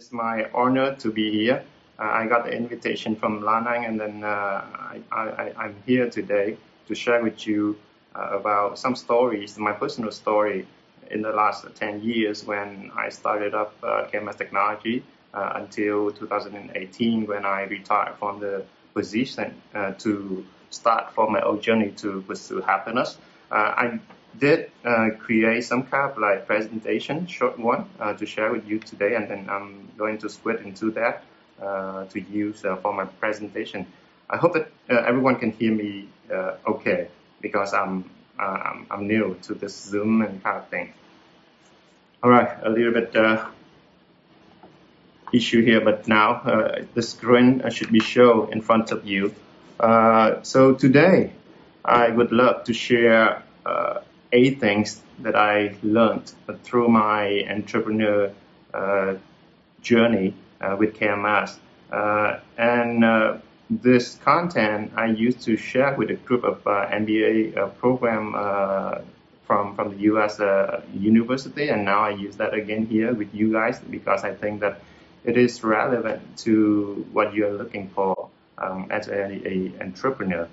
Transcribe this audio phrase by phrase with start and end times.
[0.00, 1.62] is my honor to be here.
[1.98, 4.64] Uh, I got the invitation from Lanang, and then uh,
[5.12, 6.56] I, am here today
[6.88, 7.76] to share with you
[8.16, 10.66] uh, about some stories, my personal story
[11.10, 15.02] in the last 10 years when I started up uh, KMS Technology
[15.34, 18.64] uh, until 2018 when I retired from the
[18.94, 23.18] position uh, to start for my own journey to pursue happiness.
[23.50, 24.00] Uh, I
[24.38, 28.78] did uh, create some kind of like presentation, short one, uh, to share with you
[28.78, 31.24] today, and then I'm going to split into that
[31.60, 33.86] uh, to use uh, for my presentation.
[34.28, 37.08] I hope that uh, everyone can hear me uh, okay
[37.40, 40.92] because I'm, I'm, I'm new to this Zoom and kind of thing.
[42.22, 43.14] All right, a little bit
[45.32, 46.42] issue here, but now
[46.94, 49.34] the screen should be shown in front of you.
[50.42, 51.32] so today,
[51.84, 53.42] I would love to share
[54.32, 58.32] eight things that I learned through my entrepreneur
[58.72, 59.14] uh,
[59.82, 61.58] journey uh, with KMS.
[61.90, 63.38] Uh, and uh,
[63.68, 68.32] this content I used to share with a group of uh, MBA program
[69.46, 70.38] from, from the US
[70.94, 74.80] university, and now I use that again here with you guys because I think that
[75.24, 80.48] it is relevant to what you're looking for um, as an a entrepreneur.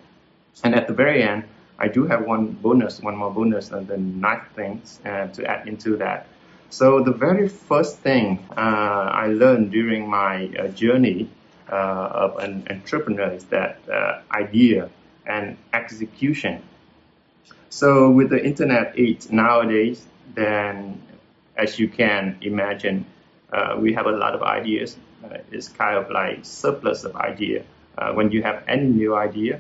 [0.64, 1.44] And at the very end,
[1.80, 5.68] I do have one bonus, one more bonus, and then ninth things uh, to add
[5.68, 6.28] into that.
[6.70, 11.30] So the very first thing uh, I learned during my uh, journey
[11.72, 14.90] uh, of an entrepreneur is that uh, idea
[15.26, 16.62] and execution.
[17.70, 21.02] So with the internet age nowadays, then
[21.56, 23.06] as you can imagine,
[23.54, 24.98] uh, we have a lot of ideas.
[25.52, 27.64] it's kind of like surplus of idea.
[28.14, 29.60] when you have any new idea,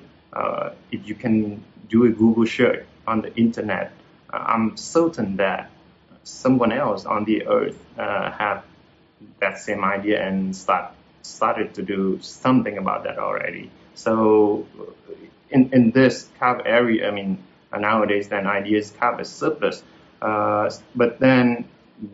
[0.92, 3.92] if you can do a Google search on the internet,
[4.32, 5.70] uh, I'm certain that
[6.24, 8.64] someone else on the earth uh, have
[9.40, 13.70] that same idea and start started to do something about that already.
[13.96, 14.66] So
[15.50, 17.44] in, in this kind of area, I mean,
[17.78, 19.84] nowadays then ideas of a surplus.
[20.22, 21.66] Uh, but then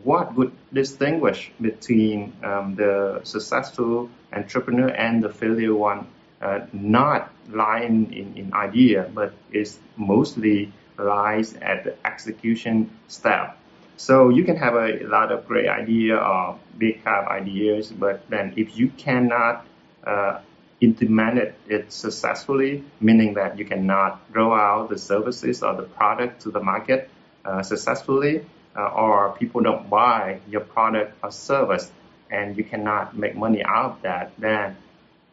[0.02, 6.06] what would distinguish between um, the successful entrepreneur and the failure one?
[6.42, 13.56] Uh, not lying in, in idea, but is mostly lies at the execution step.
[13.96, 18.52] So you can have a lot of great idea or big have ideas, but then
[18.56, 19.64] if you cannot
[20.04, 20.40] uh,
[20.80, 26.42] implement it, it successfully, meaning that you cannot roll out the services or the product
[26.42, 27.08] to the market
[27.44, 28.44] uh, successfully,
[28.76, 31.90] uh, or people don't buy your product or service,
[32.30, 34.76] and you cannot make money out of that, then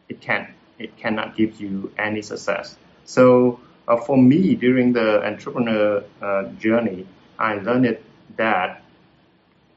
[0.08, 2.76] it can't it cannot give you any success.
[3.04, 7.06] So uh, for me, during the entrepreneur uh, journey,
[7.38, 7.98] I learned
[8.36, 8.82] that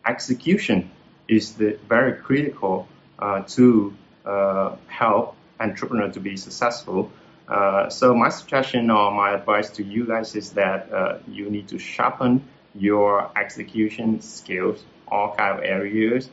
[0.06, 0.92] execution
[1.28, 3.96] is the, very critical uh, to
[4.26, 7.12] uh, help entrepreneur to be successful.
[7.48, 11.68] Uh, so my suggestion or my advice to you guys is that uh, you need
[11.68, 16.30] to sharpen your execution skills, all kind of areas.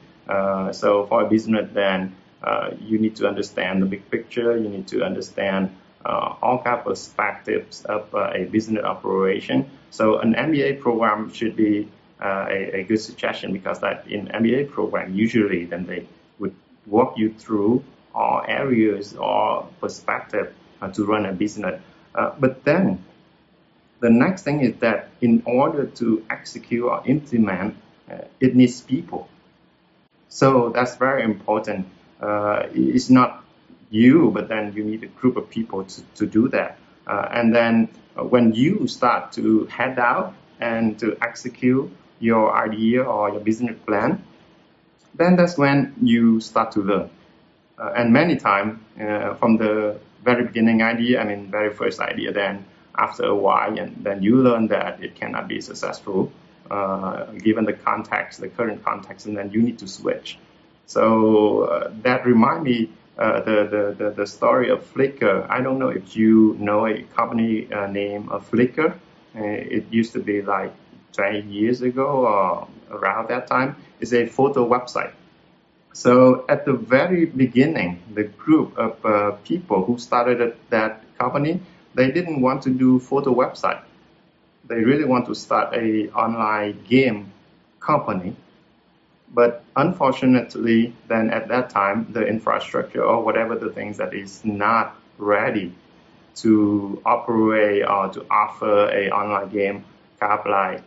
[0.72, 2.14] so for a business, then
[2.80, 4.56] you need to understand the big picture.
[4.56, 5.70] You need to understand
[6.04, 9.70] uh, all kind of perspectives of uh, a business operation.
[9.90, 11.88] So an MBA program should be
[12.20, 16.06] uh, a, a, good suggestion because that in MBA program usually then they
[16.38, 16.54] would
[16.86, 21.80] walk you through all areas or perspective uh, to run a business.
[22.12, 23.04] but then
[24.00, 27.76] the next thing is that in order to execute or implement,
[28.40, 29.28] it needs people.
[30.28, 31.86] So that's very important
[32.22, 33.44] uh, it's not
[33.90, 36.78] you, but then you need a group of people to, to do that.
[37.06, 41.90] Uh, and then uh, when you start to head out and to execute
[42.20, 44.22] your idea or your business plan,
[45.14, 47.10] then that's when you start to learn.
[47.78, 52.32] Uh, and many times uh, from the very beginning idea, I mean, very first idea,
[52.32, 52.64] then
[52.96, 56.32] after a while, and then you learn that it cannot be successful
[56.70, 60.38] uh, given the context, the current context, and then you need to switch.
[60.86, 65.46] So uh, that remind me uh, the, the, the, story of Flickr.
[65.48, 68.94] I don't know if you know a company uh, named uh, Flickr.
[69.34, 70.72] Uh, it used to be like
[71.12, 73.76] 20 years ago or around that time.
[74.00, 75.12] It's a photo website.
[75.92, 81.60] So at the very beginning, the group of uh, people who started that company,
[81.94, 83.82] they didn't want to do photo website.
[84.64, 87.30] They really want to start a online game
[87.78, 88.36] company
[89.34, 94.96] but unfortunately, then at that time, the infrastructure or whatever the things that is not
[95.18, 95.74] ready
[96.34, 99.84] to operate or to offer a online game
[100.20, 100.82] kind of like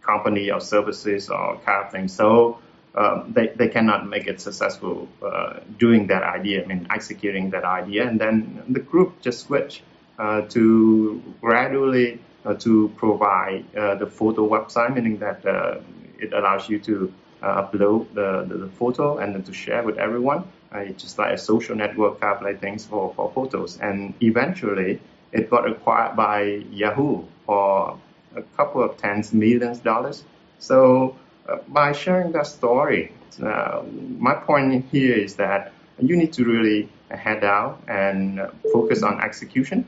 [0.00, 2.08] company or services or kind of thing.
[2.08, 2.58] So
[2.94, 7.64] um, they, they cannot make it successful uh, doing that idea, I mean, executing that
[7.64, 8.06] idea.
[8.08, 9.82] And then the group just switch
[10.18, 15.80] uh, to gradually uh, to provide uh, the photo website, meaning that uh,
[16.18, 17.12] it allows you to
[17.44, 20.44] upload the, the, the, photo and then to share with everyone.
[20.72, 23.78] it's just like a social network kind of like things for, for photos.
[23.80, 25.00] And eventually,
[25.32, 27.98] it got acquired by Yahoo for
[28.36, 30.24] a couple of tens millions dollars.
[30.58, 31.16] So
[31.48, 33.12] uh, by sharing that story,
[33.42, 33.82] uh,
[34.18, 38.40] my point here is that you need to really head out and
[38.72, 39.86] focus on execution.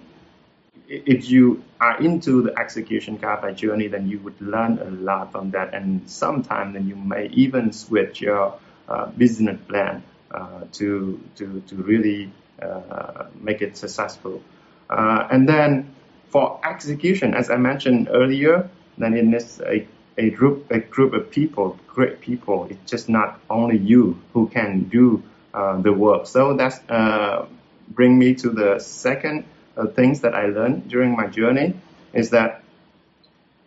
[0.89, 5.51] If you are into the execution kind journey, then you would learn a lot from
[5.51, 11.63] that, and sometimes then you may even switch your uh, business plan uh, to to
[11.67, 12.31] to really
[12.63, 14.43] uh, make it successful.
[14.89, 15.95] Uh, and then
[16.29, 19.87] for execution, as I mentioned earlier, then it needs a,
[20.17, 22.69] a group a group of people, great people.
[22.71, 25.23] It's just not only you who can do
[25.53, 26.27] uh, the work.
[26.27, 27.47] So that's uh,
[27.89, 29.45] bring me to the second
[29.77, 31.75] uh, things that I learned during my journey
[32.13, 32.63] is that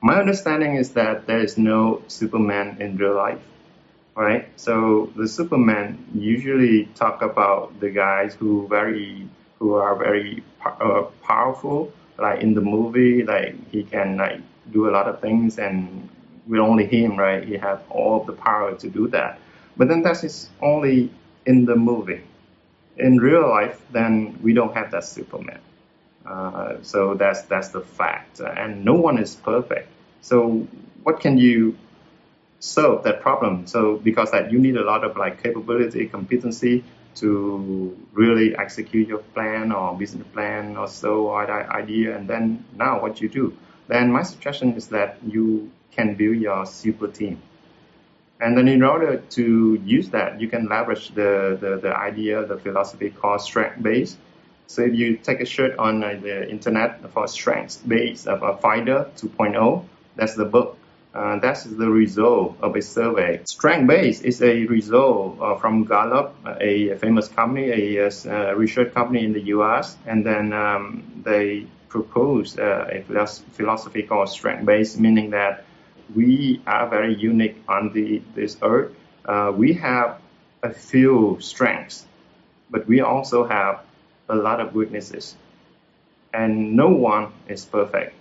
[0.02, 3.42] my understanding is that there is no Superman in real life,
[4.16, 4.48] right?
[4.56, 9.28] So the Superman usually talk about the guys who very
[9.60, 11.92] who are very uh, powerful.
[12.18, 14.42] Like in the movie, like he can like
[14.72, 16.10] do a lot of things, and
[16.48, 19.40] with only him, right, he have all the power to do that.
[19.78, 21.12] But then that is only
[21.46, 22.22] in the movie.
[22.98, 25.60] In real life, then we don't have that Superman.
[26.30, 29.90] Uh, so that's that's the fact, and no one is perfect.
[30.22, 30.68] So
[31.04, 31.76] what can you
[32.60, 33.66] solve that problem?
[33.66, 36.84] So because that you need a lot of like capability, competency
[37.16, 43.02] to really execute your plan or business plan or so or idea and then now
[43.02, 43.56] what you do
[43.88, 47.42] then my suggestion is that you can build your super team
[48.40, 52.58] and then in order to use that you can leverage the, the, the idea the
[52.58, 54.18] philosophy called strength base
[54.70, 58.56] so if you take a search on uh, the internet for strength based of a
[58.58, 59.84] fighter 2.0
[60.16, 60.78] that's the book
[61.14, 63.42] uh, that's the result of a survey.
[63.46, 69.26] Strength base is a result uh, from Gallup, a, famous company, a, a, research company
[69.26, 69.98] in the U.S.
[70.06, 75.66] And then um, they proposed uh, a philosophy called strength base, meaning that
[76.16, 78.94] we are very unique on the this earth.
[79.26, 80.20] Uh, we have
[80.62, 82.06] a few strengths,
[82.70, 83.82] but we also have
[84.30, 85.36] a lot of weaknesses,
[86.34, 88.16] and no one is perfect.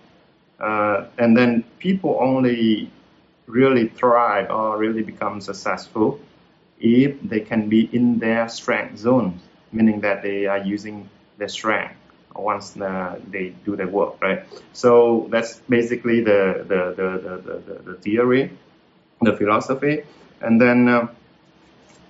[0.58, 2.90] Uh, and then people only
[3.46, 6.20] really thrive or really become successful
[6.80, 9.40] if they can be in their strength zone,
[9.72, 11.08] meaning that they are using
[11.38, 11.94] their strength
[12.34, 14.44] once uh, they do their work, right?
[14.72, 18.50] So that's basically the the, the, the, the, the theory,
[19.20, 20.04] the philosophy.
[20.40, 21.08] And then uh,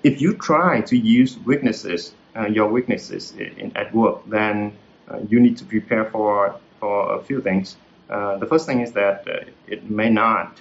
[0.02, 2.12] if you try to use weaknesses,
[2.46, 4.72] your weaknesses in, at work, then
[5.08, 7.76] uh, you need to prepare for, for a few things.
[8.08, 10.56] Uh, the first thing is that uh, it may not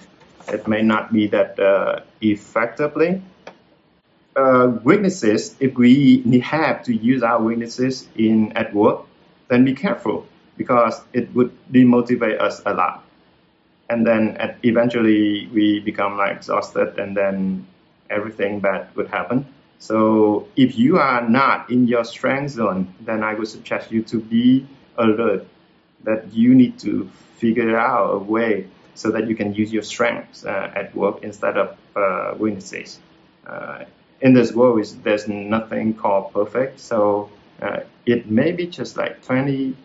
[0.48, 3.20] it may not be that uh, effectively.
[4.84, 9.04] weaknesses, if we have to use our weaknesses in at work,
[9.48, 10.26] then be careful
[10.56, 13.04] because it would demotivate us a lot.
[13.90, 17.66] And then eventually we become like exhausted and then
[18.10, 19.46] everything bad would happen.
[19.78, 24.18] So if you are not in your strength zone, then I would suggest you to
[24.18, 25.46] be alert
[26.04, 30.44] that you need to figure out a way so that you can use your strengths
[30.44, 32.98] uh, at work instead of uh, weaknesses.
[33.46, 33.84] Uh,
[34.20, 37.30] in this world, there's nothing called perfect, so
[37.62, 39.76] uh, it may be just like 20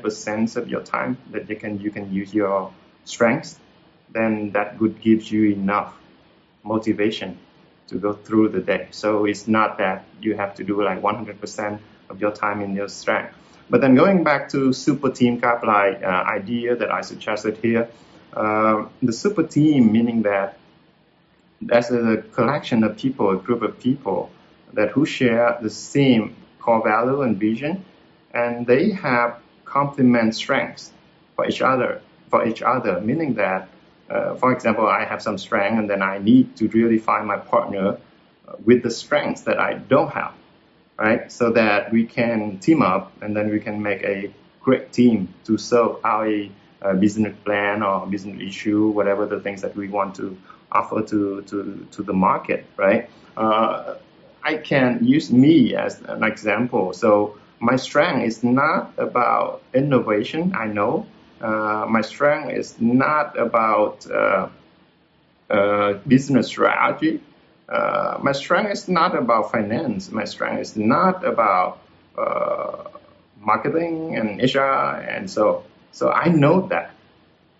[0.00, 2.72] percent of your time that you can you can use your
[3.04, 3.58] strengths.
[4.10, 5.92] Then that would give you enough
[6.64, 7.38] motivation
[7.88, 8.88] to go through the day.
[8.90, 11.78] So it's not that you have to do like 100%
[12.10, 13.34] of your time in your strength.
[13.68, 17.88] But then going back to super team kind like uh, idea that I suggested here,
[18.32, 20.58] uh, the super team meaning that
[21.62, 24.30] that's a collection of people, a group of people
[24.74, 27.84] that who share the same core value and vision,
[28.32, 30.92] and they have complement strengths
[31.34, 32.02] for each other.
[32.28, 33.68] For each other, meaning that,
[34.08, 37.98] for example, I have some strength, and then I need to really find my partner
[38.64, 40.34] with the strengths that I don't have
[40.98, 41.30] right?
[41.30, 45.58] So that we can team up and then we can make a great team to
[45.58, 46.28] solve our
[46.82, 50.36] uh, business plan or business issue, whatever the things that we want to
[50.72, 53.08] offer to, to, to the market, right?
[53.36, 53.96] Uh,
[54.42, 56.92] I can use me as an example.
[56.92, 61.06] So my strength is not about innovation, I know.
[61.40, 64.48] Uh, my strength is not about uh,
[65.50, 67.20] uh, business strategy.
[67.68, 70.10] my strength is not about finance.
[70.10, 71.80] My strength is not about
[73.40, 76.90] marketing and HR, and so so I know that.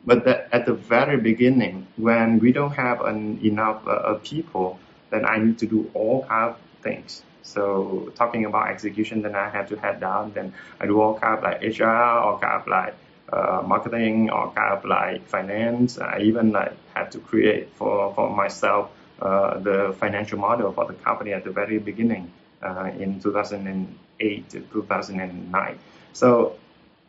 [0.05, 4.79] But that at the very beginning, when we don't have an, enough uh, people,
[5.11, 7.23] then I need to do all kind of things.
[7.43, 10.33] So talking about execution, then I have to head down.
[10.33, 12.95] Then I do all kind of like HR, all kind of like
[13.33, 15.99] uh, marketing, or kind of like finance.
[15.99, 18.91] I even like had to create for for myself
[19.21, 22.31] uh, the financial model for the company at the very beginning
[22.63, 25.79] uh, in 2008 to 2009.
[26.13, 26.59] So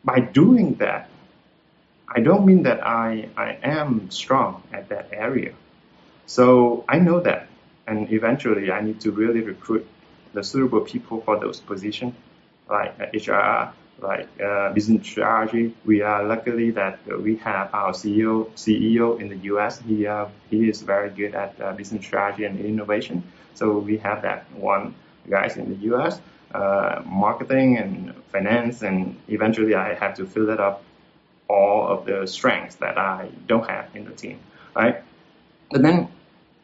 [0.04, 1.10] by doing that,
[2.08, 5.54] I don't mean that I, I am strong at that area.
[6.26, 7.48] So I know that.
[7.86, 9.86] And eventually I need to really recruit
[10.34, 12.14] the suitable people for those positions,
[12.70, 15.74] like HR, like uh, business strategy.
[15.86, 19.80] We are luckily that we have our CEO CEO in the U.S.
[19.80, 23.24] He uh, he is very good at uh, business strategy and innovation.
[23.56, 24.94] So we have that one
[25.30, 26.22] guys in the U.S.
[26.54, 30.84] Uh, marketing and finance, and eventually I have to fill it up
[31.50, 34.40] all of the strengths that I don't have in the team,
[34.76, 35.04] right?
[35.72, 36.08] But then,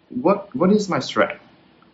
[0.09, 1.42] what what is my strength?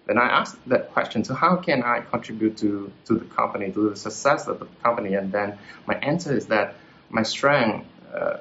[0.09, 1.23] Then I ask that question.
[1.23, 5.13] So how can I contribute to to the company, to the success of the company?
[5.13, 6.73] And then my answer is that
[7.11, 8.37] my strength uh,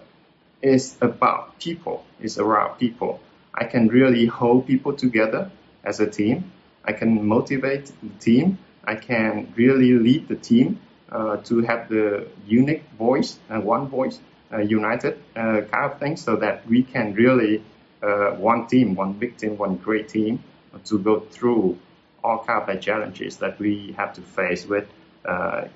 [0.63, 2.07] is about people.
[2.21, 3.21] Is around people.
[3.53, 5.51] I can really hold people together
[5.85, 6.53] as a team.
[6.87, 8.57] I can motivate the team.
[8.83, 10.81] I can really lead the team
[11.13, 14.19] uh, to have the unique voice and one voice
[14.51, 17.63] uh, united uh, kind of thing so that we can really
[18.03, 20.43] uh, one team, one big team, one great team
[20.87, 21.79] to go through
[22.23, 24.87] all kind of challenges that we have to face with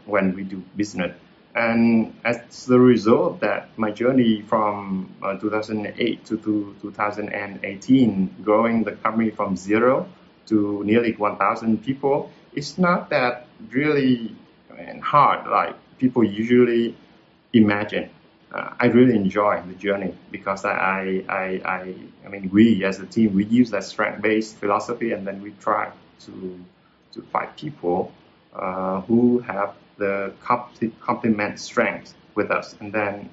[0.06, 1.14] when we do business.
[1.54, 8.92] And as the result that my journey from uh, 2008 to, to 2018, growing the
[8.92, 10.08] company from zero
[10.46, 14.34] to nearly 1,000 people, it's not that really
[15.02, 16.96] hard like people usually
[17.52, 18.08] imagine
[18.52, 21.94] uh, I really enjoy the journey because I, I, I,
[22.24, 25.90] I mean, we as a team, we use that strength-based philosophy and then we try
[26.26, 26.64] to,
[27.12, 28.12] to find people
[28.54, 30.32] uh, who have the
[31.00, 33.30] complement strengths with us and then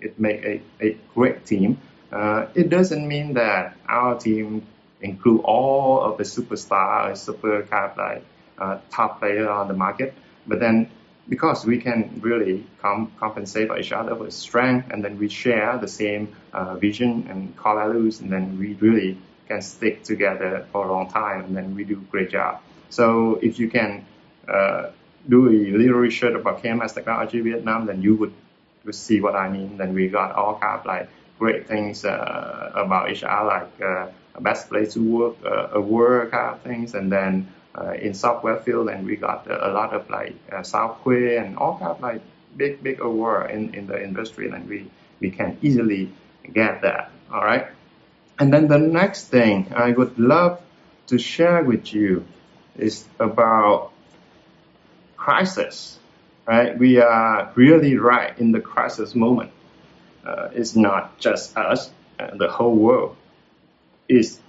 [0.00, 1.78] it make a, a great team.
[2.10, 4.66] Uh, it doesn't mean that our team
[5.00, 8.24] include all of the superstar, super kind of like
[8.58, 10.14] uh, top player on the market,
[10.46, 10.90] but then
[11.28, 15.78] because we can really com- compensate for each other with strength, and then we share
[15.78, 20.86] the same uh, vision and core values, and then we really can stick together for
[20.86, 22.60] a long time, and then we do a great job.
[22.90, 24.06] So if you can
[24.46, 24.90] uh,
[25.28, 28.32] do a little research about KMS Technology Vietnam, then you would,
[28.90, 29.76] see what I mean.
[29.76, 34.06] Then we got all kind of like great things uh, about HR, like uh,
[34.40, 37.52] best place to work, uh, award kind of things, and then
[38.00, 41.78] in software field, and we got a lot of like uh, Sao Khue and all
[41.78, 42.22] kind of like
[42.56, 46.12] big big award in, in the industry, and we we can easily
[46.52, 47.10] get that.
[47.32, 47.66] All right.
[48.38, 50.60] And then the next thing I would love
[51.08, 52.24] to share with you
[52.76, 53.92] is about
[55.16, 55.98] crisis.
[56.46, 56.78] Right?
[56.78, 59.50] We are really right in the crisis moment.
[60.24, 63.16] Uh, it's not just us; uh, the whole world
[64.08, 64.40] is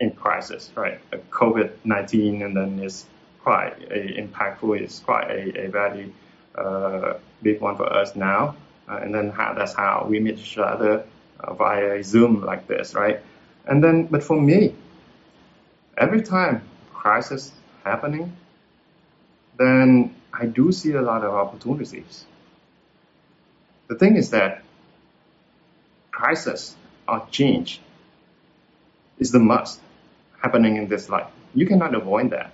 [0.00, 1.00] in crisis, right?
[1.30, 3.06] COVID-19 and then is
[3.42, 6.12] quite a impactful, it's quite a, a very
[6.54, 8.56] uh, big one for us now.
[8.88, 11.04] Uh, and then how, that's how we meet each other
[11.40, 13.20] uh, via Zoom like this, right?
[13.66, 14.74] And then, but for me,
[15.96, 16.62] every time
[16.92, 17.52] crisis
[17.84, 18.36] happening,
[19.58, 22.24] then I do see a lot of opportunities.
[23.88, 24.62] The thing is that
[26.10, 26.74] crisis
[27.08, 27.80] or change
[29.18, 29.80] is the must
[30.40, 31.30] happening in this life.
[31.54, 32.52] You cannot avoid that.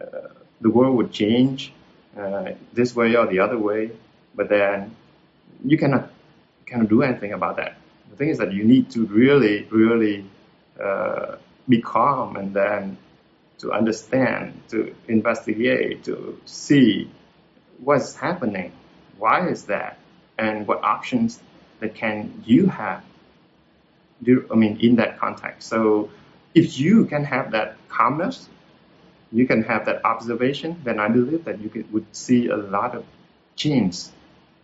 [0.00, 0.28] Uh,
[0.60, 1.72] the world would change
[2.18, 3.92] uh, this way or the other way,
[4.34, 4.94] but then
[5.64, 6.10] you cannot
[6.66, 7.76] cannot do anything about that.
[8.10, 10.24] The thing is that you need to really, really
[10.80, 11.36] uh,
[11.68, 12.98] be calm and then
[13.58, 17.10] to understand, to investigate, to see
[17.78, 18.72] what's happening,
[19.18, 19.98] why is that,
[20.36, 21.40] and what options
[21.80, 23.02] that can you have.
[24.22, 25.68] Do, I mean, in that context.
[25.68, 26.10] So
[26.54, 28.48] if you can have that calmness,
[29.30, 32.94] you can have that observation, then I believe that you could, would see a lot
[32.94, 33.04] of
[33.56, 34.04] change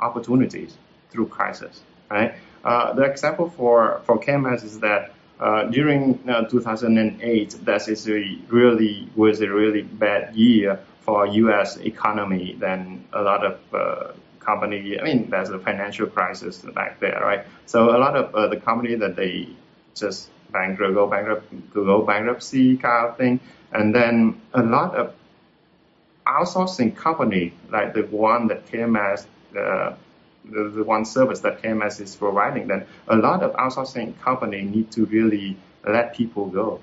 [0.01, 0.77] opportunities
[1.11, 2.35] through crisis, right?
[2.65, 8.39] Uh, the example for, for KMS is that uh, during uh, 2008, that is a
[8.49, 11.77] really was a really bad year for U.S.
[11.79, 12.57] economy.
[12.59, 17.45] Then a lot of uh, company, I mean, there's a financial crisis back there, right?
[17.67, 19.49] So a lot of uh, the company that they
[19.95, 23.41] just bankrupt, go bankrupt, go bankruptcy kind of thing.
[23.73, 25.15] And then a lot of
[26.27, 29.95] outsourcing company, like the one that KMS, uh,
[30.45, 34.91] the, the one service that KMS is providing, then a lot of outsourcing company need
[34.93, 36.81] to really let people go.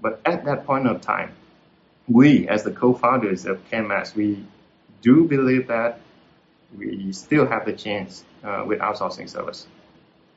[0.00, 1.32] But at that point of time,
[2.06, 4.44] we as the co-founders of KMS, we
[5.02, 6.00] do believe that
[6.76, 9.66] we still have the chance uh, with outsourcing service.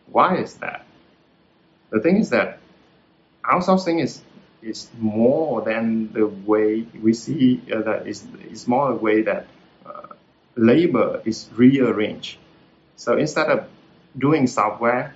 [0.08, 0.86] Why is that?
[1.92, 2.60] The thing is that
[3.44, 4.22] outsourcing is
[4.62, 9.48] is more than the way we see uh, that is is more a way that
[9.86, 10.08] uh,
[10.56, 12.38] labor is rearranged.
[12.96, 13.68] So instead of
[14.18, 15.16] doing software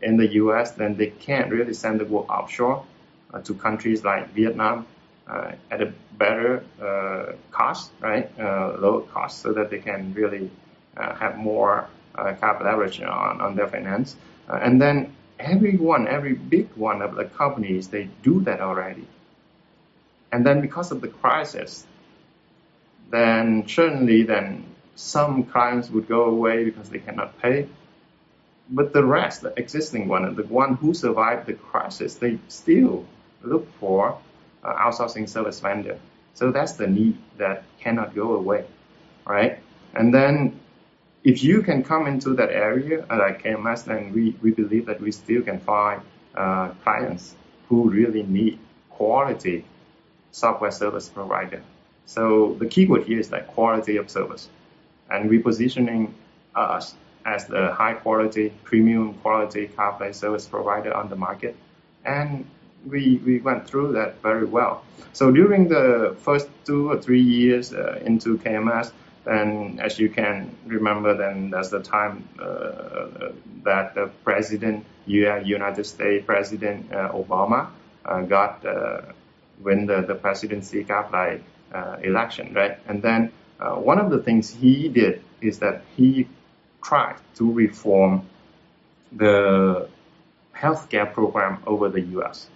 [0.00, 2.84] in the U.S., then they can't really send the work offshore
[3.32, 4.86] uh, to countries like Vietnam
[5.28, 8.30] uh, at a better uh, cost, right?
[8.38, 10.50] Uh, lower cost, so that they can really
[10.96, 11.88] have more
[12.40, 14.16] cap leverage on, on their finance.
[14.48, 19.06] and then everyone, every big one of the companies, they do that already.
[20.32, 21.86] And then because of the crisis,
[23.10, 24.64] then certainly then
[24.94, 27.68] some clients would go away because they cannot pay.
[28.68, 33.06] But the rest, the existing one, the one who survived the crisis, they still
[33.42, 34.18] look for
[34.64, 35.98] uh, outsourcing service vendor.
[36.34, 38.64] So that's the need that cannot go away,
[39.24, 39.58] right?
[39.94, 40.58] And then
[41.26, 45.00] if you can come into that area uh, like KMS, then we, we believe that
[45.00, 46.00] we still can find
[46.36, 47.34] uh, clients
[47.68, 49.64] who really need quality
[50.30, 51.60] software service provider.
[52.04, 54.48] So the keyword here is like quality of service.
[55.10, 56.14] And we're positioning
[56.54, 61.56] us as the high quality, premium quality CarPlay service provider on the market.
[62.04, 62.46] And
[62.86, 64.84] we, we went through that very well.
[65.12, 68.92] So during the first two or three years uh, into KMS,
[69.26, 73.32] then as you can remember, then that's the time uh,
[73.64, 77.68] that the president, United States President uh, Obama,
[78.04, 79.02] uh, got uh,
[79.60, 81.42] win the, the presidency got like
[81.74, 82.78] uh, election, right?
[82.86, 86.28] And then uh, one of the things he did is that he
[86.82, 88.28] tried to reform
[89.10, 89.88] the
[90.54, 92.48] healthcare program over the U.S.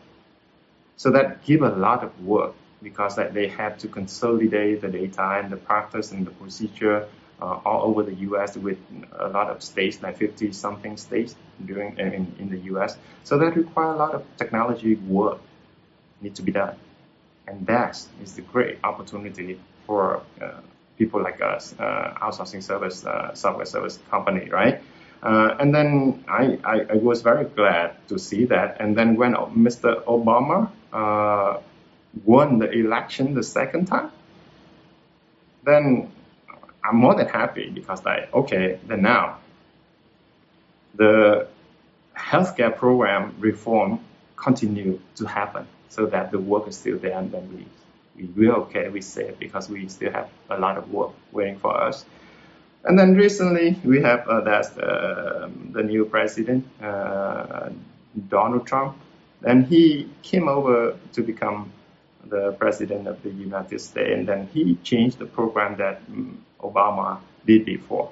[0.96, 5.40] So that give a lot of work because that they have to consolidate the data
[5.42, 7.06] and the practice and the procedure
[7.42, 8.56] uh, all over the U.S.
[8.56, 8.78] with
[9.18, 12.96] a lot of states, like 50 something states during in, in the U.S.
[13.24, 15.40] So that require a lot of technology work
[16.20, 16.76] need to be done,
[17.46, 20.60] and that is the great opportunity for uh,
[20.98, 24.82] people like us, uh, outsourcing service, uh, software service company, right?
[25.22, 28.80] Uh, and then I, I, I, was very glad to see that.
[28.80, 30.02] And then when Mr.
[30.04, 31.60] Obama uh,
[32.24, 34.10] won the election the second time,
[35.64, 36.10] then
[36.84, 39.38] I'm more than happy because like, okay, then now
[40.94, 41.46] the
[42.16, 44.00] healthcare program reform
[44.36, 47.66] continue to happen so that the work is still there and then
[48.16, 51.58] we, we will okay, we safe because we still have a lot of work waiting
[51.58, 52.04] for us.
[52.84, 57.68] And then recently we have uh, that's uh, the new president, uh,
[58.28, 58.96] Donald Trump,
[59.42, 61.72] and he came over to become
[62.30, 67.18] the president of the United States, and then he changed the program that um, Obama
[67.46, 68.10] did before.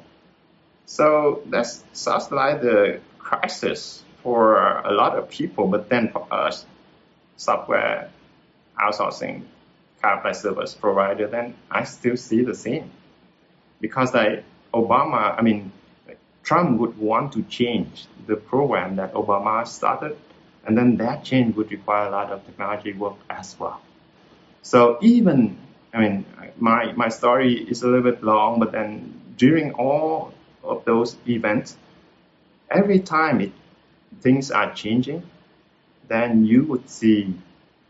[0.87, 6.65] So that's sounds like the crisis for a lot of people, but then for us,
[7.37, 8.11] software
[8.79, 9.43] outsourcing
[10.03, 12.91] CarPlay service provider, then I still see the same.
[13.81, 15.73] Because like Obama, I mean,
[16.43, 20.17] Trump would want to change the program that Obama started,
[20.65, 23.81] and then that change would require a lot of technology work as well.
[24.63, 25.59] So even,
[25.93, 26.27] I mean,
[26.59, 31.77] my, my story is a little bit long, but then during all of those events,
[32.71, 33.53] every time it,
[34.21, 35.23] things are changing,
[36.09, 37.35] then you would see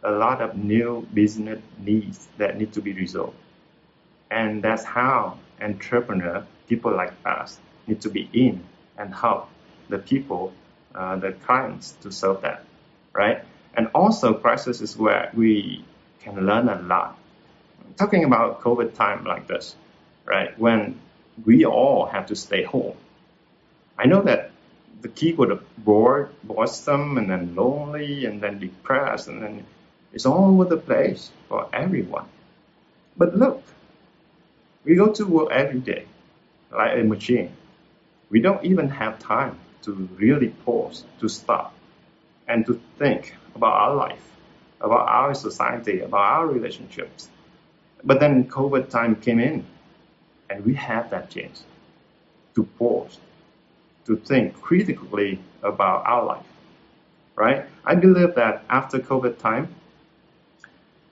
[0.03, 3.37] a lot of new business needs that need to be resolved.
[4.31, 8.63] And that's how entrepreneur, people like us, need to be in
[8.97, 9.49] and help
[9.89, 10.53] the people,
[10.95, 12.65] uh, the clients to solve that,
[13.13, 13.43] right?
[13.75, 15.85] And also crisis is where we
[16.21, 17.19] can learn a lot.
[17.97, 19.75] Talking about COVID time like this,
[20.25, 20.59] right?
[20.59, 21.01] When
[21.45, 22.97] we all have to stay home.
[23.99, 24.51] I know that
[25.01, 29.67] the keyword of bored, boresome, and then lonely, and then depressed, and then
[30.13, 32.27] it's all over the place for everyone.
[33.17, 33.63] But look,
[34.85, 36.07] we go to work every day
[36.71, 37.53] like a machine.
[38.31, 41.75] We don't even have time to really pause, to stop,
[42.47, 44.29] and to think about our life
[44.81, 47.29] about our society, about our relationships.
[48.05, 49.65] But then COVID time came in,
[50.49, 51.65] and we had that chance
[52.55, 53.19] to pause,
[54.07, 56.47] to think critically about our life,
[57.35, 57.67] right?
[57.85, 59.75] I believe that after COVID time,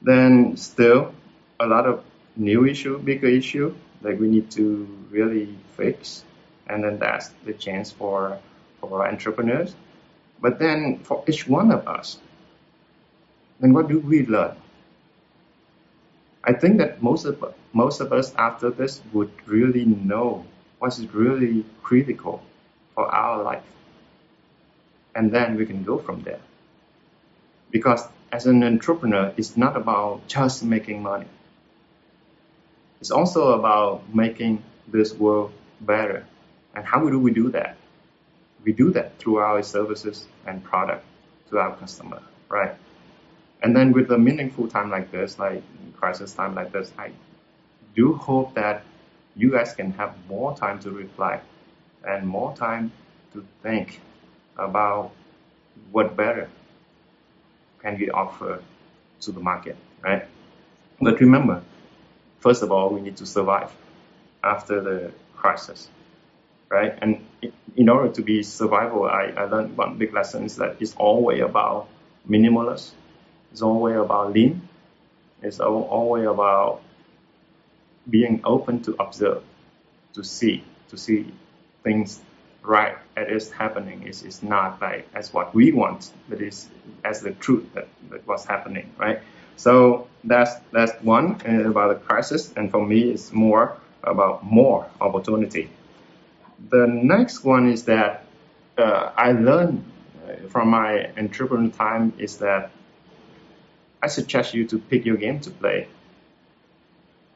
[0.02, 1.12] then still
[1.58, 2.04] a lot of
[2.36, 6.22] new issue, bigger issue that we need to really fix,
[6.68, 8.38] and then that's the chance for
[8.80, 9.74] for entrepreneurs.
[10.40, 12.18] But then for each one of us,
[13.60, 14.56] then what do we learn?
[16.44, 17.42] I think that most of
[17.72, 20.44] most of us after this would really know
[20.78, 22.42] what is really critical
[22.94, 23.64] for our life,
[25.14, 26.40] and then we can go from there.
[27.70, 31.26] Because as an entrepreneur, it's not about just making money.
[33.00, 36.24] It's also about making this world better.
[36.74, 37.76] And how do we do that?
[38.64, 41.04] We do that through our services and product
[41.50, 42.74] to our customer, right?
[43.62, 45.62] And then with a meaningful time like this, like
[45.96, 47.12] crisis time like this, I
[47.94, 48.84] do hope that
[49.34, 51.44] you guys can have more time to reflect
[52.06, 52.92] and more time
[53.32, 54.00] to think
[54.56, 55.12] about
[55.90, 56.48] what better
[57.82, 58.62] can we offer
[59.20, 60.26] to the market, right?
[61.00, 61.62] But remember,
[62.40, 63.70] first of all, we need to survive
[64.42, 65.88] after the crisis,
[66.68, 66.96] right?
[67.00, 67.24] And
[67.76, 71.42] in order to be survival, I, I learned one big lesson is that it's always
[71.42, 71.88] about
[72.28, 72.92] minimalist.
[73.56, 74.68] It's always about lean.
[75.40, 76.82] It's always about
[78.10, 79.42] being open to observe,
[80.12, 81.32] to see, to see
[81.82, 82.20] things
[82.62, 84.02] right as it's happening.
[84.04, 86.68] It's, it's not like as what we want, but it's
[87.02, 89.20] as the truth that, that what's happening, right?
[89.56, 94.86] So that's that's one uh, about the crisis, and for me, it's more about more
[95.00, 95.70] opportunity.
[96.68, 98.26] The next one is that
[98.76, 99.82] uh, I learned
[100.28, 102.70] uh, from my entrepreneurial time is that
[104.02, 105.88] I suggest you to pick your game to play.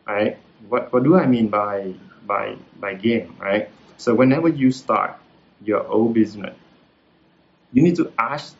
[0.06, 0.38] Right?
[0.68, 1.94] What what do I mean by
[2.26, 3.36] by by game?
[3.38, 3.70] Right?
[3.96, 5.16] So whenever you start
[5.62, 6.56] your own business,
[7.72, 8.56] you need to ask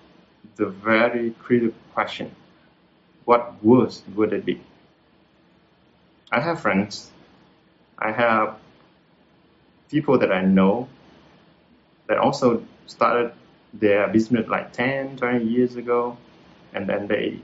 [0.56, 2.34] the very critical question
[3.24, 4.60] what worse would it be?
[6.32, 7.10] I have friends,
[7.98, 8.56] I have
[9.90, 10.88] people that I know
[12.08, 13.32] that also started
[13.72, 16.16] their business like 10, 20 years ago,
[16.74, 17.40] and then they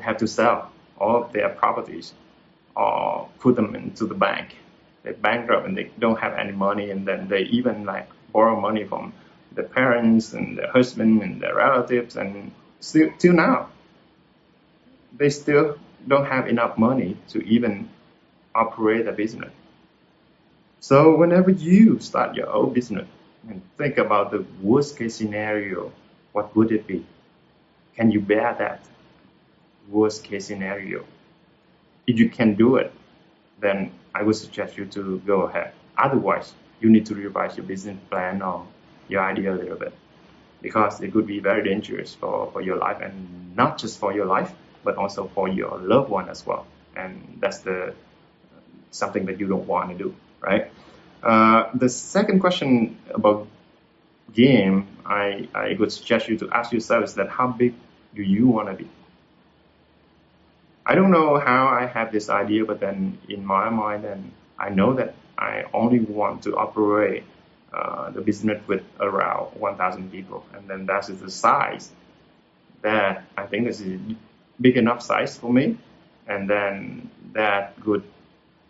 [0.00, 2.12] have to sell all of their properties
[2.76, 4.56] or put them into the bank.
[5.02, 8.84] They bankrupt and they don't have any money, and then they even like borrow money
[8.84, 9.12] from
[9.54, 13.70] the parents and their husband and their relatives, and still till now
[15.16, 17.88] they still don't have enough money to even
[18.54, 19.50] operate a business.
[20.80, 23.06] So whenever you start your own business
[23.48, 25.92] and think about the worst case scenario,
[26.32, 27.04] what would it be?
[27.96, 28.80] Can you bear that
[29.90, 31.04] worst case scenario?
[32.06, 32.92] If you can do it,
[33.60, 35.72] then I would suggest you to go ahead.
[35.96, 38.66] Otherwise, you need to revise your business plan or
[39.08, 39.92] your idea a little bit
[40.60, 44.26] because it could be very dangerous for, for your life and not just for your
[44.26, 44.52] life,
[44.84, 46.66] but also for your loved one as well.
[46.96, 47.94] And that's the
[48.90, 50.70] something that you don't want to do, right?
[51.22, 53.46] Uh, the second question about
[54.32, 57.74] game, I, I would suggest you to ask yourself is that how big
[58.14, 58.88] do you want to be?
[60.88, 64.70] I don't know how I have this idea, but then in my mind, and I
[64.70, 67.24] know that I only want to operate
[67.74, 71.90] uh, the business with around 1,000 people, and then that is the size
[72.80, 73.84] that I think is
[74.58, 75.76] big enough size for me,
[76.26, 78.04] and then that would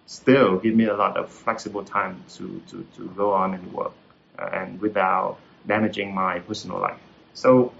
[0.06, 3.92] still give me a lot of flexible time to, to, to go on and work
[4.40, 6.98] uh, and without damaging my personal life.
[7.34, 7.72] So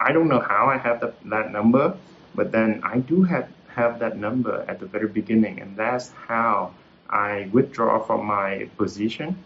[0.00, 1.96] I don't know how I have the, that number,
[2.36, 6.74] but then I do have, have that number at the very beginning, and that's how
[7.08, 9.36] I withdraw from my position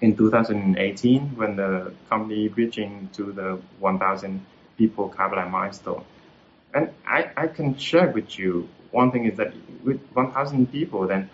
[0.00, 4.44] in 2018 when the company reaching to the 1,000
[4.78, 6.04] people Capline milestone.
[6.74, 9.52] And I, I can share with you one thing is that
[9.84, 11.28] with 1,000 people, then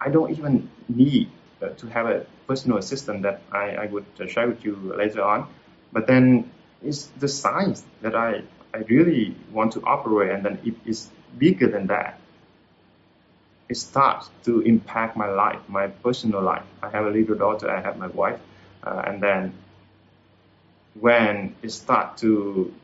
[0.00, 1.30] I don't even need
[1.62, 5.22] uh, to have a personal assistant that I, I would uh, share with you later
[5.22, 5.48] on.
[5.92, 6.50] But then
[6.82, 8.42] it's the size that I,
[8.74, 11.08] I really want to operate, and then it is
[11.38, 12.18] bigger than that.
[13.68, 16.64] It starts to impact my life, my personal life.
[16.82, 18.40] I have a little daughter, I have my wife,
[18.82, 19.54] uh, and then
[20.94, 22.74] when it starts to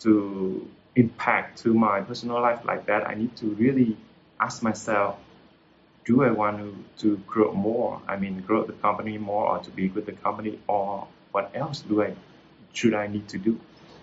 [0.00, 3.96] to impact to my personal life like that, I need to really
[4.40, 5.16] ask myself,
[6.04, 8.00] do I want to, to grow more?
[8.08, 11.80] I mean, grow the company more or to be with the company or what else
[11.80, 12.14] do I,
[12.72, 13.60] should I need to do?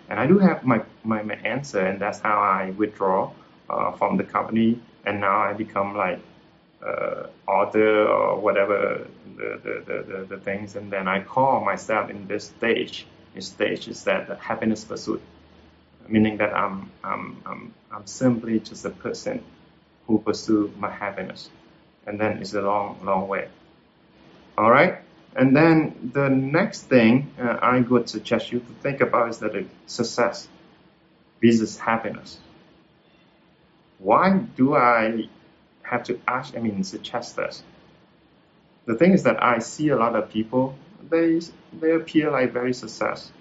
[0.09, 3.33] And I do have my, my, my answer and that's how I withdraw
[3.69, 6.19] uh, from the company and now I become like
[6.85, 12.27] uh, author or whatever the, the, the, the, things and then I call myself in
[12.27, 15.21] this stage This stage is that the happiness pursuit,
[16.07, 19.43] meaning that I'm, I'm, I'm, I'm simply just a person
[20.07, 21.49] who pursue my happiness.
[22.07, 23.49] And then it's a long, long way.
[24.57, 24.99] All right?
[25.35, 29.65] And then the next thing uh, I would suggest you to think about is that
[29.85, 30.47] success
[31.41, 32.37] versus happiness.
[33.99, 35.29] Why do I
[35.83, 37.63] have to ask, I mean, suggest this?
[38.85, 40.75] The thing is that I see a lot of people,
[41.09, 41.41] they,
[41.79, 43.31] they appear like very success.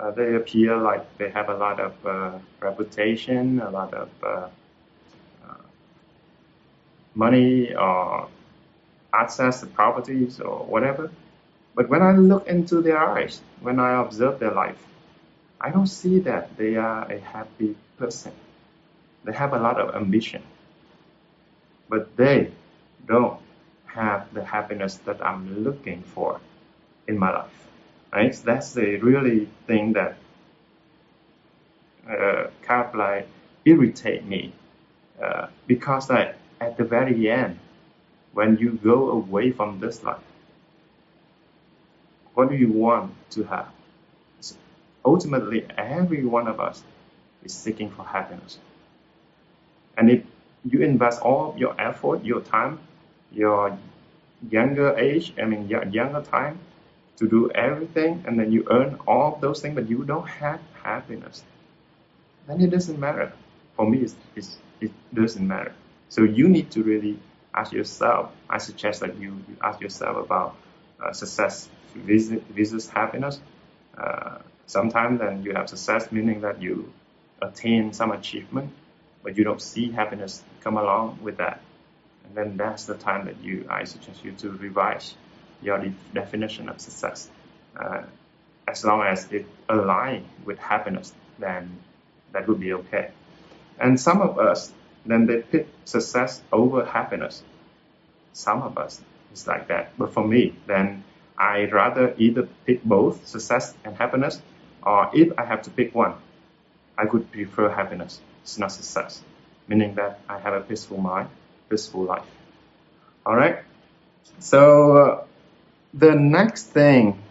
[0.00, 4.48] Uh, they appear like they have a lot of uh, reputation, a lot of uh,
[5.46, 5.54] uh
[7.14, 8.28] money or
[9.12, 11.10] access to properties or whatever.
[11.74, 14.82] But when I look into their eyes, when I observe their life,
[15.60, 18.32] I don't see that they are a happy person.
[19.24, 20.42] They have a lot of ambition,
[21.88, 22.50] but they
[23.06, 23.38] don't
[23.86, 26.40] have the happiness that I'm looking for
[27.06, 27.68] in my life.
[28.12, 28.34] Right?
[28.44, 30.16] That's the really thing that
[32.08, 33.28] uh, kind of like
[33.64, 34.52] irritate me
[35.22, 37.58] uh, because like at the very end,
[38.32, 40.22] when you go away from this life,
[42.34, 43.68] what do you want to have?
[44.40, 44.56] So
[45.04, 46.82] ultimately, every one of us
[47.44, 48.58] is seeking for happiness.
[49.96, 50.24] And if
[50.64, 52.80] you invest all your effort, your time,
[53.30, 53.76] your
[54.50, 56.58] younger age, I mean, younger time
[57.16, 61.44] to do everything, and then you earn all those things, but you don't have happiness,
[62.46, 63.32] then it doesn't matter.
[63.76, 65.72] For me, it's, it's, it doesn't matter.
[66.08, 67.18] So you need to really
[67.54, 68.32] ask yourself.
[68.48, 70.56] I suggest that you, you ask yourself about
[71.02, 73.40] uh, success versus happiness.
[73.96, 76.92] Uh, sometimes then you have success, meaning that you
[77.40, 78.70] attain some achievement,
[79.22, 81.60] but you don't see happiness come along with that.
[82.24, 85.14] And then that's the time that you, I suggest you to revise
[85.62, 87.28] your de- definition of success.
[87.78, 88.02] Uh,
[88.68, 91.78] as long as it aligns with happiness, then
[92.32, 93.10] that would be okay.
[93.78, 94.72] And some of us,
[95.04, 97.42] then they pick success over happiness.
[98.32, 99.00] Some of us,
[99.32, 99.92] it's like that.
[99.98, 101.04] But for me, then
[101.36, 104.40] I rather either pick both success and happiness,
[104.82, 106.14] or if I have to pick one,
[106.96, 108.20] I would prefer happiness.
[108.42, 109.22] It's not success,
[109.68, 111.28] meaning that I have a peaceful mind,
[111.68, 112.26] peaceful life.
[113.26, 113.58] All right.
[114.38, 115.24] So uh,
[115.94, 117.22] the next thing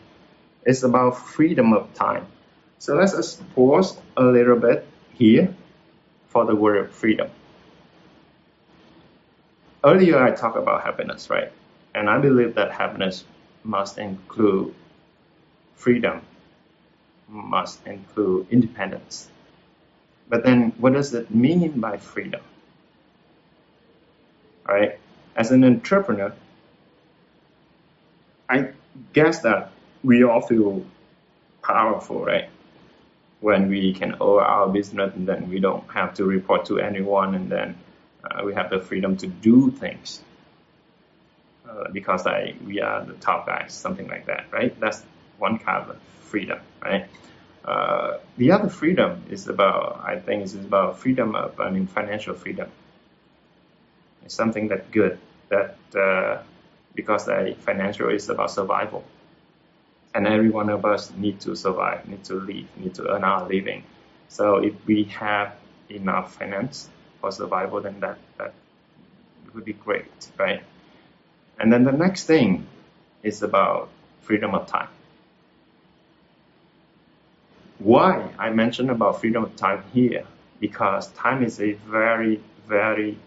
[0.66, 2.28] is about freedom of time.
[2.80, 5.54] So let's pause a little bit here
[6.30, 7.30] for the word freedom.
[9.84, 11.52] Earlier I talked about happiness, right?
[11.96, 13.26] And I believe that happiness
[13.64, 14.74] must include
[15.76, 16.22] freedom,
[17.28, 19.28] must include independence.
[20.30, 22.42] But then what does it mean by freedom?
[24.68, 25.00] Right?
[25.36, 26.32] As an entrepreneur,
[28.50, 28.70] I
[29.14, 29.72] guess that
[30.04, 30.86] we all feel
[31.64, 32.50] powerful, right?
[33.40, 37.34] When we can own our business and then we don't have to report to anyone
[37.34, 37.76] and then
[38.24, 40.22] uh, we have the freedom to do things
[41.70, 44.78] uh, because I, we are the top guys, something like that, right?
[44.80, 45.04] That's
[45.38, 47.08] one kind of freedom, right?
[47.64, 52.34] Uh, the other freedom is about, I think, is about freedom of, I mean, financial
[52.36, 52.70] freedom.
[54.26, 56.42] It's something that good, that uh,
[56.96, 59.04] because the financial is about survival,
[60.14, 63.48] and every one of us need to survive, need to live, need to earn our
[63.48, 63.84] living.
[64.28, 65.56] So if we have
[65.90, 66.90] enough finance
[67.22, 68.54] for survival, then that that
[69.54, 70.64] would be great, right?
[71.60, 72.68] And then the next thing
[73.24, 73.90] is about
[74.22, 74.90] freedom of time.
[77.80, 80.26] Why I mention about freedom of time here?
[80.60, 83.18] Because time is a very, very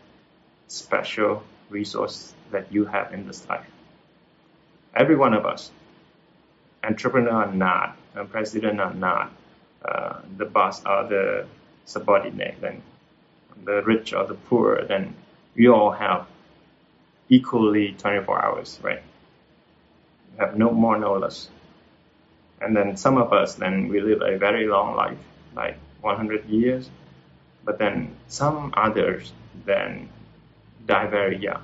[0.68, 3.66] special resource that you have in this life.
[4.94, 5.72] Every one of us,
[6.84, 7.96] entrepreneur or not,
[8.30, 9.32] president or not,
[9.84, 11.46] uh, the boss or the
[11.84, 12.80] subordinate, then
[13.64, 15.14] the rich or the poor, then
[15.54, 16.26] we all have
[17.28, 19.02] equally 24 hours, right?
[20.32, 21.48] We have no more, no less.
[22.60, 25.18] And then some of us, then we live a very long life,
[25.54, 26.88] like 100 years.
[27.64, 29.32] But then some others
[29.64, 30.08] then
[30.86, 31.62] die very young.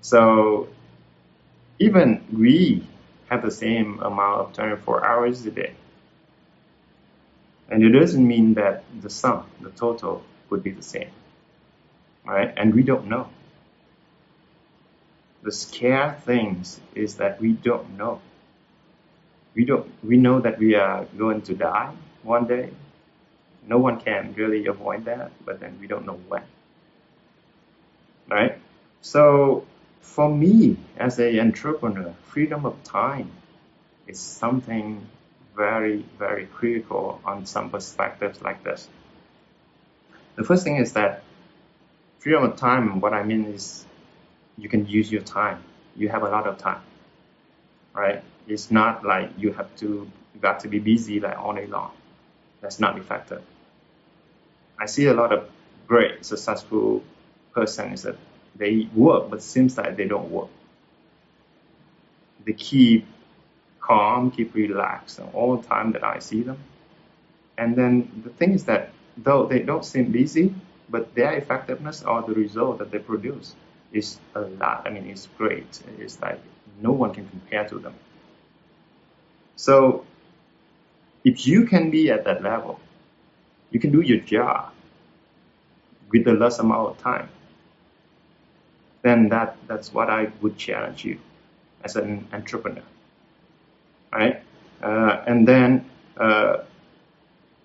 [0.00, 0.68] So
[1.78, 2.86] even we
[3.28, 5.74] have the same amount of 24 hours a day.
[7.70, 11.10] And it doesn't mean that the sum, the total, would be the same.
[12.24, 12.52] Right?
[12.56, 13.28] And we don't know
[15.44, 18.20] the scare things is that we don't know.
[19.54, 19.92] We don't.
[20.02, 22.70] We know that we are going to die one day.
[23.66, 26.42] No one can really avoid that, but then we don't know when.
[28.28, 28.58] Right?
[29.02, 29.66] So
[30.00, 33.30] for me as an entrepreneur, freedom of time
[34.06, 35.06] is something
[35.56, 38.88] very, very critical on some perspectives like this.
[40.36, 41.22] The first thing is that
[42.18, 43.84] freedom of time, what I mean is
[44.58, 45.62] you can use your time.
[45.96, 46.80] You have a lot of time,
[47.94, 48.22] right?
[48.48, 51.92] It's not like you have to, you got to be busy like all day long.
[52.60, 53.42] That's not effective.
[54.78, 55.48] I see a lot of
[55.86, 57.02] great, successful
[57.54, 58.16] persons that
[58.56, 60.48] they work, but seems like they don't work.
[62.44, 63.06] They keep
[63.84, 66.58] calm, keep relaxed all the time that I see them.
[67.58, 70.54] And then the thing is that though they don't seem busy,
[70.88, 73.54] but their effectiveness or the result that they produce
[73.92, 74.82] is a lot.
[74.86, 75.82] I mean, it's great.
[75.98, 76.40] It's like
[76.80, 77.94] no one can compare to them.
[79.56, 80.04] So
[81.24, 82.80] if you can be at that level,
[83.70, 84.72] you can do your job
[86.10, 87.28] with the less amount of time.
[89.02, 91.18] Then that that's what I would challenge you
[91.82, 92.82] as an entrepreneur,
[94.14, 94.42] right?
[94.82, 96.58] Uh, and then uh,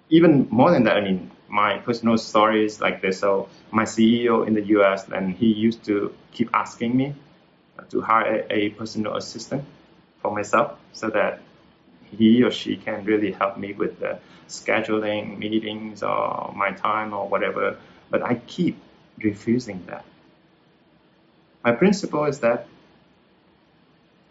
[0.09, 3.19] even more than that, I mean, my personal stories like this.
[3.19, 5.07] So my CEO in the U.S.
[5.09, 7.15] and he used to keep asking me
[7.89, 9.63] to hire a, a personal assistant
[10.21, 11.41] for myself so that
[12.11, 17.27] he or she can really help me with the scheduling meetings or my time or
[17.27, 17.77] whatever.
[18.09, 18.77] But I keep
[19.23, 20.03] refusing that.
[21.63, 22.67] My principle is that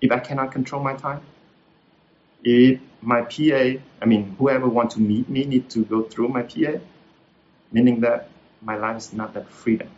[0.00, 1.20] if I cannot control my time,
[2.44, 6.42] if my PA, I mean, whoever want to meet me need to go through my
[6.42, 6.78] PA,
[7.72, 8.28] meaning that
[8.62, 9.88] my life is not that freedom.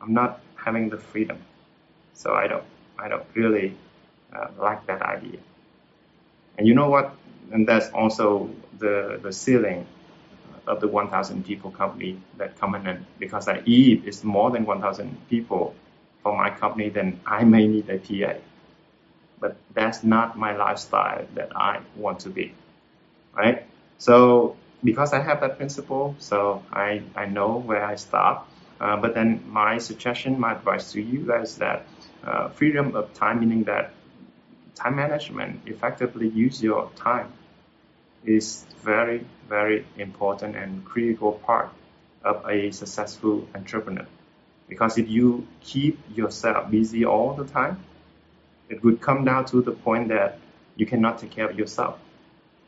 [0.00, 1.38] I'm not having the freedom.
[2.14, 2.64] So I don't,
[2.98, 3.74] I don't really
[4.34, 5.38] uh, like that idea.
[6.56, 7.14] And you know what?
[7.52, 9.86] And that's also the, the ceiling
[10.66, 13.06] of the 1,000 people company that come in.
[13.18, 15.74] Because I eat is more than 1,000 people
[16.22, 18.38] for my company, then I may need a PA.
[19.40, 22.54] But that's not my lifestyle that I want to be,
[23.34, 23.64] right?
[23.98, 28.48] So because I have that principle, so I, I know where I stop.
[28.80, 31.86] Uh, but then my suggestion, my advice to you guys that
[32.24, 33.92] uh, freedom of time, meaning that
[34.76, 37.32] time management, effectively use your time
[38.24, 41.70] is very, very important and critical part
[42.24, 44.06] of a successful entrepreneur.
[44.68, 47.82] Because if you keep yourself busy all the time,
[48.68, 50.38] it would come down to the point that
[50.76, 51.98] you cannot take care of yourself,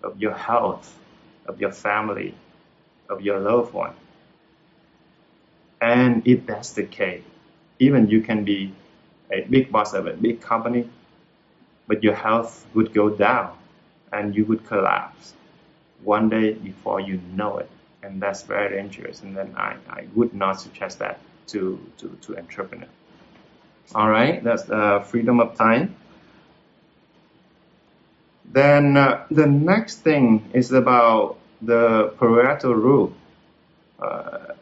[0.02, 0.98] of your health,
[1.46, 2.34] of your family,
[3.08, 3.94] of your loved one.
[5.80, 7.22] And if that's the case,
[7.78, 8.72] even you can be
[9.32, 10.88] a big boss of a big company,
[11.86, 13.56] but your health would go down
[14.12, 15.34] and you would collapse
[16.02, 17.70] one day before you know it.
[18.02, 19.22] And that's very dangerous.
[19.22, 22.88] And then I, I would not suggest that to, to, to entrepreneur.
[23.94, 25.96] All right, that's the freedom of time.
[28.52, 33.12] Then uh, the next thing is about the Pareto rule.
[34.00, 34.54] Uh,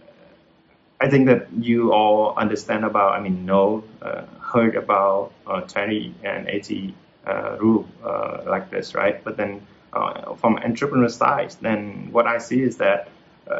[1.01, 6.15] I think that you all understand about, I mean, know, uh, heard about uh, 20
[6.25, 6.95] and 80
[7.27, 9.23] uh, rule uh, like this, right?
[9.23, 13.09] But then uh, from entrepreneur side, then what I see is that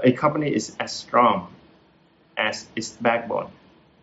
[0.03, 1.49] a company is as strong
[2.37, 3.51] as its backbone,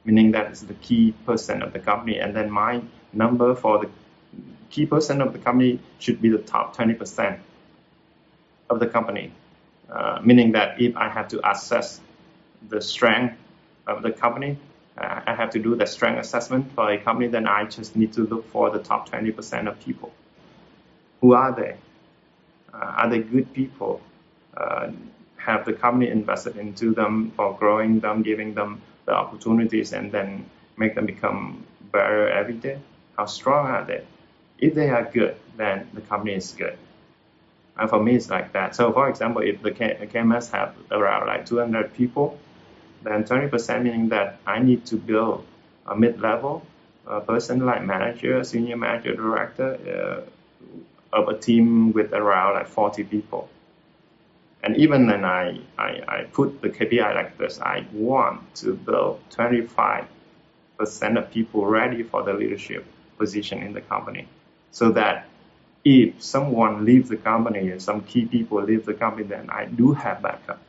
[0.05, 2.19] meaning that is the key person of the company.
[2.19, 3.89] And then my number for the
[4.69, 7.39] key person of the company should be the top 20%
[8.69, 9.31] of the company.
[9.89, 11.99] Uh, meaning that if I have to assess
[12.69, 13.35] the strength
[13.87, 14.57] of the company,
[14.97, 18.13] uh, I have to do the strength assessment for a company, then I just need
[18.13, 20.13] to look for the top 20% of people.
[21.21, 21.75] Who are they?
[22.73, 24.01] Uh, are they good people?
[24.55, 24.91] Uh,
[25.37, 30.45] have the company invested into them for growing them, giving them the opportunities, and then
[30.77, 32.79] make them become better every day?
[33.17, 34.03] How strong are they?
[34.57, 36.77] If they are good, then the company is good.
[37.77, 38.75] And for me, it's like that.
[38.75, 42.37] So, for example, if the KMS have around like 200 people,
[43.03, 45.45] then 20% meaning that I need to build
[45.85, 46.65] a mid-level
[47.27, 50.25] person like manager, senior manager, director
[51.13, 53.49] uh, of a team with around like 40 people.
[54.65, 59.21] And even then I, I, I put the KPI like this, I want to build
[59.29, 60.07] 25%
[61.17, 62.83] of people ready for the leadership
[63.19, 64.27] position in the company
[64.71, 65.27] so that
[65.85, 69.93] if someone leaves the company and some key people leave the company, then I do
[69.93, 70.59] have backup.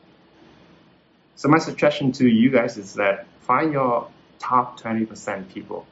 [1.36, 5.86] So my suggestion to you guys is that find your top 20% people,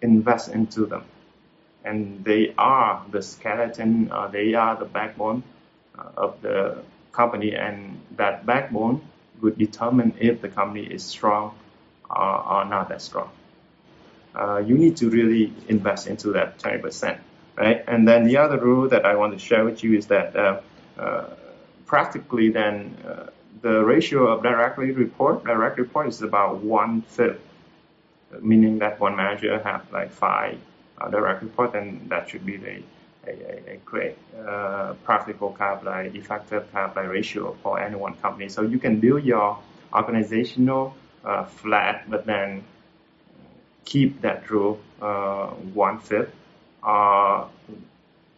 [0.00, 1.04] invest into them.
[1.84, 5.42] And they are the skeleton, uh, they are the backbone
[6.16, 6.78] of the
[7.12, 9.00] company and that backbone
[9.40, 11.54] would determine if the company is strong
[12.10, 13.30] uh, or not that strong.
[14.34, 17.18] Uh, you need to really invest into that 20%.
[17.56, 17.84] right?
[17.86, 20.60] And then the other rule that I want to share with you is that uh,
[20.98, 21.24] uh,
[21.86, 23.26] practically then uh,
[23.62, 27.40] the ratio of directly report, direct report is about one fifth,
[28.40, 30.58] meaning that one manager have like five
[30.98, 32.82] uh, direct report, and that should be the
[33.26, 34.16] a, a, great
[34.46, 38.48] uh, practical kind of like effective of ratio for any one company.
[38.48, 39.58] So you can build your
[39.92, 40.94] organizational
[41.24, 42.64] uh, flat, but then
[43.84, 46.32] keep that rule uh, one fifth.
[46.82, 47.46] Uh,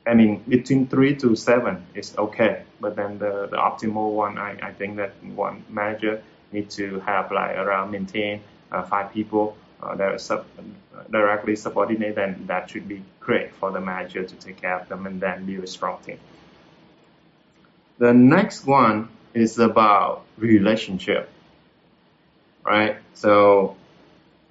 [0.06, 4.56] I mean, between three to seven is okay, but then the, the optimal one, I,
[4.62, 6.22] I think that one manager
[6.52, 10.46] needs to have like around maintain uh, five people uh, sub,
[11.10, 15.06] directly subordinate, then that should be great for the manager to take care of them
[15.06, 16.18] and then build a strong team.
[17.98, 21.28] The next one is about relationship,
[22.64, 22.96] right?
[23.14, 23.76] So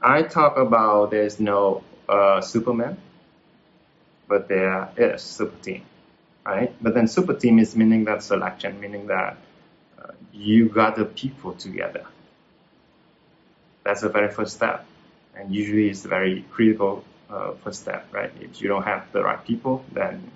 [0.01, 2.97] I talk about there's no uh, Superman,
[4.27, 5.83] but there is super team,
[6.45, 6.73] right?
[6.81, 9.37] But then super team is meaning that selection, meaning that
[10.01, 12.05] uh, you got the people together.
[13.83, 14.85] That's the very first step,
[15.35, 18.31] and usually it's a very critical uh, first step, right?
[18.39, 20.31] If you don't have the right people, then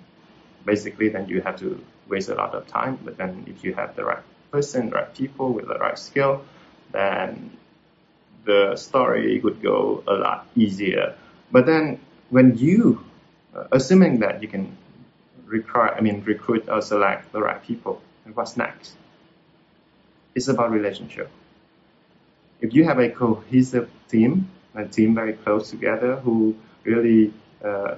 [0.64, 2.98] basically then you have to waste a lot of time.
[3.04, 6.44] But then if you have the right person, the right people with the right skill,
[6.92, 7.56] then
[8.44, 11.14] the story would go a lot easier.
[11.50, 13.04] But then when you,
[13.54, 14.76] uh, assuming that you can
[15.46, 18.94] recruit, I mean, recruit or select the right people, and what's next?
[20.34, 21.30] It's about relationship.
[22.60, 26.54] If you have a cohesive team, a team very close together who
[26.84, 27.32] really
[27.64, 27.96] uh,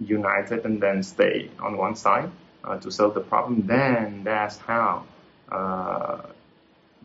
[0.00, 2.30] united and then stay on one side
[2.64, 5.04] uh, to solve the problem, then that's how
[5.50, 6.22] uh,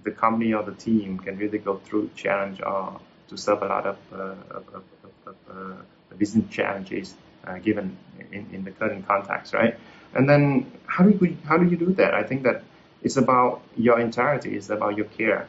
[0.04, 3.86] the company or the team can really go through challenge or to solve a lot
[3.86, 4.18] of, uh,
[4.52, 4.84] of, of,
[5.28, 7.14] of uh, business challenges
[7.46, 7.98] uh, given
[8.32, 9.78] in, in the current context, right?
[10.14, 12.14] And then how do you how do you do that?
[12.16, 12.64] I think that
[13.04, 14.56] it's about your entirety.
[14.56, 15.48] It's about your care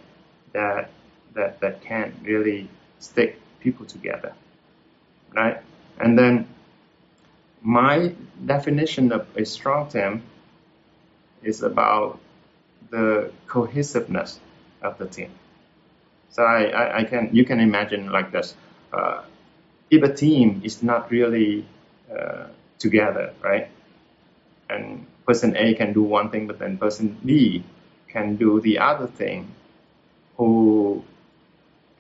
[0.53, 0.91] that
[1.35, 2.69] that that can really
[2.99, 4.33] stick people together,
[5.35, 5.59] right?
[5.99, 6.47] And then
[7.63, 10.23] my definition of a strong team
[11.43, 12.19] is about
[12.91, 14.39] the cohesiveness
[14.83, 15.31] of the team.
[16.31, 18.55] So I, I, I can you can imagine like this.
[18.93, 19.23] Uh,
[19.91, 21.67] if a team is not really
[22.11, 22.47] uh,
[22.79, 23.69] together, right?
[24.69, 27.65] And person A can do one thing, but then person B
[28.09, 29.53] can do the other thing,
[30.37, 31.05] who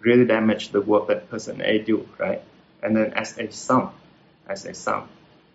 [0.00, 2.42] really damage the work that person A do, right?
[2.82, 3.92] And then as a sum,
[4.48, 5.08] as a sum,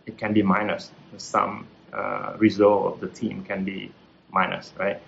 [0.05, 0.91] it can be minus.
[1.11, 3.91] The sum uh, result of the team can be
[4.31, 5.01] minus, right?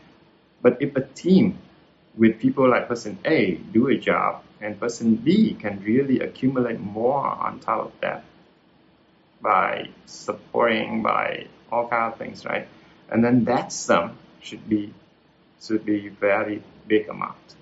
[0.62, 1.60] But if a team
[2.18, 7.26] with people like person A do a job and person B can really accumulate more
[7.26, 8.24] on top of that
[9.42, 12.68] by supporting, by all kind of things, right?
[13.10, 14.94] And then that sum should be
[15.62, 17.56] should be very big amount,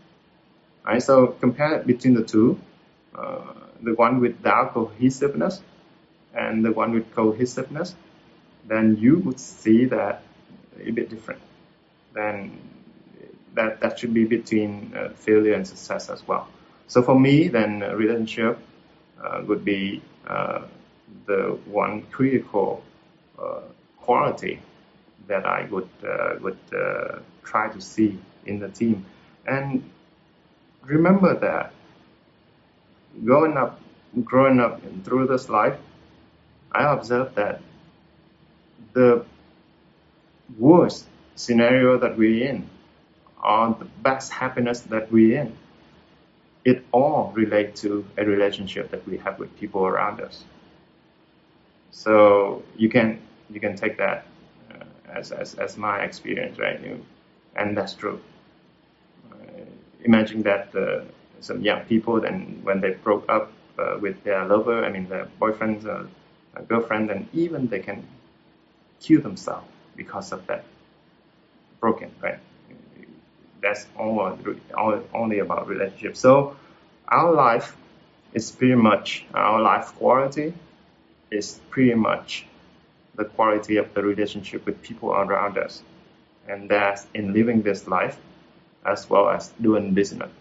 [0.86, 1.02] right?
[1.02, 2.60] So compare between the two,
[3.18, 3.42] uh,
[3.82, 5.62] the one without cohesiveness
[6.34, 7.96] and the one with cohesiveness,
[8.68, 10.24] then you would see that
[10.84, 11.42] a bit different.
[12.14, 12.60] Then
[13.54, 16.48] that, that should be between uh, failure and success as well.
[16.88, 18.60] So for me, then uh, relationship
[19.24, 20.62] uh, would be uh,
[21.26, 22.84] the one critical
[23.40, 23.62] uh,
[24.02, 24.62] quality
[25.28, 25.90] that I would
[26.42, 26.60] would
[27.44, 29.06] try to see in the team.
[29.48, 29.90] And
[30.86, 31.74] remember that
[33.24, 33.80] growing up,
[34.24, 35.78] growing up through this life,
[36.72, 37.62] I observed that
[38.94, 39.26] the
[40.58, 41.06] worst
[41.36, 42.70] scenario that we're in
[43.44, 45.58] or the best happiness that we're in,
[46.64, 50.44] it all relate to a relationship that we have with people around us.
[51.92, 54.26] So you can you can take that
[54.72, 54.84] uh,
[55.14, 56.82] as, as as my experience, right?
[56.82, 57.06] You,
[57.56, 58.20] and that's true.
[60.06, 61.04] Imagine that uh,
[61.42, 65.28] some young people, then when they broke up uh, with their lover, I mean their
[65.40, 66.04] boyfriend, uh,
[66.70, 68.08] girlfriend, and even they can
[69.02, 70.64] kill themselves because of that
[71.82, 72.40] broken, right?
[73.62, 74.38] that's all,
[74.78, 76.20] all only about relationships.
[76.20, 76.56] So
[77.08, 77.76] our life
[78.34, 80.54] is pretty much our life quality
[81.32, 82.46] is pretty much
[83.16, 85.82] the quality of the relationship with people around us,
[86.48, 88.18] and that's in living this life
[88.86, 90.32] as well as doing business,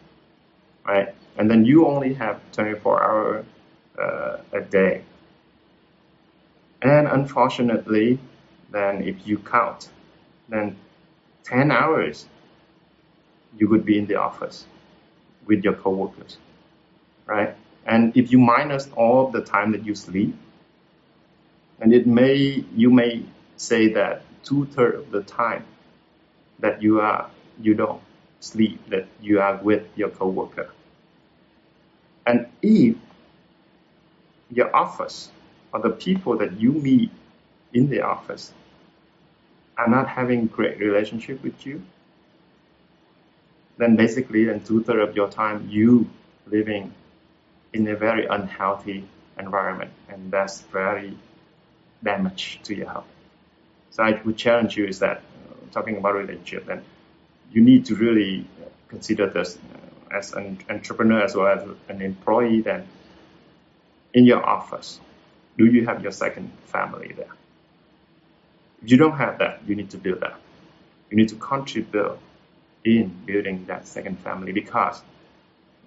[0.87, 1.15] right?
[1.37, 3.47] And then you only have 24 hours
[3.99, 5.05] uh, a day,
[6.83, 8.19] and unfortunately,
[8.71, 9.89] then if you count,
[10.49, 10.77] then
[11.45, 12.27] 10 hours
[13.57, 14.67] you would be in the office
[15.47, 16.39] with your coworkers,
[17.27, 17.57] right?
[17.87, 20.37] And if you minus all the time that you sleep,
[21.81, 23.25] And it may, you may
[23.57, 25.65] say that two thirds of the time
[26.61, 27.31] that you are,
[27.61, 28.03] you don't
[28.45, 30.71] sleep, that you have with your coworker.
[32.27, 32.97] And if
[34.51, 35.31] your office
[35.73, 37.11] or the people that you meet
[37.73, 38.53] in the office
[39.77, 41.83] are not having great relationship with you,
[43.77, 46.09] then basically in two thirds of your time you
[46.47, 46.93] living
[47.73, 49.05] in a very unhealthy
[49.39, 51.17] environment and that's very
[52.03, 53.07] damage to your health.
[53.91, 56.85] So I would challenge you is that uh, talking about relationship then
[57.53, 58.47] you need to really
[58.89, 62.87] consider this uh, as an entrepreneur as well as an employee then
[64.13, 65.01] in your office.
[65.59, 67.35] Do you have your second family there?
[68.83, 70.39] If you don't have that you need to build that.
[71.11, 72.19] You need to contribute
[72.85, 75.03] in building that second family because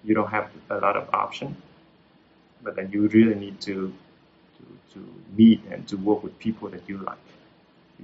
[0.04, 1.56] you don't have a lot of option,
[2.62, 3.92] but then you really need to,
[4.56, 7.18] to, to meet and to work with people that you like.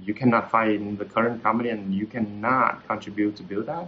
[0.01, 3.87] You cannot find in the current company and you cannot contribute to build that,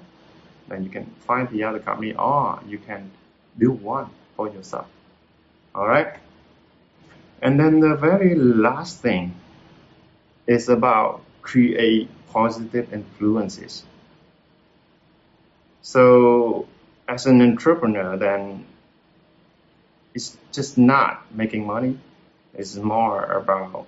[0.68, 3.12] then you can find the other company or you can
[3.58, 4.88] build one for yourself.
[5.76, 6.16] All right.
[7.42, 9.36] And then the very last thing
[10.48, 13.84] is about create positive influences.
[15.82, 16.68] So
[17.08, 18.66] as an entrepreneur, then
[20.14, 22.00] it's just not making money.
[22.54, 23.88] It's more about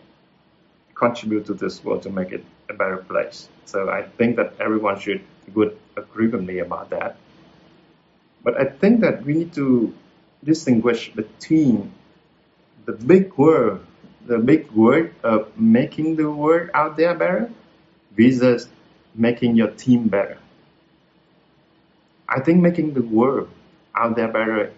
[1.00, 3.47] contribute to this world to make it a better place.
[3.66, 5.24] So I think that everyone should
[5.56, 7.16] would agree with me about that.
[8.43, 9.95] But I think that we need to
[10.43, 11.91] distinguish between
[12.86, 13.82] the big word,
[14.26, 17.50] the big word of making the world out there better
[18.16, 18.68] versus
[19.16, 20.38] making your team better.
[22.28, 23.50] I think making the world
[23.95, 24.72] out there better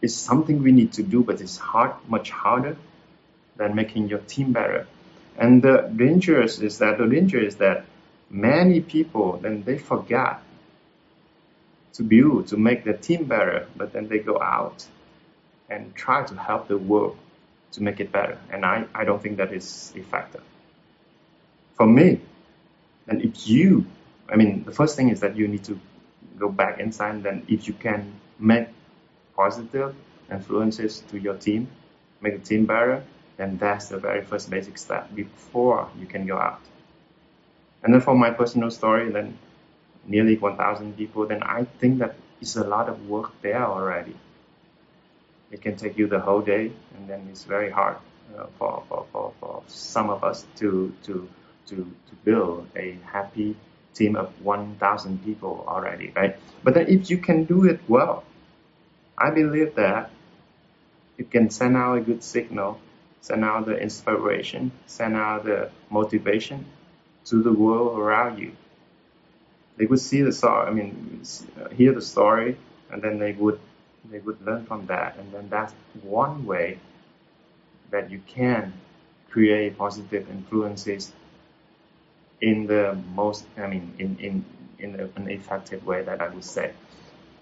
[0.00, 2.76] is something we need to do, but it's hard, much harder
[3.56, 4.86] than making your team better.
[5.38, 7.84] And the danger is that the danger is that
[8.30, 10.40] many people then they forget
[11.94, 14.84] to build to make the team better, but then they go out
[15.70, 17.16] and try to help the world
[17.72, 18.38] to make it better.
[18.50, 20.42] And I, I don't think that is effective.
[21.74, 22.20] For me,
[23.08, 23.86] and if you,
[24.28, 25.78] I mean, the first thing is that you need to
[26.38, 28.68] go back inside, then if you can make
[29.34, 29.94] positive
[30.30, 31.68] influences to your team,
[32.20, 33.04] make the team better,
[33.36, 36.60] then that's the very first basic step before you can go out.
[37.82, 39.38] And then for my personal story, then
[40.06, 44.16] nearly 1,000 people, then I think that it's a lot of work there already.
[45.50, 47.96] It can take you the whole day, and then it's very hard
[48.36, 51.28] uh, for, for, for, for some of us to, to,
[51.66, 53.56] to, to build a happy
[53.94, 56.36] team of 1,000 people already, right?
[56.62, 58.24] But then if you can do it well,
[59.16, 60.10] I believe that
[61.16, 62.80] you can send out a good signal,
[63.26, 66.64] send out the inspiration, send out the motivation
[67.24, 68.52] to the world around you.
[69.76, 71.22] They would see the story, I mean,
[71.60, 72.56] uh, hear the story,
[72.90, 73.58] and then they would
[74.12, 76.78] they would learn from that, and then that's one way
[77.90, 78.72] that you can
[79.30, 81.12] create positive influences
[82.40, 84.44] in the most, I mean, in, in,
[84.78, 86.72] in an effective way that I would say.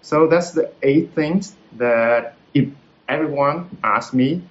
[0.01, 2.69] So that's the eight things that if
[3.07, 4.41] everyone asks me,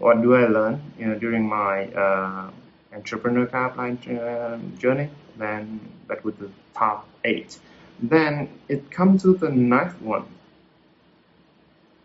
[0.00, 2.50] what do I learn you know, during my uh,
[2.92, 7.58] entrepreneur pipeline uh, journey, then that would be the top eight.
[8.02, 10.24] Then it comes to the ninth one.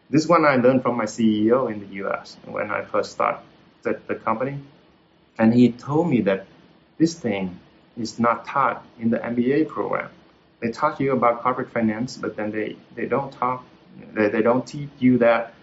[0.10, 3.42] This one I learned from my CEO in the US when I first started
[3.82, 4.60] the company.
[5.38, 6.46] And he told me that
[6.98, 7.60] this thing
[7.98, 10.10] is not taught in the MBA program.
[10.60, 13.66] They taught you about corporate finance, but then they, they don't talk,
[14.14, 15.55] they, they don't teach you that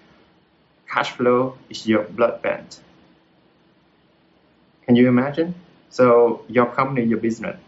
[0.93, 2.67] cash flow is your blood bank.
[4.85, 5.55] Can you imagine?
[5.91, 7.59] So your company, your business,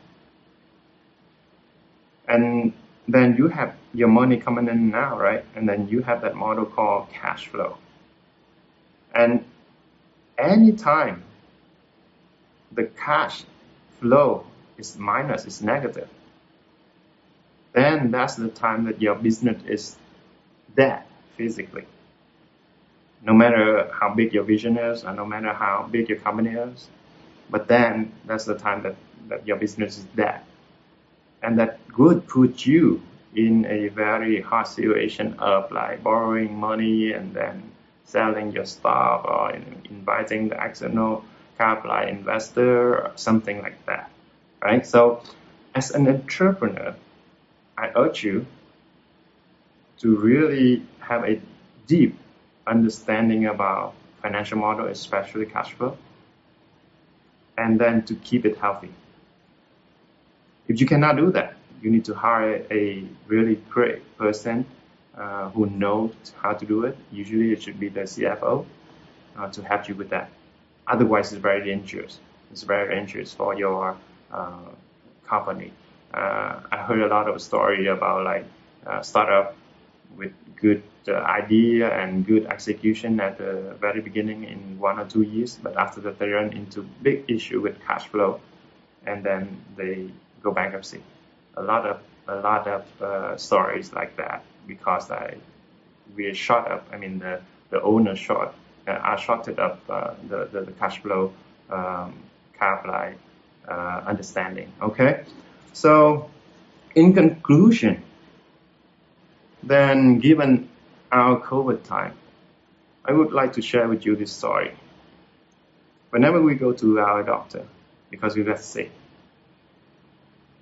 [2.29, 2.73] and
[3.09, 5.45] then you have your money coming in now, right?
[5.55, 7.79] And then you have that model called cash flow.
[9.15, 9.45] And
[10.39, 11.23] anytime
[12.73, 13.45] the cash
[14.01, 14.45] flow
[14.77, 16.09] is minus, is negative,
[17.73, 19.97] then that's the time that your business is
[20.75, 21.05] dead
[21.37, 21.85] physically.
[23.25, 26.89] No matter how big your vision is, and no matter how big your company is,
[27.51, 28.97] but then that's the time that,
[29.29, 30.41] that your business is dead.
[31.43, 33.03] And that would put you
[33.35, 37.73] in a very hard situation of like borrowing money and then
[38.05, 41.25] selling your stuff or inviting the external
[41.59, 44.11] capital investor or something like that
[44.65, 44.87] right?
[44.87, 45.23] So
[45.75, 46.97] as an entrepreneur,
[47.77, 48.47] I urge you
[49.99, 51.41] to really have a
[51.87, 52.19] deep
[52.67, 55.97] understanding about financial model, especially cash flow,
[57.57, 58.91] and then to keep it healthy.
[60.67, 64.65] If you cannot do that, you need to hire a really great person
[65.17, 66.97] uh, who knows how to do it.
[67.13, 68.65] Usually it should be the CFO
[69.37, 70.31] uh, to help you with that.
[70.87, 72.19] Otherwise, it's very dangerous.
[72.51, 73.97] It's very dangerous for your
[74.33, 74.71] uh,
[75.27, 75.73] company.
[76.13, 78.47] Uh, I heard a lot of story about like
[78.87, 79.57] uh, startup
[80.17, 80.33] with
[80.65, 81.13] good uh,
[81.43, 86.01] idea and good execution at the very beginning in one or two years, but after
[86.01, 88.41] that they run into big issue with cash flow,
[89.07, 89.43] and then
[89.77, 90.09] they
[90.43, 91.03] go bankruptcy.
[91.57, 95.37] A lot of a lot of uh, stories like that because I
[96.17, 96.83] we are short up.
[96.93, 97.35] I mean the
[97.71, 98.55] the owner short
[98.87, 101.33] uh, are shorted up uh, the, the, the cash flow
[101.71, 102.15] um,
[102.87, 103.19] like
[103.69, 104.73] uh, understanding.
[104.81, 105.25] Okay,
[105.73, 106.31] so
[106.95, 108.04] in conclusion,
[109.69, 110.69] then given
[111.11, 112.15] our COVID time,
[113.05, 114.75] I would like to share with you this story.
[116.11, 117.67] Whenever we go to our doctor
[118.11, 118.91] because we get sick,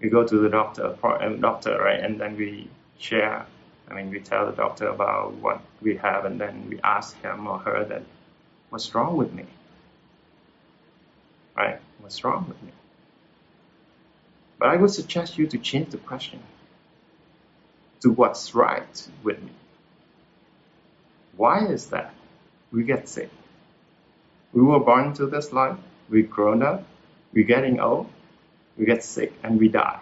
[0.00, 3.46] we go to the doctor, um, doctor, right, and then we share.
[3.88, 7.46] I mean, we tell the doctor about what we have, and then we ask him
[7.46, 8.02] or her that,
[8.70, 9.44] what's wrong with me,
[11.56, 11.78] right?
[12.00, 12.72] What's wrong with me?
[14.58, 16.40] But I would suggest you to change the question
[18.02, 19.50] to what's right with me.
[21.36, 22.14] Why is that?
[22.70, 23.30] We get sick.
[24.52, 25.76] We were born into this life.
[26.08, 26.84] We've grown up.
[27.32, 28.08] We're getting old
[28.76, 30.00] we get sick and we die.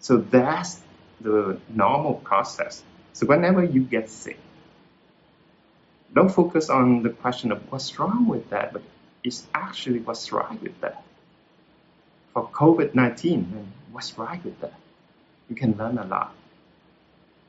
[0.00, 0.80] So that's
[1.20, 2.82] the normal process.
[3.12, 4.38] So whenever you get sick,
[6.14, 8.82] don't focus on the question of what's wrong with that, but
[9.24, 11.02] it's actually what's right with that.
[12.32, 14.74] For COVID-19, what's right with that?
[15.48, 16.34] You can learn a lot,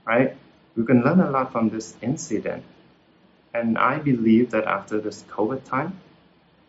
[0.07, 0.35] right?
[0.75, 2.63] You can learn a lot from this incident.
[3.53, 5.99] And I believe that after this COVID time,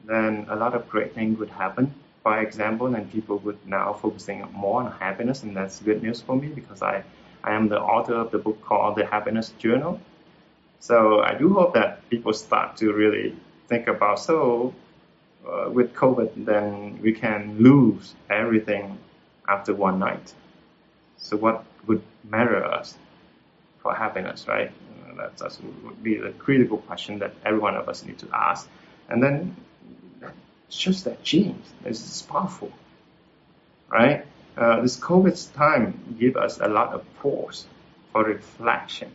[0.04, 4.44] then a lot of great things would happen by example, and people would now focusing
[4.52, 7.04] more on happiness, and that's good news for me because I,
[7.44, 10.00] I am the author of the book called The Happiness Journal.
[10.80, 13.36] So I do hope that people start to really
[13.68, 14.74] think about so
[15.48, 18.98] uh, with COVID, then we can lose everything
[19.48, 20.32] after one night.
[21.18, 22.94] So what would matter us
[23.82, 24.70] for happiness, right?
[24.70, 28.28] Uh, that that's, would be the critical question that every one of us need to
[28.32, 28.68] ask.
[29.08, 29.56] And then
[30.68, 31.64] it's just that change.
[31.84, 32.70] is powerful,
[33.88, 34.26] right?
[34.56, 37.66] Uh, this COVID time give us a lot of pause
[38.12, 39.10] for reflection.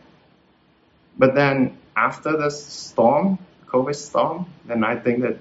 [1.18, 5.38] But then after the storm, COVID storm, then I think that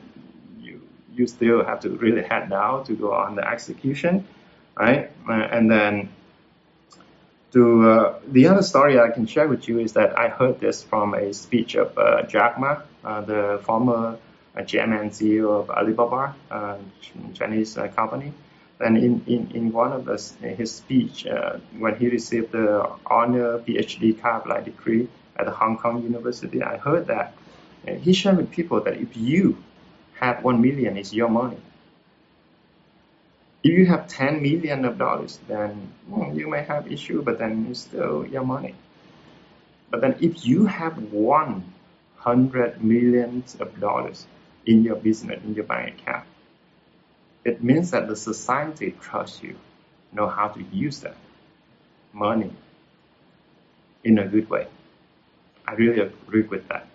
[0.59, 0.81] you
[1.15, 4.27] you still have to really head down to go on the execution,
[4.77, 5.09] right?
[5.27, 6.09] Uh, and then
[7.53, 10.81] to uh, the other story I can share with you is that I heard this
[10.83, 14.17] from a speech of uh, Jack Ma, uh, the former
[14.65, 16.77] chairman CEO of Alibaba, uh,
[17.33, 18.33] Chinese uh, company.
[18.79, 23.59] And in, in, in one of the, his speech, uh, when he received the honor
[23.59, 27.33] PhD kind degree at the Hong Kong University, I heard that
[28.01, 29.63] he shared with people that if you
[30.19, 31.57] have one million, it's your money.
[33.63, 37.67] If you have 10 million of dollars, then well, you may have issue, but then
[37.69, 38.75] it's still your money.
[39.89, 44.27] But then if you have 100 millions of dollars,
[44.65, 46.25] in your business, in your bank account.
[47.43, 49.55] It means that the society trusts you,
[50.11, 51.17] know how to use that
[52.13, 52.51] money
[54.03, 54.67] in a good way.
[55.67, 56.87] I really agree with that.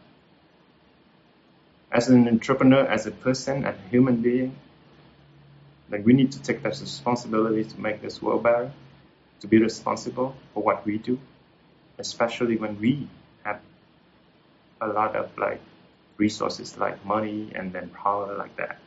[1.90, 4.54] As an entrepreneur, as a person, as a human being,
[5.90, 8.70] like we need to take that responsibility to make this world better,
[9.40, 11.18] to be responsible for what we do,
[11.98, 13.08] especially when we
[13.44, 13.60] have
[14.80, 15.60] a lot of like
[16.18, 18.78] resources like money and then power like that,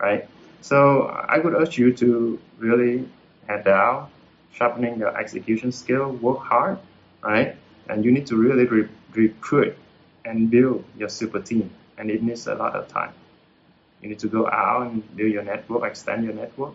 [0.00, 0.28] right?
[0.60, 3.08] So I would urge you to really
[3.46, 4.08] head down,
[4.52, 6.78] sharpening your execution skill, work hard,
[7.22, 7.56] right?
[7.88, 9.76] And you need to really re- recruit
[10.24, 13.12] and build your super team, and it needs a lot of time.
[14.02, 16.74] You need to go out and build your network, extend your network,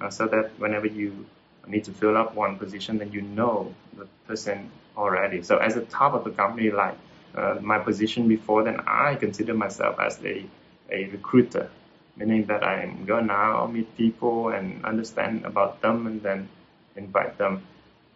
[0.00, 1.26] uh, so that whenever you
[1.66, 5.42] need to fill up one position, then you know the person already.
[5.42, 6.96] So as a top of the company, like
[7.34, 10.44] uh, my position before, then I consider myself as a,
[10.90, 11.70] a recruiter,
[12.16, 16.48] meaning that I'm going now meet people and understand about them and then
[16.96, 17.62] invite them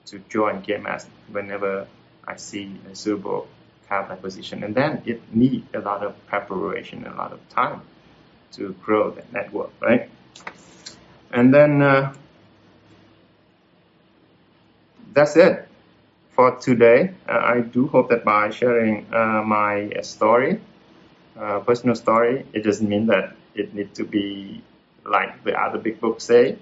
[0.06, 1.86] to join KMS whenever
[2.26, 3.48] I see a suitable
[3.88, 4.64] of position.
[4.64, 7.82] And then it needs a lot of preparation, a lot of time
[8.52, 10.10] to grow that network, right?
[11.32, 12.14] And then uh,
[15.12, 15.68] that's it
[16.30, 17.12] for today.
[17.28, 20.60] Uh, I do hope that by sharing uh, my story,
[21.38, 24.62] uh, personal story, it doesn't mean that it needs to be
[25.04, 26.58] like the other big books say.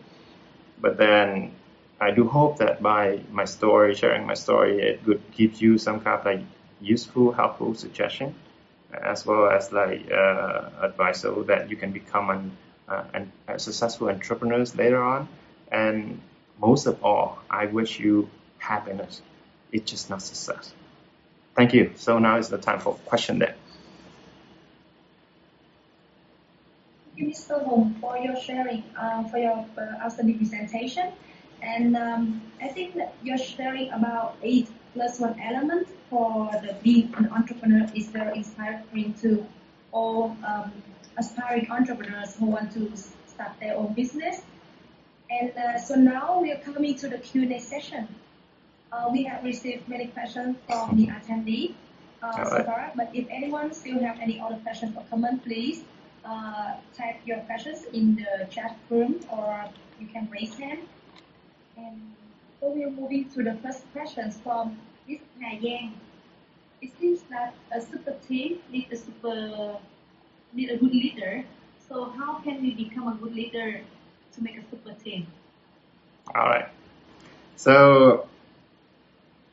[0.80, 1.52] But then
[2.00, 6.00] I do hope that by my story, sharing my story, it would give you some
[6.00, 6.42] kind of like
[6.80, 8.34] useful, helpful suggestion,
[9.02, 12.56] as well as like uh, advice so that you can become an,
[12.88, 15.28] uh, an, a successful entrepreneurs later on.
[15.70, 16.20] And
[16.60, 18.28] most of all, I wish you
[18.58, 19.22] happiness.
[19.72, 20.72] It's just not success.
[21.54, 21.92] Thank you.
[21.96, 23.54] So now is the time for question there.
[27.16, 27.64] Thank you, Mr.
[27.64, 31.12] Hong, for your sharing, uh, for your uh, outstanding presentation.
[31.62, 37.12] And um, I think that you're sharing about eight plus one element for the being
[37.16, 39.46] an entrepreneur is very inspiring to
[39.92, 40.72] all um,
[41.18, 42.90] aspiring entrepreneurs who want to
[43.26, 44.42] start their own business.
[45.30, 48.08] And uh, so now we are coming to the Q&A session.
[48.92, 51.74] Uh, we have received many questions from the attendee
[52.22, 55.82] uh, so far, but if anyone still have any other questions or comment, please
[56.24, 59.64] uh, type your questions in the chat room or
[60.00, 60.80] you can raise hand.
[61.76, 62.00] And
[62.60, 64.78] so we are moving to the first questions from
[65.08, 65.20] Ms.
[65.40, 65.92] Giang.
[66.80, 69.78] It seems that a super team needs a super
[70.52, 71.44] need a good leader.
[71.88, 73.80] So how can we become a good leader
[74.34, 75.26] to make a super team?
[76.34, 76.68] All right.
[77.56, 78.28] So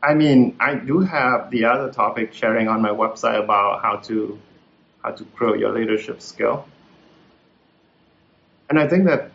[0.04, 4.39] I mean, I do have the other topic sharing on my website about how to
[5.04, 6.66] how to grow your leadership skill.
[8.70, 9.32] And I think that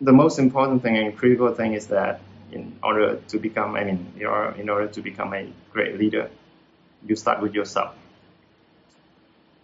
[0.00, 2.20] the most important thing and critical thing is that
[2.52, 6.30] in order to become, I mean, in order to become a great leader,
[7.06, 7.94] you start with yourself.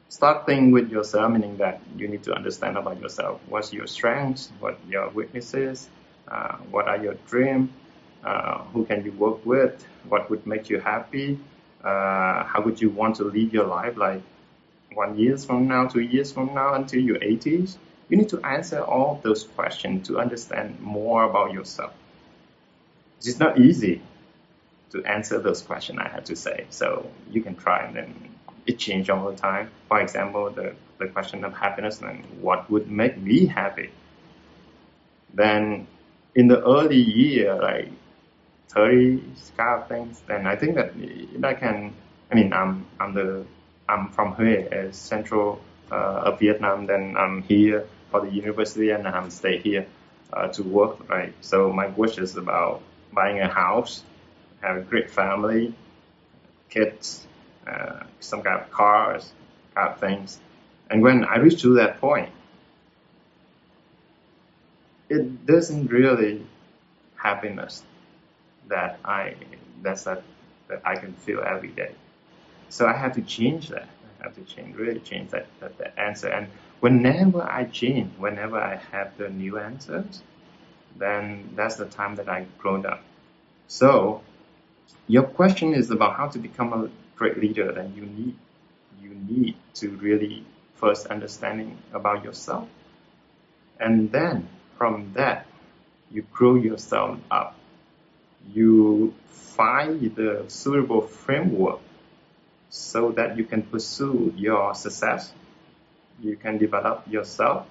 [0.09, 3.41] Starting with yourself, meaning that you need to understand about yourself.
[3.49, 4.51] What's your strengths?
[4.61, 5.89] What your weaknesses?
[6.29, 7.71] Uh, what are your dreams?
[8.25, 9.85] Uh, who can you work with?
[10.09, 11.39] What would make you happy?
[11.83, 13.97] Uh, how would you want to live your life?
[13.97, 14.23] Like
[14.95, 17.77] one years from now, two years from now, until your 80s?
[18.09, 21.93] You need to answer all those questions to understand more about yourself.
[23.27, 24.03] It's not easy
[24.91, 26.67] to answer those questions, I have to say.
[26.71, 28.31] So you can try and then
[28.67, 29.71] it changes all the time.
[29.89, 33.91] For example, the, the question of happiness and what would make me happy.
[35.33, 35.87] Then
[36.35, 37.89] in the early year, like
[38.69, 39.23] 30
[39.57, 40.93] kind of things, then I think that
[41.43, 41.95] I can,
[42.31, 43.45] I mean, I'm, I'm the,
[43.89, 45.61] I'm from Hue, a central
[45.91, 45.95] uh,
[46.27, 49.87] of Vietnam, then I'm here for the university and I'm stay here
[50.33, 51.35] uh, to work, right?
[51.41, 52.83] So my wish is about
[53.15, 54.03] buying a house,
[54.61, 55.75] have a great family,
[56.71, 57.27] kids,
[57.67, 59.33] uh, some kind of cars,
[59.75, 60.41] kind of things.
[60.91, 62.31] And when I reach to that point,
[65.09, 66.45] it doesn't really
[67.17, 67.83] happiness
[68.69, 69.35] that I
[69.83, 70.23] that's that
[70.69, 71.93] that I can feel every day.
[72.71, 73.89] So I have to change that.
[74.21, 76.29] I have to change, really change that, that, that answer.
[76.29, 76.49] And
[76.81, 80.23] whenever I change, whenever I have the new answers,
[80.99, 83.03] then that's the time that I grown up.
[83.69, 84.23] So
[85.07, 87.73] your question is about how to become a great leader.
[87.73, 88.37] Then you need
[89.03, 90.45] you need to really
[90.77, 92.69] first understanding about yourself,
[93.79, 95.47] and then from that
[96.11, 97.57] you grow yourself up
[98.53, 101.81] you find the suitable framework
[102.69, 105.33] so that you can pursue your success.
[106.21, 107.67] You can develop yourself.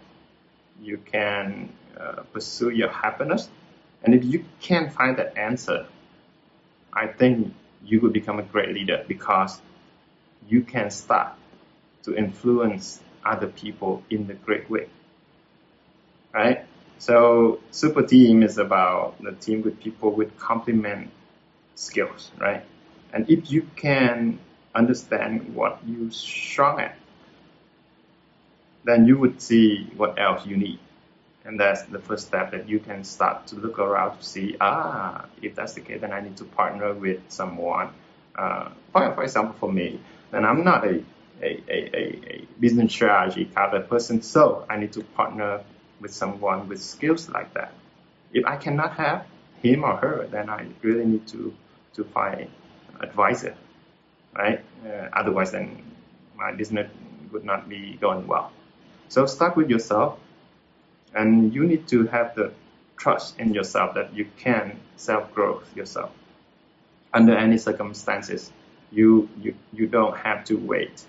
[0.81, 3.49] You can uh, pursue your happiness.
[4.03, 5.87] And if you can't find that answer,
[6.91, 9.61] I think you will become a great leader because
[10.47, 11.33] you can start
[12.03, 14.87] to influence other people in the great way.
[16.33, 16.65] Right?
[16.97, 21.11] So super team is about the team with people with complement
[21.75, 22.63] skills, right?
[23.13, 24.39] And if you can
[24.73, 26.97] understand what you're strong at,
[28.83, 30.79] then you would see what else you need.
[31.45, 35.25] And that's the first step that you can start to look around to see, ah,
[35.41, 37.89] if that's the case, then I need to partner with someone.
[38.35, 39.99] Uh, for, for example, for me,
[40.31, 41.03] then I'm not a,
[41.41, 45.61] a, a, a business strategy kind of person, so I need to partner
[45.99, 47.73] with someone with skills like that.
[48.31, 49.25] If I cannot have
[49.61, 51.53] him or her, then I really need to,
[51.95, 52.49] to find
[53.01, 53.55] advisor,
[54.33, 54.63] right?
[54.85, 55.83] Uh, otherwise, then
[56.37, 56.89] my business
[57.31, 58.51] would not be going well.
[59.09, 60.19] So start with yourself,
[61.13, 62.51] and you need to have the
[62.97, 66.11] trust in yourself that you can self-growth yourself.
[67.13, 68.51] Under any circumstances,
[68.91, 71.03] you, you, you don't have to wait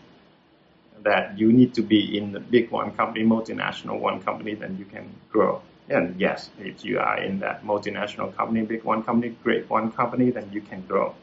[1.02, 4.84] that you need to be in the big one company, multinational one company, then you
[4.86, 5.60] can grow.
[5.88, 10.30] And yes, if you are in that multinational company, big one company, great one company,
[10.30, 11.14] then you can grow.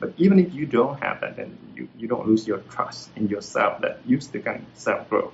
[0.00, 3.28] But even if you don't have that, then you, you don't lose your trust in
[3.28, 5.32] yourself that you still can self grow.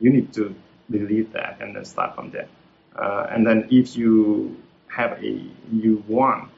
[0.00, 0.54] You need to
[0.90, 2.48] believe that, and then start from there.
[2.94, 4.56] Uh, and then if you
[4.88, 6.50] have a you want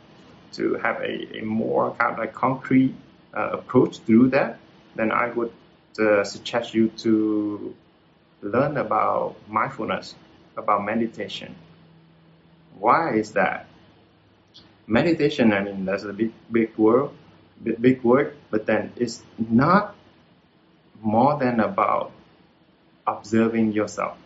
[0.52, 2.94] to have a, a more kind of like concrete
[3.36, 4.58] uh, approach through that,
[4.94, 5.52] then I would
[5.98, 7.74] uh, suggest you to
[8.42, 10.14] learn about mindfulness,
[10.56, 11.54] about meditation.
[12.78, 13.66] Why is that?
[14.86, 17.10] Meditation, I mean, that's a big, big word,
[17.62, 19.94] big, big word, but then it's not
[21.02, 22.12] more than about
[23.08, 24.16] observing yourself.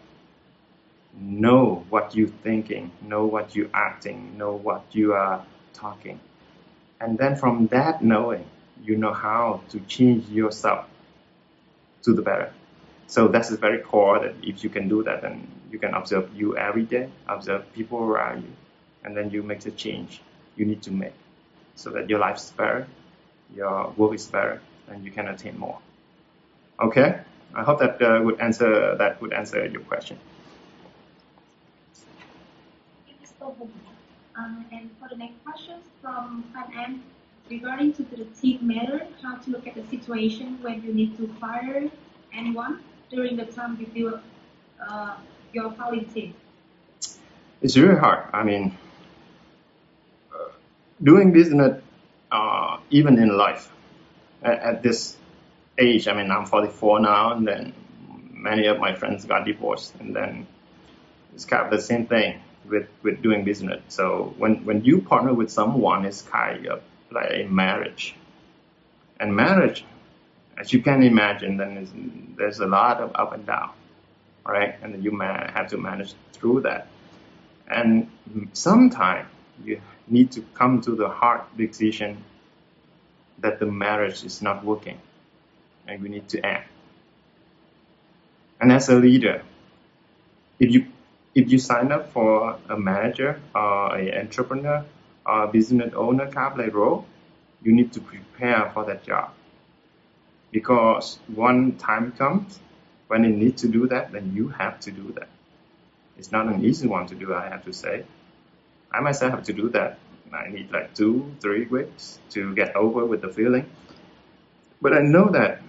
[1.14, 6.18] Know what you're thinking, know what you're acting, know what you are talking.
[7.00, 8.44] And then from that knowing,
[8.82, 10.86] you know how to change yourself
[12.02, 12.52] to the better.
[13.06, 16.30] So that's the very core that if you can do that, then you can observe
[16.34, 18.52] you every day, observe people around you,
[19.04, 20.20] and then you make the change
[20.56, 21.14] you need to make
[21.74, 22.86] so that your life is better,
[23.54, 25.78] your work is better, and you can attain more.
[26.80, 27.20] Okay?
[27.54, 30.18] I hope that uh, would answer that would answer your question.
[34.34, 37.02] Uh, and for the next question from Fan An,
[37.50, 41.28] regarding to the team matter, how to look at the situation when you need to
[41.40, 41.90] fire
[42.32, 42.80] anyone
[43.10, 44.20] during the time you feel
[44.88, 45.16] uh,
[45.52, 46.34] your falling team?
[47.60, 48.26] It's really hard.
[48.32, 48.76] I mean,
[50.34, 50.48] uh,
[51.02, 51.82] doing business,
[52.30, 53.70] uh, even in life,
[54.42, 55.16] at, at, this
[55.82, 57.72] I mean, I'm 44 now, and then
[58.32, 60.46] many of my friends got divorced, and then
[61.34, 63.80] it's kind of the same thing with, with doing business.
[63.88, 68.14] So when, when you partner with someone, it's kind of like a marriage.
[69.18, 69.84] And marriage,
[70.56, 73.70] as you can imagine, then there's a lot of up and down,
[74.46, 74.76] right?
[74.82, 76.86] And you have to manage through that.
[77.68, 78.08] And
[78.52, 79.28] sometimes
[79.64, 82.22] you need to come to the hard decision
[83.38, 85.00] that the marriage is not working
[85.88, 86.70] and we need to act.
[88.60, 89.42] And as a leader,
[90.58, 90.86] if you
[91.34, 94.84] if you sign up for a manager uh, or an entrepreneur
[95.26, 97.06] or a business owner kind of role,
[97.62, 99.30] you need to prepare for that job.
[100.52, 102.58] Because one time comes
[103.08, 105.28] when you need to do that, then you have to do that.
[106.18, 108.04] It's not an easy one to do, I have to say.
[108.92, 109.98] I myself have to do that.
[110.32, 113.70] I need like two, three weeks to get over with the feeling.
[114.82, 115.61] But I know that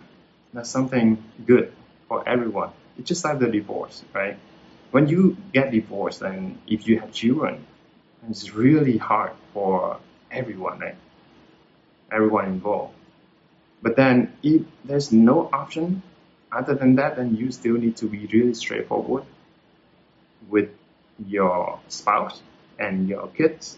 [0.54, 1.74] that's something good
[2.08, 2.72] for everyone.
[2.98, 4.38] It's just like the divorce, right?
[4.92, 7.66] When you get divorced and if you have children,
[8.30, 9.98] it's really hard for
[10.32, 10.96] everyone, right?
[12.12, 12.94] Everyone involved.
[13.82, 16.04] But then if there's no option
[16.52, 19.24] other than that, then you still need to be really straightforward
[20.50, 20.70] with
[21.28, 22.42] your spouse
[22.80, 23.78] and your kids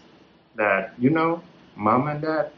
[0.56, 1.42] that, you know,
[1.74, 2.50] mom and dad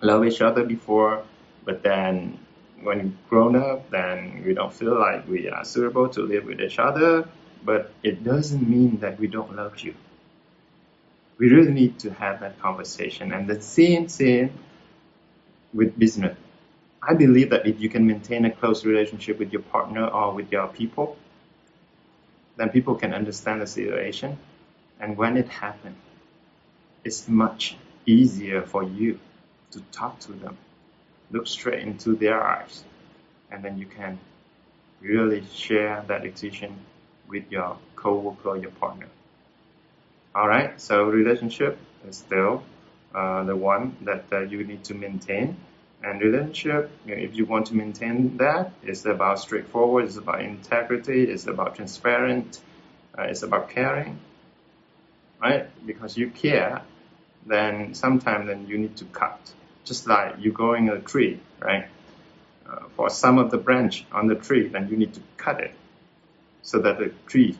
[0.00, 1.24] love each other before,
[1.64, 2.38] but then
[2.82, 6.78] when grown up, then we don't feel like we are suitable to live with each
[6.78, 7.28] other,
[7.64, 9.94] but it doesn't mean that we don't love you.
[11.38, 13.32] We really need to have that conversation.
[13.32, 14.52] And the same thing
[15.72, 16.36] with business.
[17.02, 20.50] I believe that if you can maintain a close relationship with your partner or with
[20.52, 21.16] your people,
[22.56, 24.38] then people can understand the situation.
[25.00, 25.96] And when it happens,
[27.02, 29.18] it's much easier for you
[29.72, 30.56] to talk to them,
[31.34, 32.84] look straight into their eyes,
[33.50, 34.18] and then you can
[35.00, 36.70] really share that decision
[37.28, 39.08] with your co-worker or your partner.
[40.34, 41.78] All right, so relationship
[42.08, 42.62] is still
[43.14, 45.56] uh, the one that you need to maintain.
[46.02, 50.42] And relationship, you know, if you want to maintain that, it's about straightforward, it's about
[50.42, 52.60] integrity, it's about transparent,
[53.18, 54.18] uh, it's about caring,
[55.40, 55.66] right?
[55.86, 56.82] Because you care,
[57.46, 59.40] then sometimes then you need to cut.
[59.84, 61.86] Just like you growing a tree, right?
[62.68, 65.74] Uh, for some of the branch on the tree, then you need to cut it
[66.62, 67.58] so that the tree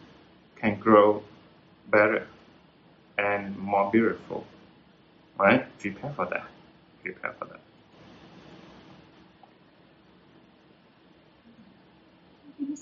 [0.57, 1.23] can grow
[1.91, 2.27] better
[3.19, 4.47] and more beautiful.
[5.39, 5.67] Right?
[5.79, 6.47] Prepare for that.
[7.03, 7.61] Prepare for that.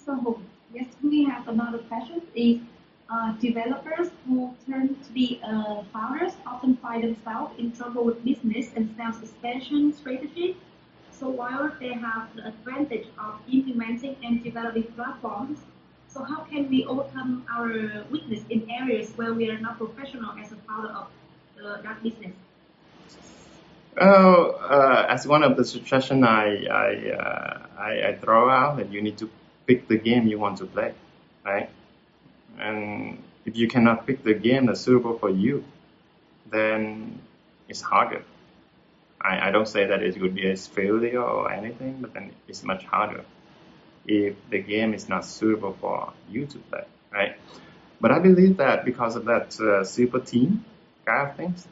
[0.06, 2.22] Hong, yes, we have another question.
[2.34, 2.60] Is
[3.12, 8.70] uh, developers who turn to be uh, founders often find themselves in trouble with business
[8.74, 10.56] and sales expansion strategy.
[11.10, 15.58] So while they have the advantage of implementing and developing platforms,
[16.08, 20.52] so how can we overcome our weakness in areas where we are not professional as
[20.52, 21.06] a founder of
[21.62, 22.32] uh, that business?
[24.00, 29.02] Oh, as one of the suggestions I I, uh, I, I throw out that you
[29.02, 29.28] need to
[29.66, 30.94] pick the game you want to play,
[31.44, 31.68] right?
[32.58, 35.64] And if you cannot pick the game that's suitable for you,
[36.50, 37.20] then
[37.68, 38.24] it's harder.
[39.20, 42.62] I, I don't say that it would be a failure or anything, but then it's
[42.64, 43.24] much harder.
[44.06, 47.36] if the game is not suitable for you to play, right?
[48.00, 50.64] But I believe that because of that uh, super team
[51.04, 51.66] kind of things,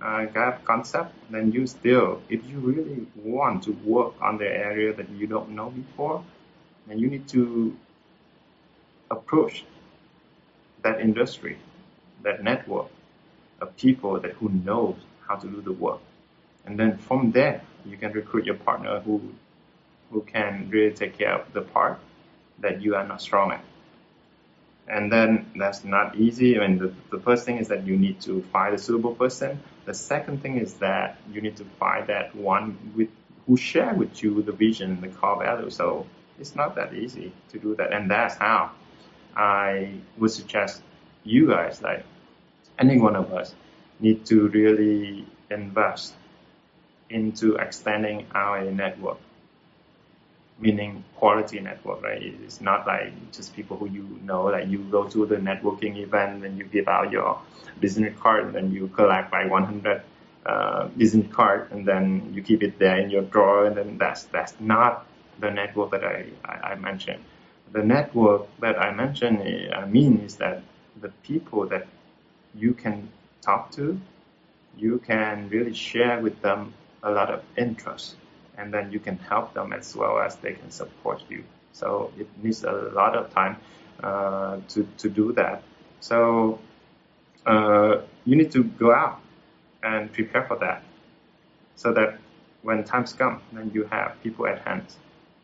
[0.00, 4.46] uh, kind of concept, then you still, if you really want to work on the
[4.48, 6.24] area that you don't know before,
[6.86, 7.76] then you need to
[9.10, 9.64] approach
[10.82, 11.58] that industry,
[12.22, 12.86] that network
[13.60, 16.00] of people that who knows how to do the work.
[16.64, 19.20] And then from there, you can recruit your partner who
[20.10, 21.98] who can really take care of the part
[22.60, 23.64] that you are not strong at.
[24.88, 26.58] And then that's not easy.
[26.58, 29.60] I mean, the, the first thing is that you need to find a suitable person.
[29.84, 33.10] The second thing is that you need to find that one with
[33.46, 35.70] who share with you the vision, the core value.
[35.70, 36.06] So
[36.38, 37.92] it's not that easy to do that.
[37.92, 38.70] And that's how
[39.38, 40.82] I would suggest
[41.24, 42.04] you guys, like
[42.78, 43.54] any one of us,
[44.00, 46.14] need to really invest
[47.08, 49.18] into extending our network
[50.58, 52.22] meaning quality network, right?
[52.22, 56.44] It's not like just people who you know, like you go to the networking event
[56.44, 57.40] and you give out your
[57.80, 60.02] business card and then you collect like 100
[60.46, 64.24] uh, business card and then you keep it there in your drawer and then that's,
[64.24, 65.06] that's not
[65.38, 67.22] the network that I, I, I mentioned.
[67.72, 70.62] The network that I mentioned, eh, I mean, is that
[71.00, 71.86] the people that
[72.54, 73.08] you can
[73.42, 73.98] talk to,
[74.76, 78.16] you can really share with them a lot of interest
[78.56, 81.44] and then you can help them as well as they can support you.
[81.72, 83.56] So it needs a lot of time
[84.02, 85.62] uh, to to do that.
[86.00, 86.58] So
[87.46, 89.20] uh, you need to go out
[89.82, 90.82] and prepare for that,
[91.76, 92.18] so that
[92.62, 94.84] when times come, then you have people at hand.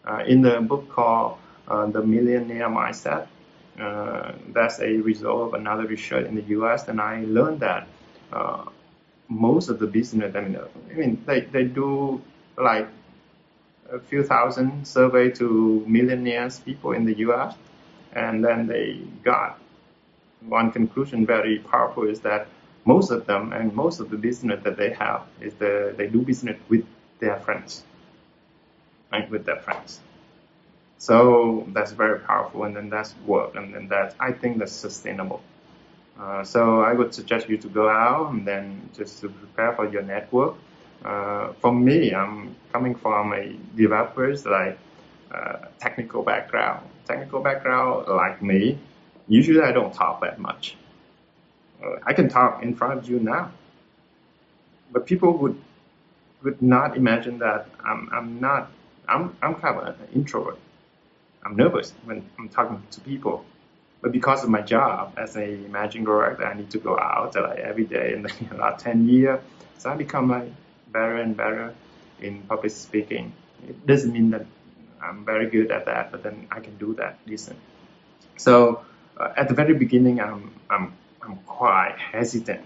[0.04, 3.26] Uh, in the book called uh, The Millionaire Mindset,
[3.78, 6.88] uh, that's a result of another research in the U.S.
[6.88, 7.86] And I learned that
[8.32, 8.64] uh,
[9.28, 10.58] most of the business, I mean,
[10.90, 12.22] I mean, they, they do
[12.56, 12.88] like
[13.90, 17.54] a few thousand survey to millionaires people in the U.S.
[18.12, 19.58] And then they got
[20.46, 22.46] one conclusion very powerful is that
[22.84, 26.20] most of them and most of the business that they have is the, they do
[26.20, 26.84] business with
[27.18, 27.82] their friends,
[29.10, 29.28] right?
[29.30, 30.00] With their friends.
[31.08, 35.40] So that's very powerful, and then that's work, and then that I think that's sustainable.
[36.20, 39.86] Uh, so I would suggest you to go out and then just to prepare for
[39.94, 40.54] your network
[41.04, 44.78] uh, for me, I'm coming from a developers like
[45.32, 46.88] uh, technical background.
[47.06, 48.78] Technical background like me,
[49.28, 50.76] usually I don't talk that much.
[51.84, 53.52] Uh, I can talk in front of you now,
[54.92, 55.60] but people would
[56.42, 58.70] would not imagine that I'm I'm not
[59.08, 60.58] I'm I'm kind of an introvert.
[61.44, 63.44] I'm nervous when I'm talking to people.
[64.00, 67.58] But because of my job as a managing director, I need to go out like
[67.58, 69.40] every day in the last 10 years.
[69.78, 70.52] So I become like
[70.92, 71.74] better and better
[72.20, 73.32] in public speaking.
[73.66, 74.46] It doesn't mean that
[75.02, 77.58] I'm very good at that, but then I can do that decent.
[78.36, 78.84] So
[79.18, 80.92] uh, at the very beginning, I'm, I'm,
[81.22, 82.64] I'm quite hesitant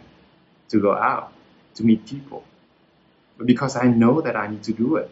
[0.71, 1.33] to go out
[1.77, 2.45] to meet people
[3.39, 5.11] but because I know that I need to do it.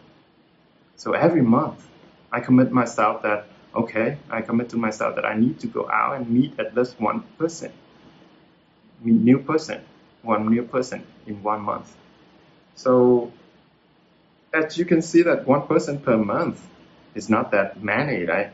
[0.97, 1.87] So every month,
[2.31, 3.47] I commit myself that,
[3.77, 6.99] okay, I commit to myself that I need to go out and meet at least
[6.99, 7.71] one person,
[9.01, 9.81] meet new person,
[10.23, 11.95] one new person in one month.
[12.75, 13.31] So
[14.53, 16.65] as you can see that one person per month
[17.15, 18.51] is not that many, right?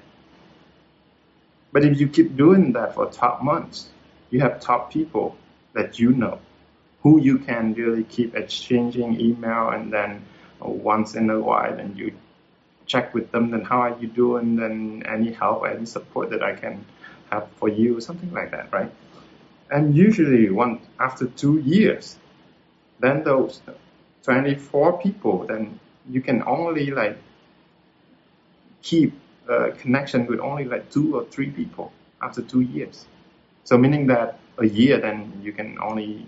[1.72, 3.90] But if you keep doing that for top months,
[4.30, 5.36] you have top people
[5.74, 6.40] that you know
[7.02, 10.24] who you can really keep exchanging email and then
[10.60, 12.14] once in a while and you
[12.86, 16.54] check with them then how are you doing then any help any support that I
[16.54, 16.86] can
[17.32, 18.92] have for you something like that right
[19.72, 22.18] and usually one after two years
[23.00, 23.62] then those
[24.24, 25.80] 24 people, then
[26.10, 27.18] you can only like
[28.82, 29.14] keep
[29.48, 33.06] a connection with only like two or three people after two years.
[33.66, 36.26] So meaning that a year, then you can only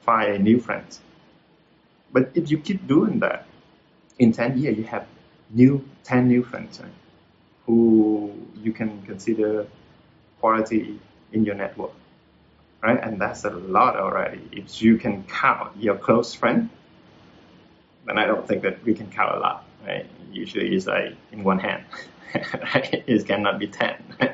[0.00, 1.00] find new friends.
[2.12, 3.46] But if you keep doing that,
[4.18, 5.06] in 10 years, you have
[5.50, 6.80] new 10 new friends
[7.66, 9.66] who you can consider
[10.40, 10.98] quality
[11.32, 11.92] in your network,
[12.82, 12.98] right?
[13.02, 14.40] And that's a lot already.
[14.52, 16.70] If you can count your close friend,
[18.06, 20.06] then I don't think that we can count a lot, right?
[20.32, 21.84] Usually it's like in one hand?
[22.34, 23.94] It cannot be 10.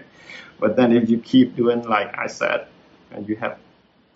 [0.61, 2.67] but then if you keep doing like I said,
[3.11, 3.59] and you have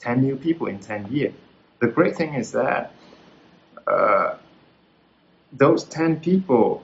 [0.00, 1.34] 10 new people in 10 years,
[1.80, 2.92] the great thing is that
[3.86, 4.36] uh,
[5.52, 6.82] those 10 people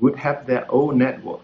[0.00, 1.40] would have their own network.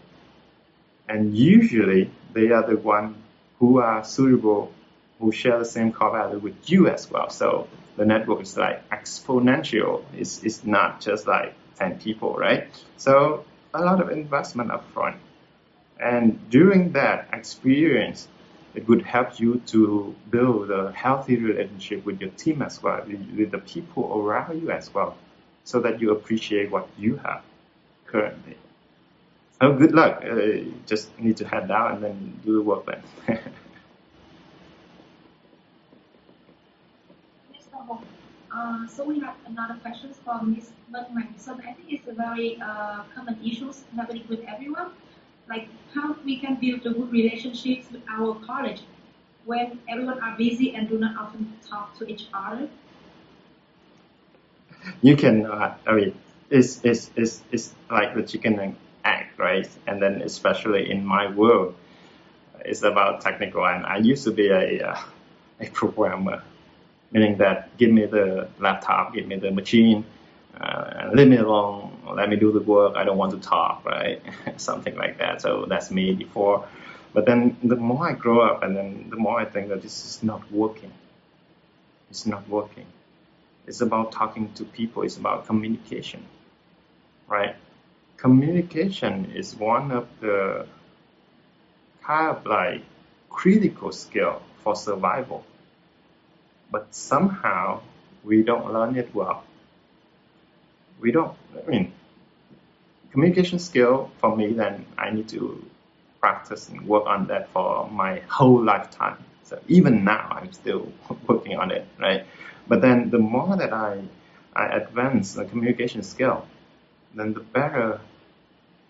[1.09, 3.17] And usually they are the one
[3.59, 4.73] who are suitable,
[5.19, 7.31] who share the same core value with you as well.
[7.31, 10.05] So the network is like exponential.
[10.17, 12.69] It's, it's not just like 10 people, right?
[12.97, 15.17] So a lot of investment upfront.
[16.01, 18.29] And during that experience,
[18.75, 23.21] it would help you to build a healthy relationship with your team as well, with,
[23.37, 25.17] with the people around you as well,
[25.63, 27.43] so that you appreciate what you have
[28.15, 28.57] currently.
[29.61, 30.23] Oh, good luck.
[30.23, 33.03] Uh, just need to head down and then do the work then.
[38.55, 40.71] Uh, so we have another question from Ms.
[40.89, 41.35] Bergman.
[41.39, 44.91] So I think it's a very uh, common issue happening with everyone.
[45.49, 48.83] Like how we can build good relationships with our college
[49.45, 52.69] when everyone are busy and do not often talk to each other.
[55.03, 56.15] You can, uh, I mean,
[56.51, 59.69] it's, it's, it's, it's like the chicken and egg, right?
[59.87, 61.75] And then especially in my world,
[62.65, 63.67] it's about technical.
[63.67, 65.01] And I used to be a, uh,
[65.61, 66.43] a programmer,
[67.13, 70.05] meaning that give me the laptop, give me the machine,
[70.61, 72.97] uh, leave me alone, let me do the work.
[72.97, 74.23] I don't want to talk, right?
[74.57, 75.43] Something like that.
[75.43, 76.67] So that's me before.
[77.13, 80.05] But then the more I grow up, and then the more I think that this
[80.05, 80.93] is not working.
[82.11, 82.87] It's not working.
[83.67, 85.03] It's about talking to people.
[85.03, 86.25] It's about communication,
[87.29, 87.57] right?
[88.17, 90.67] Communication is one of the
[92.03, 92.83] kind of like
[93.31, 95.45] critical skill for survival.
[96.71, 97.81] But somehow
[98.25, 99.45] we don't learn it well
[101.01, 101.93] we don't, I mean,
[103.13, 105.65] communication skill for me, then I need to
[106.21, 109.19] practice and work on that for my whole lifetime.
[109.45, 110.91] So even now, I'm still
[111.27, 112.27] working on it, right?
[112.69, 114.03] But then the more that I,
[114.55, 116.47] I advance the communication skill,
[117.15, 118.01] then the better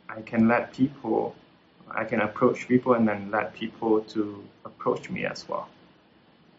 [0.08, 1.34] I can let people,
[1.90, 5.68] I can approach people and then let people to approach me as well,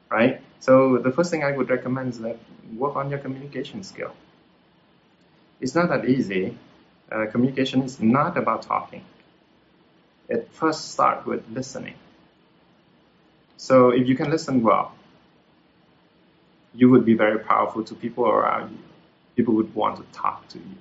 [0.10, 0.42] right?
[0.60, 2.38] So the first thing I would recommend is that
[2.76, 4.14] work on your communication skill
[5.62, 6.58] it's not that easy.
[7.12, 9.04] Uh, communication is not about talking.
[10.30, 11.96] It first starts with listening.
[13.58, 14.95] So if you can listen well,
[16.76, 18.78] you would be very powerful to people around you.
[19.36, 20.76] People would want to talk to you,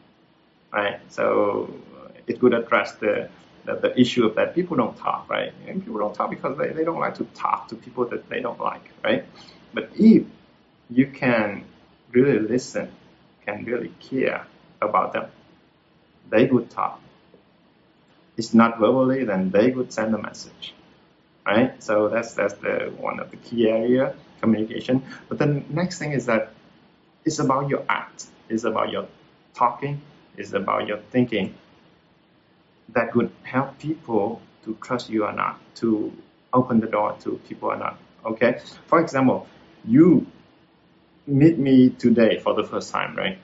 [0.73, 1.01] right?
[1.09, 3.29] So uh, it would address the,
[3.65, 5.53] the, the issue of that people don't talk, right?
[5.67, 8.41] And people don't talk because they, they don't like to talk to people that they
[8.41, 9.25] don't like, right?
[9.73, 10.25] But if
[10.91, 11.65] you can
[12.13, 12.91] really listen,
[13.45, 14.47] can really care,
[14.85, 15.27] about them.
[16.31, 17.01] They would talk.
[18.37, 20.75] It's not verbally, then they would send a message.
[21.47, 21.83] Right?
[21.83, 24.15] So that's that's the one of the key area,
[24.45, 25.03] communication.
[25.29, 25.49] But the
[25.81, 26.53] next thing is that
[27.25, 28.27] it's about your act.
[28.49, 29.07] It's about your
[29.55, 30.01] talking.
[30.37, 31.55] It's about your thinking.
[32.97, 36.13] That would help people to trust you or not, to
[36.53, 37.99] open the door to people or not.
[38.25, 38.61] Okay?
[38.87, 39.47] For example,
[39.85, 40.27] you
[41.27, 43.39] meet me today for the first time, right?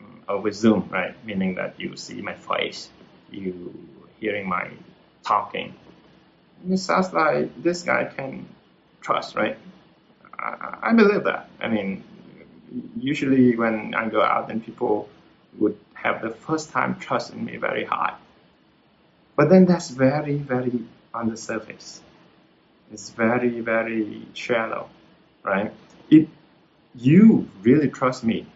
[0.00, 1.14] Uh, over Zoom, right?
[1.24, 2.90] Meaning that you see my face,
[3.30, 3.72] you
[4.20, 4.70] hearing my
[5.24, 5.74] talking.
[6.68, 8.46] It sounds like this guy can
[9.00, 9.58] trust, right?
[10.42, 11.48] I, I believe that.
[11.60, 12.04] I mean,
[12.96, 15.08] usually when I go out, then people
[15.58, 18.16] would have the first time trust in me very high.
[19.36, 20.84] But then that's very, very
[21.14, 22.02] on the surface.
[22.92, 24.88] It's very, very shallow,
[25.42, 25.72] right?
[26.10, 26.28] If
[26.94, 28.46] you really trust me,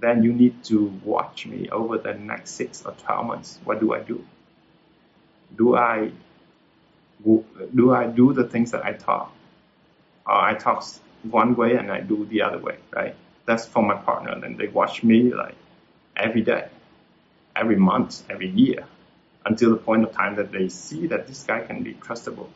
[0.00, 3.58] then you need to watch me over the next six or 12 months.
[3.64, 4.24] What do I do?
[5.56, 6.12] Do I
[7.74, 9.32] do I do the things that I talk?
[10.28, 10.84] Or I talk
[11.22, 13.16] one way and I do the other way, right?
[13.46, 14.32] That's for my partner.
[14.32, 15.56] And they watch me like
[16.16, 16.68] every day,
[17.56, 18.84] every month, every year,
[19.46, 22.48] until the point of time that they see that this guy can be trustable.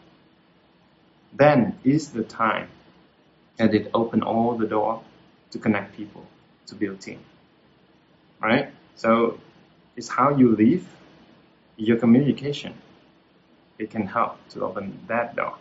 [1.32, 2.69] Then is the time
[3.57, 5.03] that it open all the door
[5.53, 6.27] to connect people,
[6.66, 7.20] to build team
[8.43, 8.70] right?
[8.97, 9.39] So
[9.97, 10.86] it's how you live,
[11.77, 12.74] your communication.
[13.78, 15.57] It can help to open that door.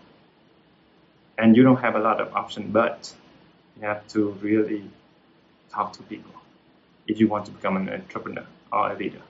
[1.42, 3.12] And you don't have a lot of option, but
[3.76, 4.84] you have to really
[5.72, 6.34] talk to people
[7.08, 9.24] if you want to become an entrepreneur or a leader.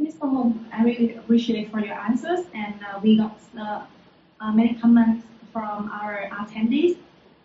[0.00, 0.20] Mr.
[0.20, 3.82] Hùng, I really appreciate for your answers, and uh, we got uh,
[4.40, 6.96] uh, many comments from our attendees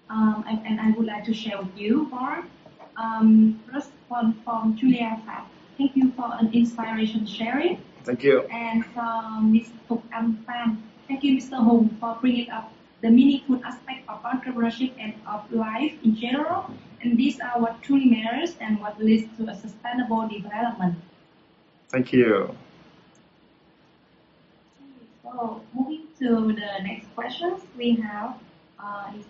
[0.09, 2.43] um, and, and, I would like to share with you more.
[2.97, 5.45] Um, first one from Julia Fab.
[5.79, 7.81] Thank you for an inspiration sharing.
[8.03, 8.41] Thank you.
[8.51, 9.71] And from Ms.
[9.87, 10.81] Tuk Am Pham.
[11.07, 11.55] Thank you, Mr.
[11.55, 16.69] Hùng, for bringing up the meaningful aspect of entrepreneurship and of life in general.
[17.01, 20.95] And these are what truly matters and what leads to a sustainable development.
[21.87, 22.53] Thank you.
[25.23, 28.35] So moving to the next questions we have
[28.83, 29.25] uh, is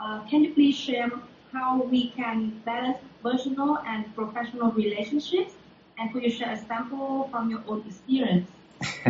[0.00, 1.10] uh, can you please share
[1.52, 5.52] how we can balance personal and professional relationships?
[5.98, 8.48] And could you share a sample from your own experience?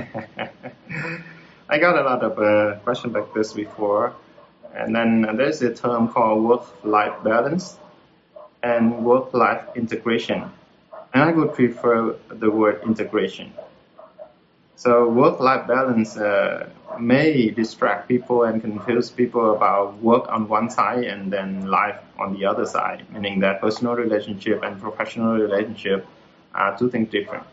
[1.68, 4.14] I got a lot of uh, questions like this before.
[4.74, 7.78] And then there's a term called work-life balance
[8.62, 10.50] and work-life integration.
[11.14, 13.52] And I would prefer the word integration.
[14.76, 21.04] So work-life balance uh, may distract people and confuse people about work on one side
[21.04, 26.06] and then life on the other side, meaning that personal relationship and professional relationship
[26.78, 27.46] two things different.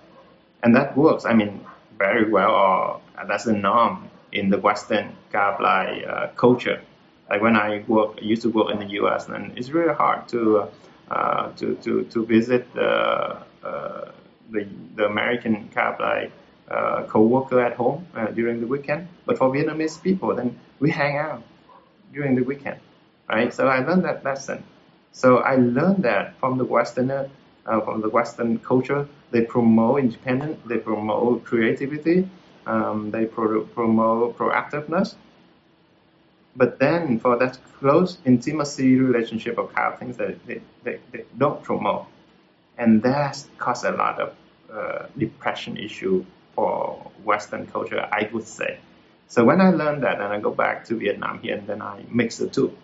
[0.63, 1.65] And that works, I mean,
[1.97, 6.81] very well, or that's the norm in the Western kind uh, culture.
[7.29, 10.27] Like when I work, I used to work in the U.S., and it's really hard
[10.29, 10.67] to
[11.09, 14.11] uh, to, to to visit the uh,
[14.49, 16.31] the the American kind of
[16.71, 19.07] uh, co-worker at home uh, during the weekend.
[19.25, 21.43] But for Vietnamese people, then we hang out
[22.13, 22.79] during the weekend,
[23.29, 23.53] right?
[23.53, 24.63] So I learned that lesson.
[25.11, 27.29] So I learned that from the Westerner,
[27.65, 29.07] uh, from the Western culture.
[29.31, 32.29] They promote independence, they promote creativity,
[32.65, 35.15] um, they pro- promote proactiveness.
[36.55, 41.25] But then for that close intimacy relationship of kind of things that they, they, they
[41.37, 42.07] don't promote.
[42.77, 44.35] And that caused a lot of
[44.71, 46.25] uh, depression issue
[46.55, 48.79] for Western culture, I would say.
[49.27, 52.03] So when I learned that, and I go back to Vietnam here, and then I
[52.09, 52.77] mix the two.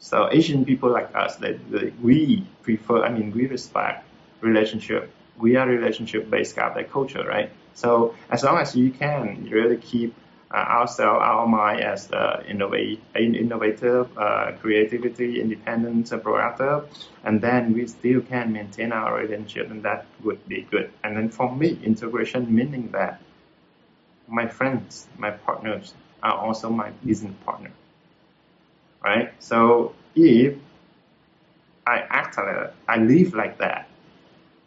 [0.00, 4.04] So Asian people like us, they, they, we prefer, I mean, we respect
[4.42, 5.10] relationship.
[5.38, 6.56] We are relationship-based
[6.90, 7.50] culture, right?
[7.74, 10.14] So as long as you can really keep
[10.52, 16.84] uh, ourselves, our mind as the innovate, innovative, uh, creativity, independent, proactive,
[17.24, 20.92] and then we still can maintain our relationship, and that would be good.
[21.02, 23.22] And then for me, integration meaning that
[24.28, 27.70] my friends, my partners are also my business partner,
[29.02, 29.32] right?
[29.38, 30.54] So if
[31.86, 33.88] I act like that, I live like that,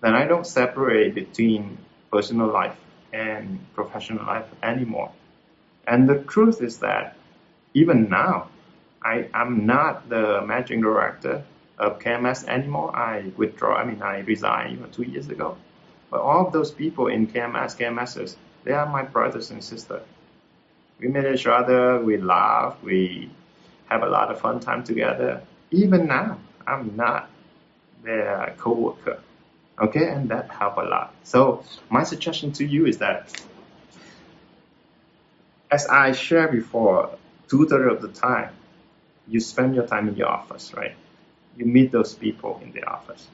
[0.05, 1.79] then I don't separate between
[2.11, 2.77] personal life
[3.11, 5.11] and professional life anymore.
[5.87, 7.17] And the truth is that
[7.73, 8.49] even now,
[9.03, 11.43] I am not the managing director
[11.79, 12.95] of KMS anymore.
[12.95, 15.57] I withdraw, I mean, I resigned two years ago.
[16.11, 20.03] But all of those people in KMS, KMSs, they are my brothers and sisters.
[20.99, 23.31] We meet each other, we laugh, we
[23.89, 25.41] have a lot of fun time together.
[25.71, 27.29] Even now, I'm not
[28.03, 29.19] their co-worker.
[29.79, 31.13] Okay, and that help a lot.
[31.23, 33.29] So my suggestion to you is that
[35.69, 37.17] as I shared before,
[37.49, 38.51] two thirds of the time,
[39.27, 40.95] you spend your time in your office, right?
[41.57, 43.27] You meet those people in the office.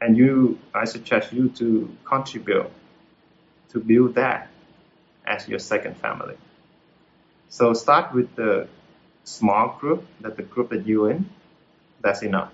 [0.00, 2.70] And you, I suggest you to contribute
[3.70, 4.48] to build that
[5.26, 6.36] as your second family.
[7.50, 8.68] So start with the
[9.24, 11.28] small group, that the group that you're in,
[12.00, 12.52] that's enough.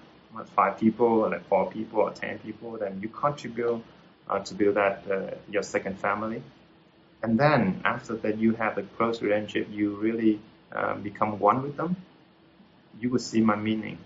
[0.54, 3.82] Five people, or like four people, or ten people, then you contribute
[4.28, 6.42] uh, to build that uh, your second family.
[7.22, 10.40] And then after that, you have a close relationship, you really
[10.72, 11.96] uh, become one with them.
[13.00, 13.98] You will see my meaning,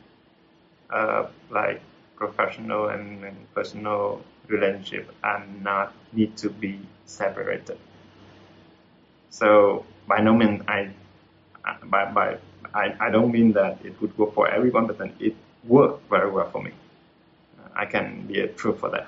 [0.90, 1.80] uh, like
[2.16, 7.78] professional and, and, personal relationship and not need to be separated.
[9.30, 10.90] So by no means I,
[11.84, 12.38] by, by
[12.74, 15.34] I, I don't mean that it would work for everyone, but then it
[15.64, 16.72] worked very well for me.
[17.74, 19.06] I can be a proof for that.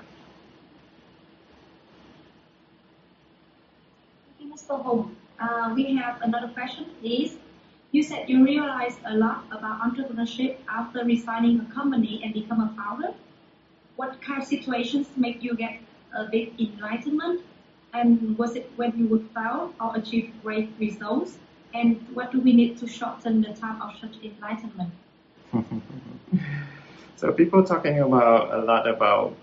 [4.37, 4.83] Thank you, Mr.
[4.83, 7.37] Hùng, uh, we have another question, please.
[7.91, 12.73] You said you realized a lot about entrepreneurship after resigning a company and become a
[12.77, 13.13] founder.
[13.97, 15.79] What kind of situations make you get
[16.15, 17.41] a big enlightenment?
[17.93, 21.37] And was it when you would fail or achieve great results?
[21.73, 24.91] And what do we need to shorten the time of such enlightenment?
[27.15, 29.35] so people talking about a lot about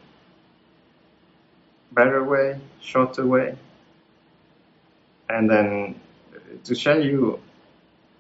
[1.93, 3.57] better way, shorter way,
[5.29, 6.01] and then
[6.65, 7.41] to show you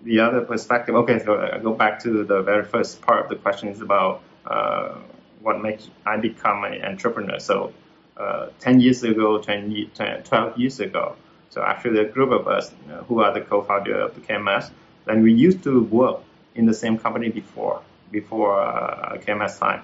[0.02, 0.94] the other perspective.
[0.94, 4.22] Okay, so I go back to the very first part of the question is about
[4.46, 4.96] uh,
[5.40, 7.38] what makes I become an entrepreneur.
[7.38, 7.72] So
[8.16, 9.90] uh, 10 years ago, 20,
[10.24, 11.16] 12 years ago,
[11.50, 14.70] so actually a group of us uh, who are the co-founder of the KMS,
[15.06, 16.20] then we used to work
[16.54, 19.82] in the same company before, before uh, KMS time.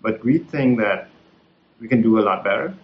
[0.00, 1.08] But we think that
[1.80, 2.74] we can do a lot better.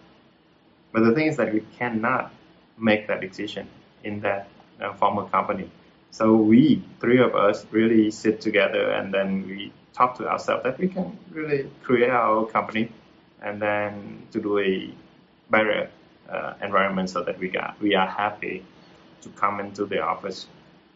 [0.92, 2.32] But the thing is that we cannot
[2.78, 3.68] make that decision
[4.02, 4.48] in that
[4.80, 5.70] uh, former company.
[6.10, 10.78] So we, three of us, really sit together and then we talk to ourselves that
[10.78, 12.90] we can really create our company
[13.42, 14.92] and then to do a
[15.50, 15.90] better
[16.28, 18.64] uh, environment so that we got we are happy
[19.22, 20.46] to come into the office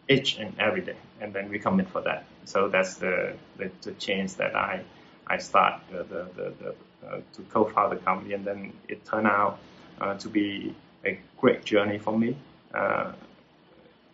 [0.09, 2.25] each and every day, and then we commit for that.
[2.45, 4.83] So that's the, the, the change that I
[5.27, 6.75] I start the, the, the, the
[7.07, 9.59] uh, to co-found the company, and then it turned out
[10.01, 10.75] uh, to be
[11.05, 12.35] a great journey for me.
[12.73, 13.13] Uh,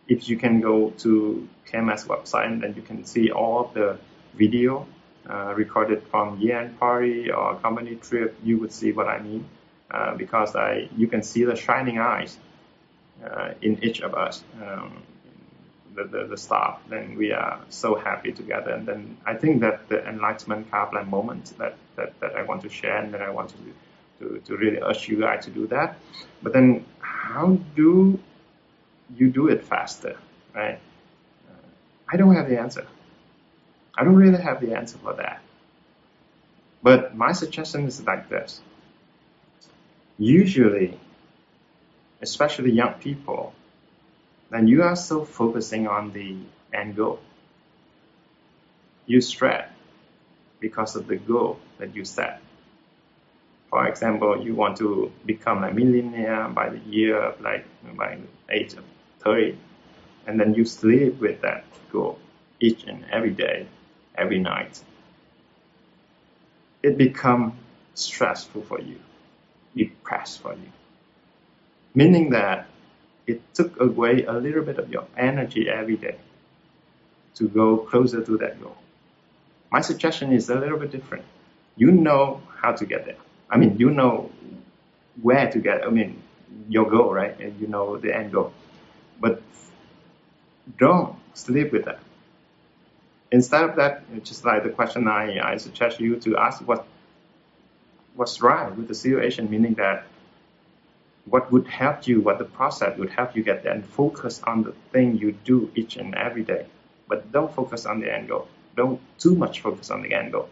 [0.08, 3.98] if you can go to KMS website, and then you can see all the
[4.36, 4.86] video
[5.30, 8.38] uh, recorded from year-end party or company trip.
[8.44, 9.46] You would see what I mean
[9.90, 12.38] uh, because I you can see the shining eyes
[13.26, 14.44] uh, in each of us.
[14.62, 15.02] Um,
[15.96, 18.72] the, the, the staff, then we are so happy together.
[18.72, 22.70] And then I think that the enlightenment Kaplan moment that, that, that I want to
[22.70, 23.56] share and that I want to,
[24.20, 25.98] to, to really urge you guys to do that.
[26.44, 28.20] But then how do
[29.16, 30.18] you do it faster,
[30.54, 30.80] right?
[31.50, 31.54] Uh,
[32.12, 32.88] I don't have the answer.
[33.98, 35.42] I don't really have the answer for that.
[36.84, 38.62] But my suggestion is like this.
[40.18, 41.00] Usually,
[42.22, 43.54] especially young people,
[44.50, 46.38] then you are still focusing on the
[46.74, 47.20] end goal.
[49.06, 49.70] You stress
[50.60, 52.42] because of the goal that you set.
[53.70, 57.66] For example, you want to become a millionaire by the year like
[57.96, 58.84] by the age of
[59.20, 59.58] 30,
[60.28, 62.20] and then you sleep with that goal
[62.60, 63.68] each and every day,
[64.16, 64.82] every night.
[66.82, 67.54] It becomes
[67.96, 69.00] stressful for you,
[69.76, 70.72] depressed for you.
[71.94, 72.68] Meaning that
[73.28, 76.16] it took away a little bit of your energy every day
[77.36, 78.78] to go closer to that goal.
[79.72, 81.26] My suggestion is a little bit different.
[81.76, 83.18] You know how to get there.
[83.50, 84.32] I mean, you know
[85.22, 86.22] where to get, I mean,
[86.70, 87.38] your goal, right?
[87.40, 88.54] And you know the end goal.
[89.20, 89.42] But
[90.78, 92.00] don't sleep with that.
[93.32, 96.86] Instead of that, just like the question I, I suggest you to ask what
[98.16, 100.06] what's right with the situation, meaning that
[101.26, 104.64] what would help you, what the process would help you get there, and focus on
[104.64, 106.66] the thing you do each and every day.
[107.08, 108.48] But don't focus on the end goal.
[108.76, 110.50] Don't too much focus on the end goal.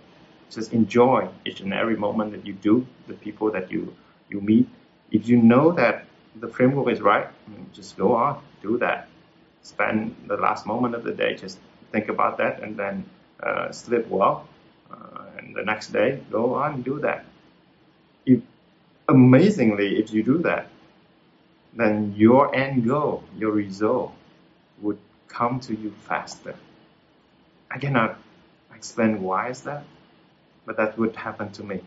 [0.50, 3.94] Just enjoy each and every moment that you do, the people that you
[4.30, 4.68] you meet.
[5.12, 6.06] If you know that
[6.36, 7.28] the framework is right,
[7.74, 9.08] just go on, do that.
[9.62, 11.60] Spend the last moment of the day, just
[11.92, 13.06] think about that, and then
[13.42, 14.48] uh, sleep well.
[14.92, 17.26] Uh, and the next day, go on, do that.
[18.26, 18.42] If
[19.08, 20.68] amazingly, if you do that,
[21.74, 24.14] then your end goal, your result
[24.82, 26.56] would come to you faster.
[27.72, 28.20] I cannot
[28.76, 29.84] explain why is that,
[30.66, 31.82] but that would happen to me.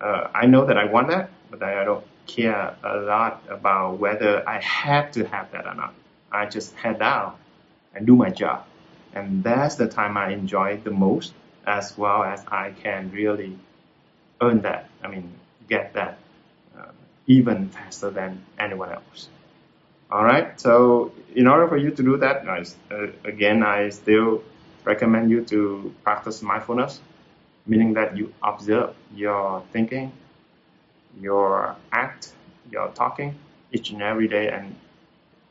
[0.00, 4.48] Uh, I know that I want that, but I don't care a lot about whether
[4.48, 5.94] I have to have that or not.
[6.30, 7.38] I just head out
[7.94, 8.64] and do my job.
[9.12, 11.32] And that's the time I enjoy the most,
[11.66, 13.58] as well as I can really
[14.40, 14.88] earn that.
[15.02, 15.32] I mean,
[15.68, 16.18] get that
[17.26, 19.28] even faster than anyone else.
[20.10, 20.60] All right.
[20.60, 24.42] So in order for you to do that, guys, uh, again, I still
[24.84, 27.00] recommend you to practice mindfulness,
[27.66, 30.12] meaning that you observe your thinking,
[31.20, 32.32] your act,
[32.70, 33.36] your talking
[33.72, 34.74] each and every day and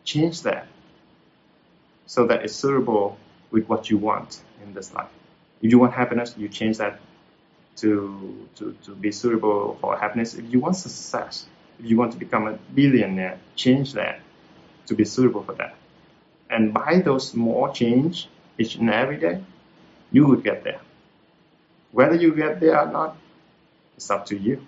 [0.04, 0.68] change that
[2.06, 3.18] so that it's suitable
[3.52, 5.10] with what you want in this life.
[5.62, 7.00] If you want happiness, you change that
[7.78, 10.34] to, to, to be suitable for happiness.
[10.34, 11.46] If you want success,
[11.80, 14.20] if you want to become a billionaire, change that
[14.88, 15.76] to be suitable for that.
[16.50, 18.28] And by those small change
[18.58, 19.44] each and every day,
[20.12, 20.82] you would get there.
[21.92, 23.18] Whether you get there or not,
[23.96, 24.66] it's up to you.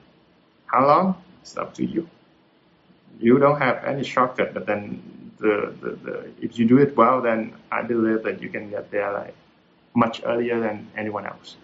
[0.65, 1.15] How long?
[1.41, 2.07] It's up to you.
[3.19, 7.21] You don't have any shortcut, but then the, the, the if you do it well,
[7.21, 9.35] then I believe that you can get there like
[9.93, 11.57] much earlier than anyone else.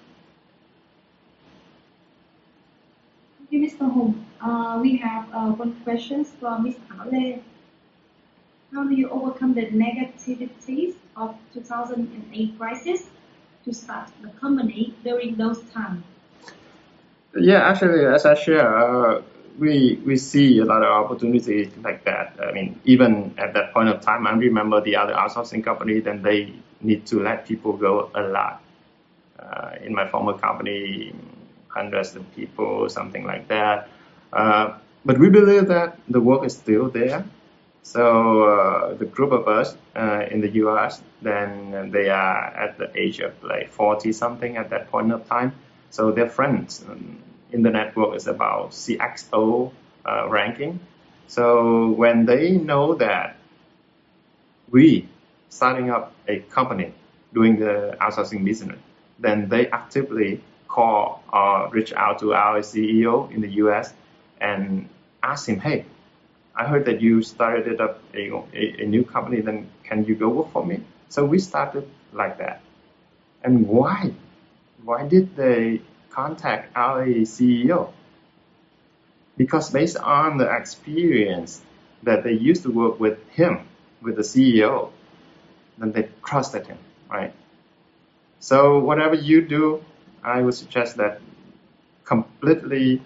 [3.49, 3.89] you, Mr.
[3.93, 4.26] Hùng.
[4.41, 6.75] Uh, we have uh, one question from Ms.
[7.11, 7.41] Lê.
[8.73, 13.07] How do you overcome the negativities of 2008 crisis
[13.65, 16.03] to start the company during those times?
[17.35, 19.21] Yeah, actually, as I share, uh,
[19.57, 22.37] we we see a lot of opportunities like that.
[22.41, 26.21] I mean, even at that point of time, I remember the other outsourcing company, then
[26.21, 28.61] they need to let people go a lot.
[29.39, 31.13] Uh, in my former company,
[31.67, 33.89] hundreds of people, something like that.
[34.33, 37.25] Uh, but we believe that the work is still there.
[37.83, 41.01] So uh, the group of us uh, in the U.S.
[41.21, 45.53] then they are at the age of like 40 something at that point of time.
[45.89, 47.19] So their friends um,
[47.51, 49.71] in the network is about CXO
[50.05, 50.81] uh, ranking.
[51.27, 53.37] So when they know that
[54.69, 55.07] we
[55.49, 56.93] starting up a company
[57.33, 58.79] doing the outsourcing business,
[59.19, 63.93] then they actively call or reach out to our CEO in the US
[64.39, 64.89] and
[65.23, 65.85] ask him, hey,
[66.55, 70.29] I heard that you started up a, a, a, new company, then can you go
[70.29, 70.83] work for me?
[71.09, 72.61] So we started like that.
[73.43, 74.13] And why?
[74.83, 77.91] Why did they contact our CEO?
[79.37, 81.61] Because based on the experience
[82.03, 83.67] that they used to work with him,
[84.01, 84.91] with the CEO,
[85.77, 86.77] then they trusted him,
[87.09, 87.33] right?
[88.39, 89.83] So whatever you do,
[90.23, 91.21] I would suggest that
[92.03, 93.01] completely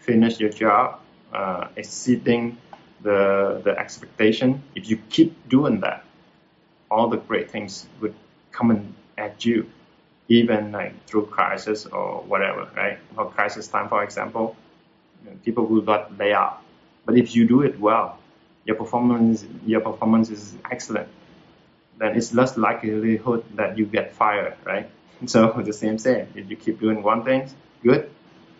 [0.00, 1.00] finish your job,
[1.32, 2.58] uh, exceeding
[3.02, 4.62] the the expectation.
[4.74, 6.04] If you keep doing that,
[6.90, 8.14] all the great things would
[8.52, 9.66] come at you,
[10.28, 12.98] even like through crisis or whatever, right?
[13.14, 14.56] For crisis time, for example,
[15.44, 16.58] people will not lay off.
[17.06, 18.18] But if you do it well,
[18.64, 21.08] your performance your performance is excellent,
[21.98, 24.90] then it's less likelihood that you get fired, right?
[25.26, 26.28] So the same thing.
[26.34, 27.50] If you keep doing one thing,
[27.82, 28.08] good,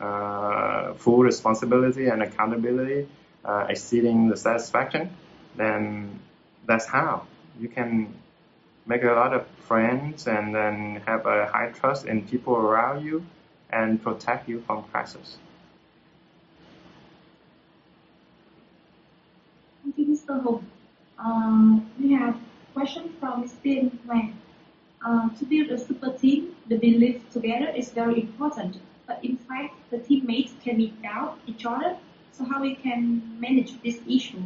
[0.00, 3.06] full responsibility and accountability,
[3.44, 5.10] uh, exceeding the satisfaction,
[5.56, 6.18] then
[6.66, 7.26] that's how
[7.60, 8.12] you can
[8.86, 13.24] make a lot of friends and then have a high trust in people around you
[13.70, 15.36] and protect you from crisis.
[19.82, 20.42] Thank you, Mr.
[20.42, 20.62] Hùng.
[21.18, 23.54] Uh, we have a question from Ms.
[24.06, 24.34] Hoàng.
[25.04, 28.76] Uh, to build a super team, the belief together is very important.
[29.10, 31.96] But in fact, the teammates can be doubt each other.
[32.30, 34.40] So how we can manage this issue?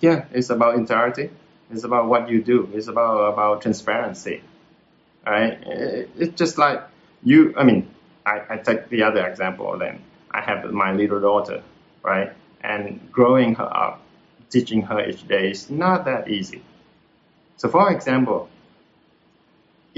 [0.00, 1.30] Yeah, it's about integrity.
[1.68, 2.70] It's about what you do.
[2.72, 4.40] It's about about transparency.
[5.26, 5.58] Right?
[6.16, 6.80] It's just like
[7.24, 7.54] you.
[7.56, 7.90] I mean,
[8.24, 9.76] I, I take the other example.
[9.76, 10.00] Then
[10.30, 11.64] I have my little daughter,
[12.04, 12.32] right?
[12.62, 14.00] And growing her up,
[14.48, 16.62] teaching her each day is not that easy.
[17.56, 18.48] So, for example,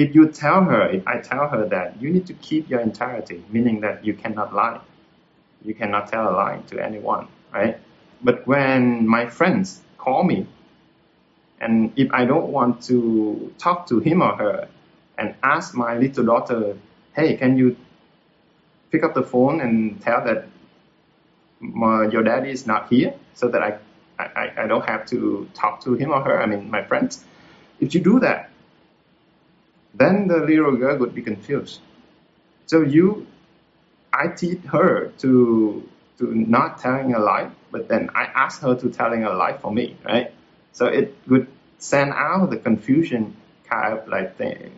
[0.00, 3.44] if you tell her, if I tell her that you need to keep your integrity,
[3.50, 4.80] meaning that you cannot lie,
[5.62, 7.78] you cannot tell a lie to anyone, right?
[8.22, 10.46] But when my friends call me,
[11.60, 14.68] and if I don't want to talk to him or her,
[15.18, 16.78] and ask my little daughter,
[17.12, 17.76] hey, can you
[18.90, 20.48] pick up the phone and tell that
[21.60, 23.78] my, your daddy is not here, so that I,
[24.18, 27.22] I, I don't have to talk to him or her, I mean my friends.
[27.80, 28.49] If you do that,
[29.94, 31.80] then the little girl would be confused.
[32.66, 33.26] So you,
[34.12, 35.88] I teach her to
[36.18, 39.72] to not telling a lie, but then I ask her to telling a lie for
[39.72, 40.32] me, right?
[40.72, 41.48] So it would
[41.78, 44.72] send out the confusion kind of like thing,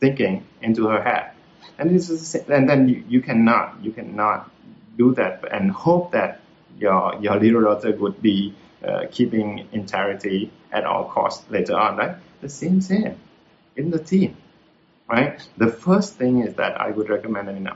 [0.00, 1.30] thinking into her head,
[1.78, 4.50] and this is and then you, you cannot you cannot
[4.98, 6.40] do that and hope that
[6.78, 8.54] your your little daughter would be
[8.86, 12.16] uh, keeping integrity at all costs later on, right?
[12.40, 13.18] The same thing
[13.76, 14.36] in the team,
[15.08, 15.40] right?
[15.56, 17.68] The first thing is that I would recommend, I mean,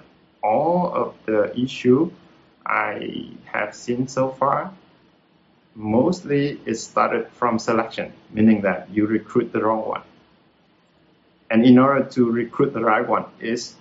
[0.42, 2.10] all of the issue
[2.64, 4.72] I have seen so far,
[5.74, 10.02] mostly it started from selection, meaning that you recruit the wrong one.
[11.50, 13.74] And in order to recruit the right one is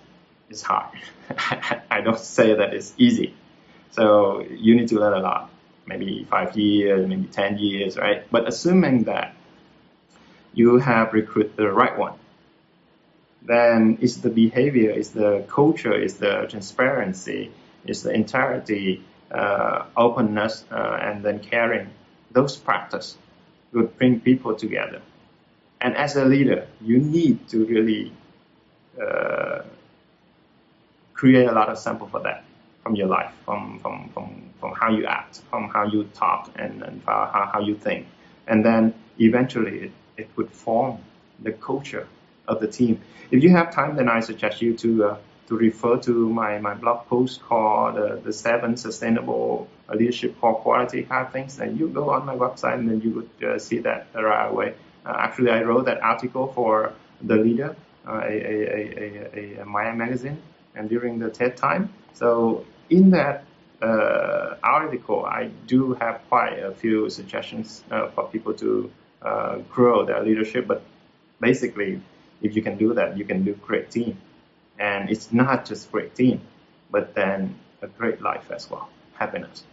[0.50, 0.90] is hard.
[1.92, 3.36] I don't say that it's easy.
[3.92, 5.52] So you need to learn a lot,
[5.86, 8.26] maybe five years, maybe 10 years, right?
[8.32, 9.36] But assuming that
[10.54, 12.14] you have recruited the right one.
[13.42, 17.52] Then it's the behavior, it's the culture, it's the transparency,
[17.86, 21.90] it's the integrity, uh, openness, uh, and then caring.
[22.32, 23.18] Those practices
[23.72, 25.02] would bring people together.
[25.82, 28.12] And as a leader, you need to really
[29.02, 29.62] uh,
[31.14, 32.44] create a lot of sample for that
[32.84, 36.84] from your life, from, from, from, from how you act, from how you talk, and,
[36.84, 38.08] and how, how you think.
[38.48, 41.00] And then eventually it would form
[41.42, 42.08] the culture
[42.48, 43.02] of the team.
[43.32, 45.18] If you have time, then I suggest you to uh,
[45.50, 51.02] to refer to my, my blog post called uh, the seven sustainable leadership core quality
[51.04, 51.60] kind of things.
[51.60, 54.76] And you go on my website and then you would uh, see that right away.
[55.04, 57.76] Uh, actually, I wrote that article for the leader,
[58.08, 60.40] uh, a, a, a, a, Maya magazine,
[60.76, 61.92] and during the TED time.
[62.14, 63.46] So in that
[63.82, 67.84] uh, article, I do have quite a few suggestions
[68.14, 68.92] for people to
[69.22, 70.68] uh, grow their leadership.
[70.68, 70.84] But
[71.40, 72.02] basically,
[72.42, 74.18] if you can do that, you can do great team.
[74.78, 76.42] And it's not just great team,
[76.90, 79.64] but then a great life as well, happiness.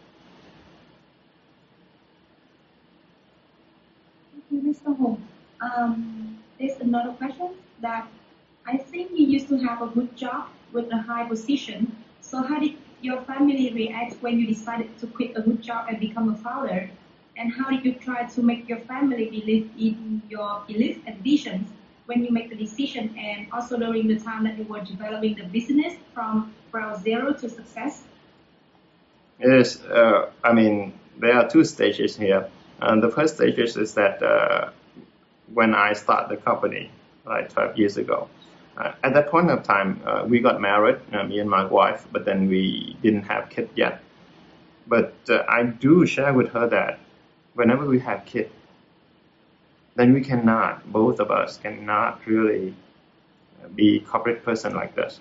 [4.33, 4.99] Thank you, Mr.
[4.99, 5.21] Hùng.
[5.61, 7.51] Um, there's another question
[7.81, 8.09] that
[8.67, 11.97] I think you used to have a good job with a high position.
[12.21, 16.01] So how did your family react when you decided to quit a good job and
[16.01, 16.91] become a founder?
[17.37, 21.69] And how did you try to make your family believe in your beliefs and visions
[22.07, 25.45] when you make the decision and also during the time that you were developing the
[25.45, 28.05] business from ground zero to success?
[29.39, 32.49] Yes, uh, I mean, there are two stages here.
[32.81, 34.71] And the first stage is that uh,
[35.53, 36.91] when I started the company,
[37.27, 38.29] like 12 years ago,
[38.79, 42.07] uh, at that point of time, uh, we got married, uh, me and my wife,
[42.13, 44.03] but then we didn't have kids yet.
[44.87, 46.99] But uh, I do share with her that
[47.57, 48.51] whenever we have kids,
[49.97, 52.75] then we cannot, both of us cannot really
[53.75, 55.21] be corporate person like this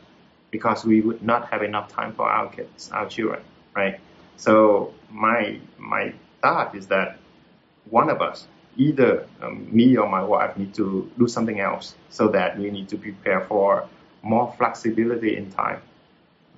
[0.51, 3.41] because we would not have enough time for our kids, our children,
[3.75, 3.99] right?
[4.37, 7.17] So my my thought is that
[7.89, 8.47] one of us,
[8.77, 12.89] either um, me or my wife, need to do something else so that we need
[12.89, 13.87] to prepare for
[14.23, 15.81] more flexibility in time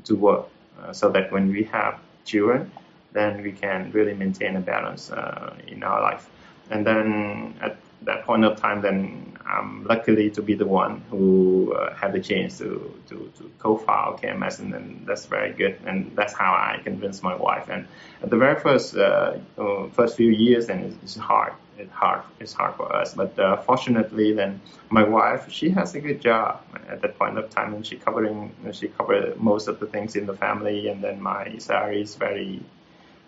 [0.05, 0.47] to work,
[0.81, 2.71] uh, so that when we have children,
[3.17, 6.29] then we can really maintain a balance uh, in our life.
[6.69, 11.73] And then at that point of time, then I'm luckily to be the one who
[11.73, 15.79] uh, had the chance to, to, to co-file KMS, and then that's very good.
[15.85, 17.69] And that's how I convinced my wife.
[17.69, 17.87] And
[18.21, 21.53] at the very first uh, uh first few years, then it's, it's hard.
[21.77, 22.23] It's hard.
[22.39, 23.13] It's hard for us.
[23.13, 27.49] But uh, fortunately, then my wife, she has a good job at that point of
[27.49, 30.89] time, and she covering she covered most of the things in the family.
[30.89, 32.61] And then my salary is very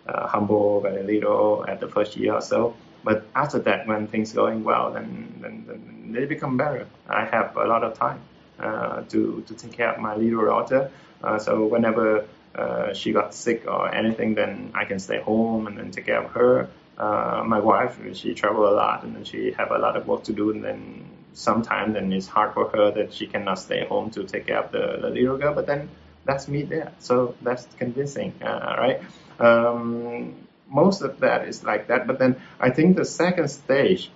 [0.06, 2.74] uh, humble, very little at the first year or so.
[3.02, 6.86] But after that, when things going well, then, then, then they become better.
[7.08, 8.20] I have a lot of time
[8.58, 10.90] uh, to to take care of my little daughter.
[11.22, 15.78] Uh, so whenever uh, she got sick or anything, then I can stay home and
[15.78, 16.68] then take care of her.
[16.98, 20.24] Uh, my wife, she travel a lot and then she have a lot of work
[20.24, 24.10] to do, and then sometimes then it's hard for her that she cannot stay home
[24.10, 25.54] to take care of the, the little girl.
[25.54, 25.88] But then
[26.26, 29.00] that's me there, so that's convincing, uh, right?
[29.40, 30.34] Um,
[30.68, 32.06] most of that is like that.
[32.06, 34.10] But then I think the second stage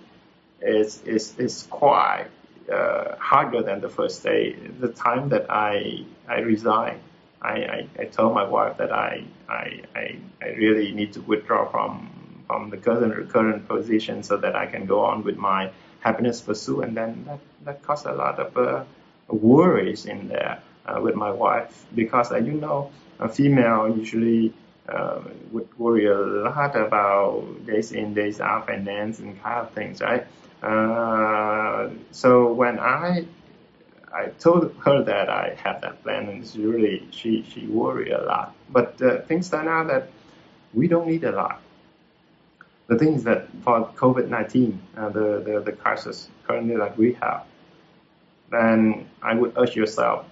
[0.61, 2.27] is is is quite
[2.71, 4.55] uh, harder than the first stage.
[4.79, 7.01] The time that I I resigned,
[7.41, 11.69] I, I, I told my wife that I, I I I really need to withdraw
[11.69, 12.09] from
[12.47, 16.81] from the current current position so that I can go on with my happiness pursuit.
[16.85, 18.83] And then that that caused a lot of uh,
[19.27, 24.53] worries in there uh, with my wife because uh, you know a female usually
[24.89, 25.21] uh,
[25.51, 30.25] would worry a lot about days in, days out finance and kind of things, right?
[30.61, 33.25] Uh, so when I
[34.13, 38.23] I told her that I had that plan, and she really she she worried a
[38.23, 38.55] lot.
[38.69, 40.09] But uh, things turn out that
[40.73, 41.61] we don't need a lot.
[42.87, 47.13] The thing is that for COVID nineteen, uh, the, the the crisis currently that we
[47.21, 47.43] have,
[48.51, 50.25] then I would urge yourself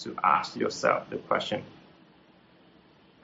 [0.00, 1.64] to ask yourself the question: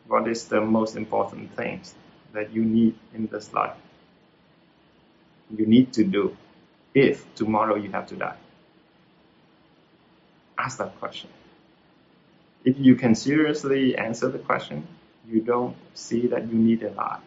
[0.07, 1.95] what is the most important things
[2.33, 3.77] that you need in this life?
[5.57, 6.37] You need to do
[6.95, 8.37] if tomorrow you have to die.
[10.59, 11.31] Ask that question.
[12.65, 14.87] If you can seriously answer the question,
[15.29, 17.23] you don't see that you need a lot.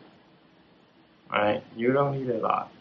[1.32, 1.64] Right?
[1.76, 2.72] You don't need a lot.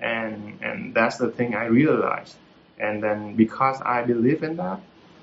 [0.00, 2.36] And and that's the thing I realized.
[2.78, 4.80] And then because I believe in that,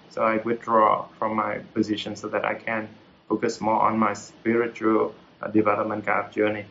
[0.10, 2.90] so I withdraw from my position so that I can
[3.30, 6.66] focus more on my spiritual uh, development kind of journey,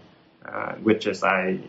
[0.44, 1.60] uh, which is I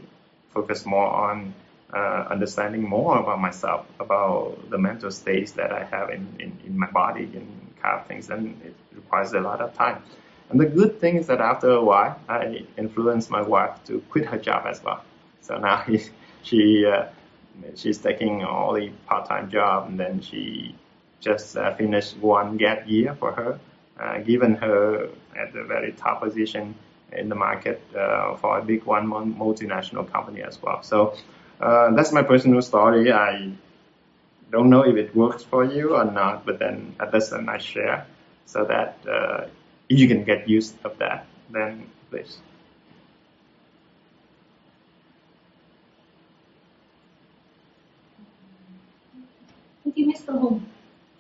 [0.54, 1.54] focus more on
[1.94, 6.78] uh, understanding more about myself, about the mental states that I have in, in, in
[6.78, 10.04] my body and kind of things, and it requires a lot of time.
[10.50, 14.26] And the good thing is that after a while, I influenced my wife to quit
[14.26, 15.04] her job as well.
[15.42, 16.02] So now he,
[16.42, 17.06] she uh,
[17.76, 20.76] she's taking only part-time job, and then she
[21.20, 23.60] just uh, finished one gap year for her,
[24.26, 26.76] given her at the very top position
[27.12, 30.82] in the market uh, for a big one multinational company as well.
[30.84, 31.16] So
[31.60, 33.12] uh, that's my personal story.
[33.12, 33.52] I
[34.52, 38.06] don't know if it works for you or not, but then that's a nice share
[38.46, 39.46] so that uh,
[39.90, 42.38] you can get used of that, then please.
[49.84, 50.34] Thank you, Mr.
[50.40, 50.62] Hùng.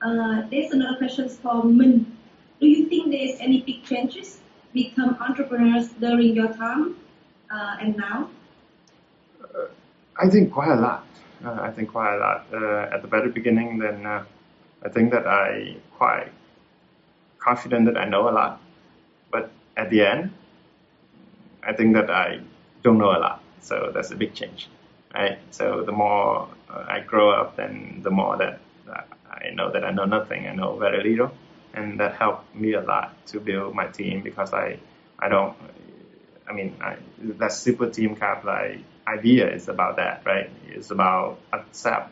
[0.02, 2.19] Uh, there's another question from Min.
[2.60, 4.40] Do you think there is any big changes
[4.74, 6.98] become entrepreneurs during your time
[7.50, 8.30] uh, and now?
[9.42, 9.68] Uh,
[10.18, 11.06] I think quite a lot.
[11.44, 12.46] Uh, I think quite a lot.
[12.54, 14.26] Uh, at the very beginning, then uh,
[14.84, 16.32] I think that I quite
[17.40, 18.62] confident that I know a lot,
[19.32, 20.32] but at the end,
[21.64, 22.42] I think that I
[22.84, 23.42] don't know a lot.
[23.62, 24.68] So that's a big change,
[25.14, 25.40] right?
[25.52, 28.60] So the more uh, I grow up, then the more that
[29.32, 30.48] I know that I know nothing.
[30.48, 31.32] I know very little
[31.74, 34.80] and that helped me a lot to build my team because I
[35.18, 35.56] I don't
[36.50, 36.98] I mean I,
[37.40, 40.50] that super team kind of like idea is about that right?
[40.68, 42.12] It's about accept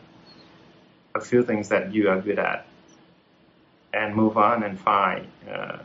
[1.14, 2.66] a few things that you are good at
[3.92, 5.78] and move on and find uh,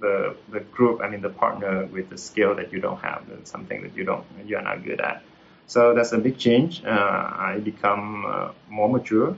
[0.00, 3.46] the the group I mean the partner with the skill that you don't have and
[3.46, 5.22] something that you don't you're not good at.
[5.66, 6.84] So that's a big change.
[6.84, 9.36] Uh, I become uh, more mature.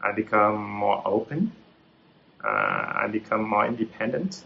[0.00, 1.52] I become more open.
[2.44, 4.44] Uh, I become more independent.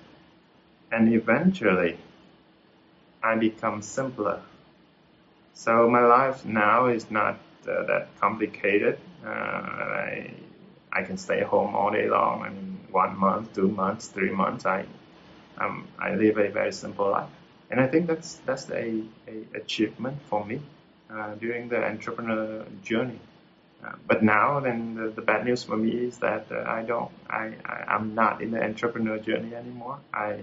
[0.93, 1.99] And eventually,
[3.23, 4.41] I become simpler.
[5.55, 8.99] So my life now is not uh, that complicated.
[9.25, 10.31] Uh, I,
[10.93, 12.43] I can stay home all day long.
[12.43, 14.67] I mean, one month, two months, three months.
[14.67, 14.87] I,
[15.59, 17.31] um, I live a very simple life.
[17.71, 20.61] And I think that's, that's a, a achievement for me
[21.11, 23.19] uh, during the entrepreneur journey.
[23.87, 27.11] Uh, but now, then the, the, bad news for me is that uh, I don't,
[27.31, 29.99] I, I, am not in the entrepreneur journey anymore.
[30.13, 30.41] I,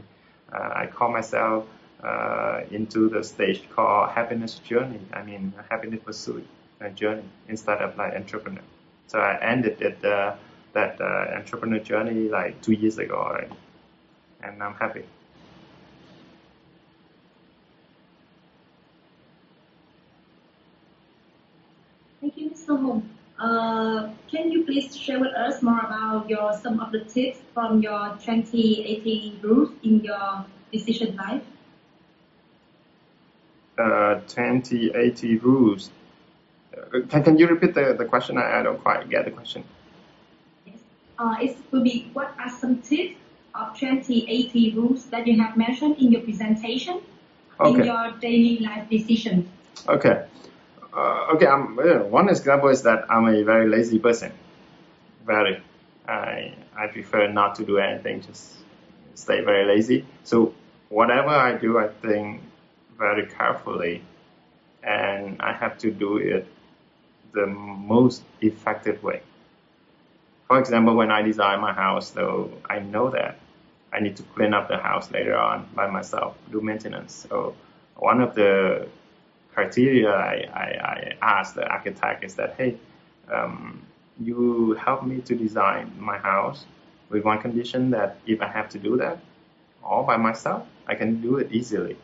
[0.52, 1.66] uh, I call myself
[2.04, 5.00] uh, into the stage called happiness journey.
[5.12, 6.48] I mean, happiness pursuit
[6.96, 8.62] journey instead of like entrepreneur.
[9.08, 13.54] So I ended it, that entrepreneur journey like two years ago already,
[14.42, 15.04] and I'm happy.
[22.20, 22.80] Thank you, Mr.
[22.80, 23.02] Hùng.
[23.02, 27.82] Uh, can you please share with us more about your some of the tips from
[27.82, 31.44] your 2018 rules in your decision life?
[33.78, 35.90] Uh, 2080 rules.
[36.76, 38.38] Uh, can, can you repeat the, the question?
[38.38, 39.64] I, I don't quite get the question.
[40.66, 40.78] Yes.
[41.18, 43.18] Uh, it will be what are some tips
[43.56, 47.02] of 2080 rules that you have mentioned in your presentation
[47.60, 47.80] okay.
[47.80, 49.50] in your daily life decisions?
[49.88, 50.24] Okay
[50.96, 51.76] uh, okay, I'm,
[52.12, 54.32] one example is that I'm a very lazy person.
[55.26, 55.62] Very.
[56.08, 58.56] I, I prefer not to do anything, just
[59.16, 60.06] stay very lazy.
[60.24, 60.54] So
[60.90, 62.42] whatever I do, I think
[62.98, 64.04] very carefully
[64.84, 66.48] and I have to do it
[67.34, 69.22] the most effective way.
[70.48, 73.40] For example, when I design my house, though, I know that
[73.92, 77.26] I need to clean up the house later on by myself, do maintenance.
[77.30, 77.56] So
[77.96, 78.88] one of the
[79.54, 82.78] criteria I, I, I asked the architect is that, hey,
[83.32, 83.86] um,
[84.20, 86.66] you help me to design my house
[87.10, 89.20] with one condition that if I have to do that
[89.84, 91.98] all by myself, I can do it easily.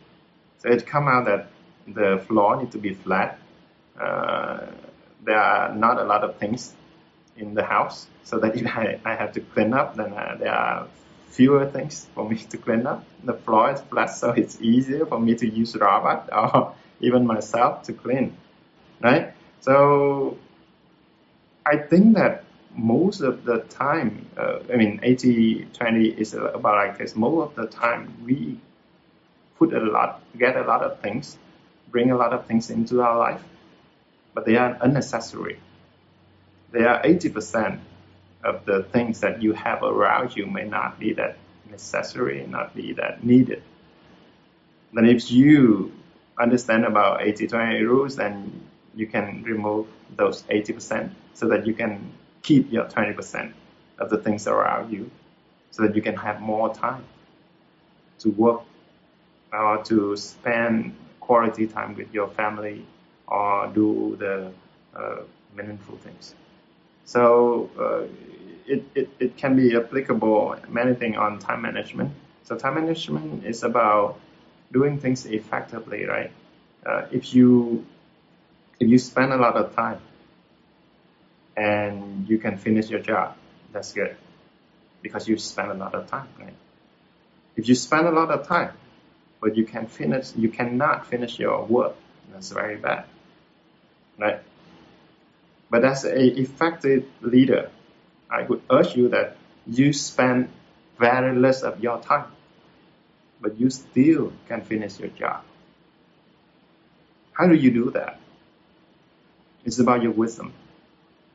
[0.59, 1.47] So it come out that
[1.87, 3.39] the floor need to be flat.
[3.99, 4.67] Uh,
[5.23, 6.73] there are not a lot of things
[7.37, 10.53] in the house, so that if I, I have to clean up, then uh, there
[10.53, 10.87] are
[11.27, 13.03] fewer things for me to clean up.
[13.23, 17.83] The floor is flat, so it's easier for me to use robot or even myself
[17.83, 18.35] to clean,
[19.01, 19.33] right?
[19.61, 20.37] So
[21.65, 22.43] I think that
[22.75, 27.15] most of the time, uh, I mean, 80 20 is about like this.
[27.15, 28.59] Most of the time, we
[29.57, 31.37] put a lot, get a lot of things,
[31.89, 33.43] bring a lot of things into our life,
[34.33, 35.59] but they are unnecessary.
[36.71, 37.79] They are 80%
[38.43, 41.37] of the things that you have around you may not be that
[41.69, 43.63] necessary, not be that needed.
[44.93, 45.91] Then if you
[46.39, 52.11] understand about 80-20 rules, then you can remove those 80% so that you can
[52.41, 53.53] keep your 20%
[53.99, 55.09] of the things around you
[55.71, 57.03] so that you can have more time
[58.19, 58.61] to work
[59.53, 62.85] or to spend quality time with your family
[63.27, 64.51] or do the
[64.95, 65.21] uh,
[65.55, 66.35] meaningful things.
[67.05, 68.03] So uh,
[68.65, 72.11] it, it, it can be applicable many things on time management.
[72.43, 74.19] So time management is about
[74.71, 76.31] doing things effectively, right?
[76.85, 77.85] Uh, if you
[78.79, 79.99] if you spend a lot of time
[81.57, 83.35] and you can finish your job,
[83.73, 84.15] that's good
[85.01, 86.53] because you spend a lot of time, right?
[87.55, 88.71] If you spend a lot of time,
[89.41, 91.95] but you can finish, you cannot finish your work,
[92.31, 93.05] that's very bad,
[94.17, 94.39] right?
[95.69, 97.69] But as a effective leader,
[98.29, 99.37] I would urge you that
[99.67, 100.49] you spend
[100.97, 102.25] very less of your time
[103.41, 105.43] but you still can finish your job.
[107.33, 108.19] How do you do that?
[109.65, 110.53] It's about your wisdom.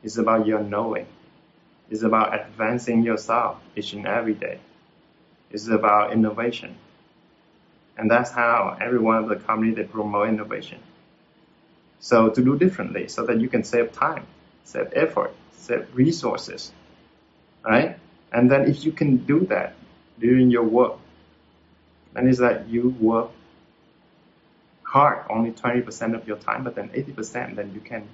[0.03, 1.07] It's about your knowing.
[1.91, 4.59] It's about advancing yourself each and every day.
[5.51, 6.77] It's about innovation.
[7.97, 10.81] And that's how every one of the company they promote innovation.
[12.01, 14.27] So to do differently so that you can save time,
[14.65, 16.73] save effort, save resources,
[17.65, 17.99] right?
[18.33, 19.75] And then if you can do that
[20.19, 20.99] during your work,
[22.15, 23.31] then it's that you work
[24.85, 28.09] hard only 20% of your time, but then 80% then you can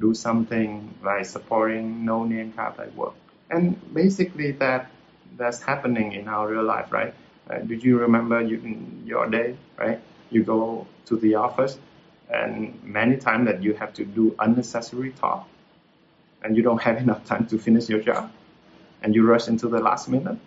[0.00, 3.14] do something like supporting no name card like work.
[3.50, 4.90] And basically that
[5.36, 7.14] that's happening in our real life, right?
[7.50, 10.00] Uh, do you remember you, in your day, right?
[10.30, 11.78] You go to the office
[12.30, 15.46] and many times that you have to do unnecessary talk
[16.42, 18.30] and you don't have enough time to finish your job
[19.02, 20.38] and you rush into the last minute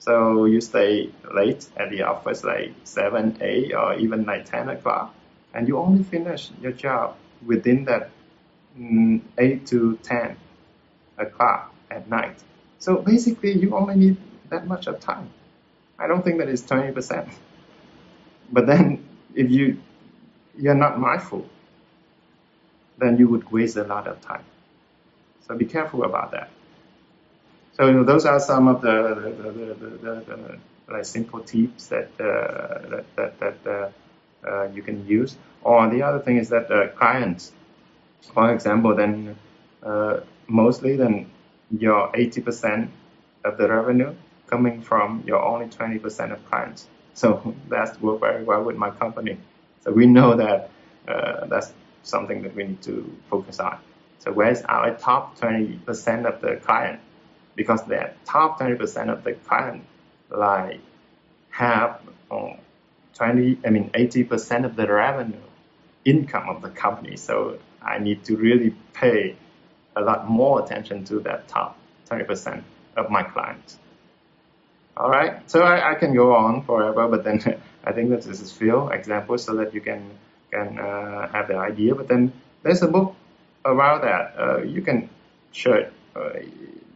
[0.00, 5.14] so you stay late at the office like 7, 8 or even like 10 o'clock
[5.54, 7.16] and you only finish your job
[7.46, 8.10] within that
[8.78, 10.36] mm, 8 to 10
[11.18, 12.38] o'clock at night.
[12.78, 14.16] So basically, you only need
[14.48, 15.28] that much of time.
[15.98, 17.30] I don't think that is 20%.
[18.52, 19.78] But then, if you
[20.58, 21.46] you're not mindful,
[22.98, 24.44] then you would waste a lot of time.
[25.46, 26.50] So be careful about that.
[27.80, 32.10] So you know, those are some of the the, the, the, the simple tips that
[32.20, 33.90] uh, that that, that uh,
[34.46, 35.34] uh, you can use.
[35.62, 37.52] Or the other thing is that uh, clients,
[38.34, 39.34] for example, then
[39.82, 41.30] uh, mostly then
[41.70, 42.90] your 80%
[43.44, 44.14] of the revenue
[44.46, 46.86] coming from your only 20% of clients.
[47.14, 49.38] So that's worked very well with my company.
[49.84, 50.68] So we know that
[51.08, 53.78] uh, that's something that we need to focus on.
[54.18, 57.00] So where's our top 20% of the client?
[57.60, 59.84] Because the top 20% of the client
[60.30, 60.80] like
[61.50, 62.00] have
[62.30, 62.56] um,
[63.14, 65.46] 20, I mean 80% of the revenue
[66.06, 67.16] income of the company.
[67.16, 69.36] So I need to really pay
[69.94, 71.76] a lot more attention to that top
[72.08, 72.62] 20%
[72.96, 73.76] of my clients.
[74.96, 77.38] All right, so I, I can go on forever, but then
[77.84, 80.02] I think that this is few examples so that you can
[80.50, 81.94] can uh, have the idea.
[81.94, 82.32] But then
[82.62, 83.14] there's a book
[83.64, 84.34] about that.
[84.38, 85.08] Uh, you can
[85.52, 85.92] share it.
[86.16, 86.40] Uh,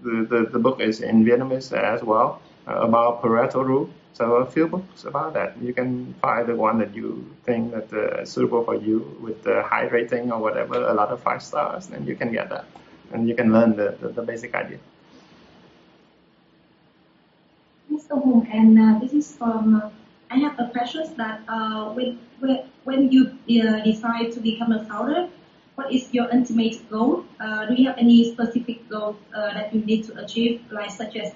[0.05, 3.89] the, the, book is in Vietnamese as well uh, about Pareto rule.
[4.13, 5.57] So a few books about that.
[5.61, 9.43] You can find the one that you think that uh, is suitable for you with
[9.43, 12.67] the high rating or whatever, a lot of five stars, then you can get that.
[13.13, 14.79] And you can learn the, the, the basic idea.
[17.91, 18.15] Mr.
[18.23, 19.91] Hùng, and uh, this is from, uh,
[20.31, 22.19] I have a question that uh, when,
[22.85, 25.29] when you uh, decide to become a founder,
[25.75, 27.25] what is your ultimate goal?
[27.41, 31.17] Uh, do you have any specific goals uh, that you need to achieve, like such
[31.17, 31.33] as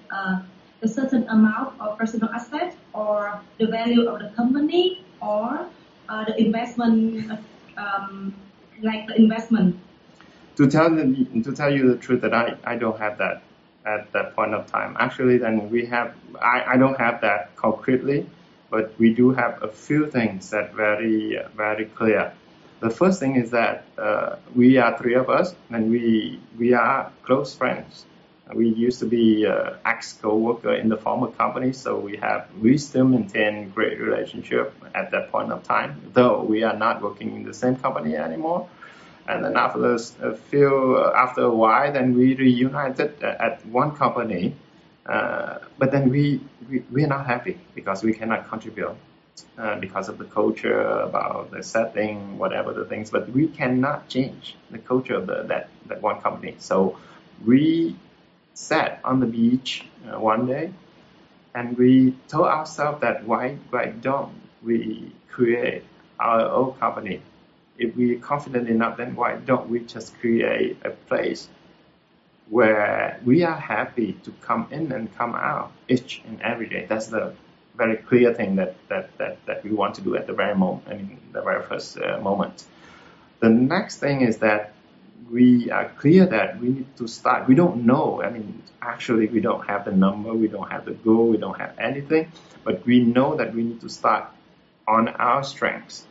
[0.80, 5.66] a certain amount of personal asset or the value of the company or
[6.08, 7.30] the investment,
[7.76, 8.34] um,
[8.82, 9.76] like the investment?
[10.56, 13.42] To tell, the, to tell you the truth that I, I don't have that
[13.86, 14.96] at that point of time.
[14.98, 18.26] Actually, then we have, I, I don't have that concretely,
[18.70, 22.32] but we do have a few things that very, very clear.
[22.80, 27.10] The first thing is that uh, we are three of us, and we we are
[27.24, 28.04] close friends.
[28.54, 32.78] We used to be uh, ex co-worker in the former company, so we have we
[32.78, 36.00] still maintain great relationship at that point of time.
[36.14, 38.68] Though we are not working in the same company anymore,
[39.26, 44.54] and then after a few, uh, after a while, then we reunited at one company.
[45.04, 46.38] Uh, but then we,
[46.68, 48.94] we, we are not happy because we cannot contribute
[49.58, 53.10] uh, because of the culture, about the setting, whatever the things.
[53.10, 56.56] But we cannot change the culture of the, that, that one company.
[56.58, 56.98] So
[57.44, 57.96] we
[58.54, 60.72] sat on the beach uh, one day
[61.54, 64.32] and we told ourselves that why, why don't
[64.62, 65.84] we create
[66.18, 67.22] our own company
[67.78, 71.48] if we're confident enough, then why don't we just create a place
[72.50, 76.86] where we are happy to come in and come out each and every day?
[76.88, 77.34] That's the
[77.78, 80.86] very clear thing that, that, that, that we want to do at the very moment,
[80.88, 82.64] I mean, the very first uh, moment.
[83.40, 84.74] The next thing is that
[85.30, 87.48] we are clear that we need to start.
[87.48, 88.20] We don't know.
[88.22, 91.58] I mean, actually, we don't have the number, we don't have the goal, we don't
[91.58, 92.32] have anything,
[92.64, 94.26] but we know that we need to start
[94.86, 96.04] on our strengths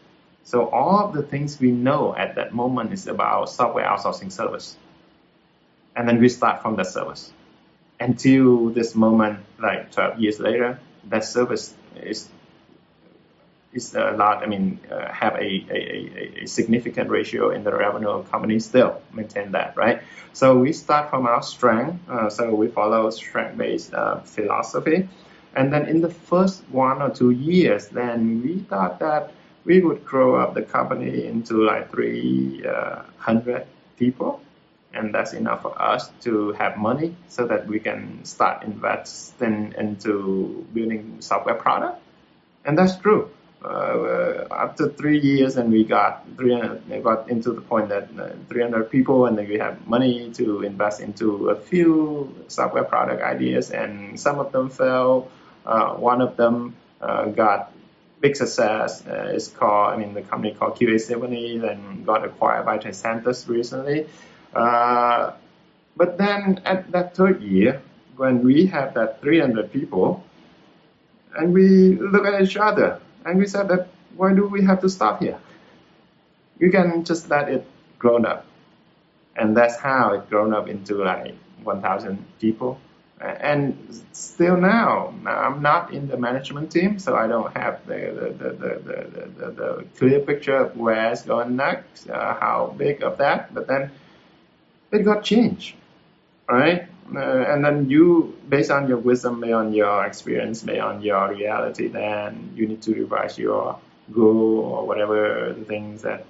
[0.47, 4.77] so all of the things we know at that moment is about software outsourcing service.
[5.93, 7.33] And then we start from that service.
[7.99, 10.79] Until this moment, like 12 years later,
[11.09, 12.29] that service is
[13.73, 18.09] is a lot, I mean, uh, have a, a, a, significant ratio in the revenue
[18.09, 20.01] of companies still maintain that, right?
[20.33, 22.09] So we start from our strength.
[22.09, 25.09] Uh, so we follow strength-based uh, philosophy.
[25.55, 29.31] And then in the first one or two years, then we thought that
[29.65, 33.67] we would grow up the company into like 300
[33.97, 34.41] people.
[34.97, 40.65] And that's enough for us to have money so that we can start investing into
[40.73, 42.01] building software product.
[42.65, 43.29] And that's true.
[43.63, 48.89] Uh, after three years, and we got 300, got into the point that uh, 300
[48.89, 54.19] people, and then we have money to invest into a few software product ideas, and
[54.19, 55.29] some of them fell.
[55.65, 57.71] Uh, one of them uh, got
[58.21, 62.77] big success uh, is called, I mean, the company called QASymphony and got acquired by
[62.77, 64.07] Tricentis recently.
[64.57, 65.33] Uh,
[65.95, 67.81] but then at that third year,
[68.15, 70.23] when we have that 300 people,
[71.37, 74.89] and we look at each other, and we said that, why do we have to
[74.89, 75.39] stop here?
[76.59, 77.65] You can just let it
[77.99, 78.45] grow up.
[79.35, 82.79] And that's how it grown up into like 1,000 people
[83.19, 88.29] and still now, I'm not in the management team, so I don't have the the,
[88.29, 93.17] the, the, the, the clear picture of where it's going next, uh, how big of
[93.17, 93.53] that.
[93.53, 93.91] But then
[94.91, 95.75] it got changed.
[96.49, 96.87] right?
[97.15, 101.29] Uh, and then you, based on your wisdom, based on your experience, based on your
[101.29, 103.79] reality, then you need to revise your
[104.13, 106.25] goal or whatever the things that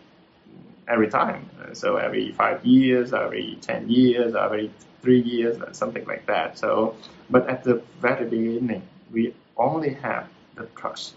[0.88, 1.50] every time.
[1.74, 4.72] So every five years, every ten years, every
[5.02, 6.58] three years, something like that.
[6.58, 6.96] So,
[7.30, 11.16] but at the very beginning, we only have the trust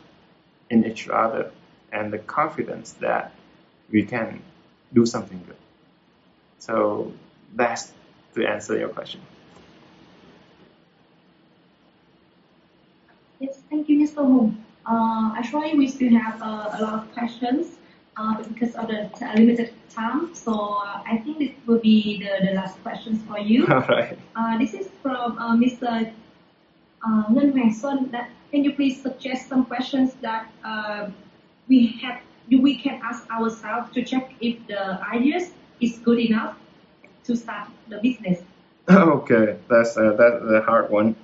[0.71, 1.51] in each other
[1.93, 3.33] and the confidence that
[3.91, 4.43] we can
[4.93, 5.57] do something good.
[6.59, 7.13] So
[7.55, 7.93] that's
[8.35, 9.21] to answer your question.
[13.41, 14.23] Yes, thank you, Mr.
[14.23, 14.55] Hùng.
[14.87, 17.79] Uh, actually, we still have uh, a lot of questions
[18.17, 20.35] uh, because of the limited time.
[20.35, 23.67] So uh, I think this will be the, the last questions for you.
[23.71, 24.19] All right.
[24.37, 26.13] Uh, this is from uh, Mr.
[27.03, 28.11] Uh, Ngân Hoàng Xuân.
[28.11, 30.51] That can you please suggest some questions that
[31.69, 32.21] we have
[32.51, 36.57] we can ask ourselves to check if the ideas is good enough
[37.25, 38.43] to start the business.
[38.91, 41.15] Okay, that's uh, that's a hard one.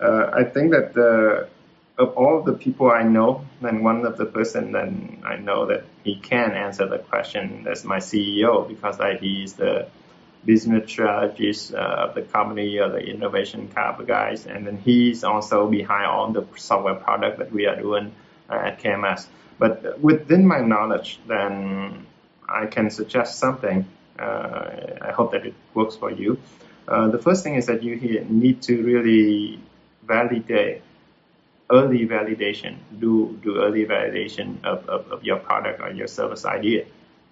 [0.00, 1.48] Uh, I think that the,
[1.96, 5.84] of all the people I know, then one of the person then I know that
[6.04, 9.88] he can answer the question is my CEO because I, he's the
[10.44, 15.24] business strategist uh, of the company or the innovation kind of guys, and then he's
[15.24, 18.12] also behind all the software product that we are doing
[18.50, 19.26] uh, at KMS.
[19.58, 22.06] But within my knowledge, then
[22.48, 23.86] I can suggest something.
[24.18, 26.38] Uh, I hope that it works for you.
[26.88, 27.96] Uh, the first thing is that you
[28.28, 29.60] need to really
[30.06, 30.82] validate
[31.70, 36.84] early validation, do do early validation of, of, of your product or your service idea.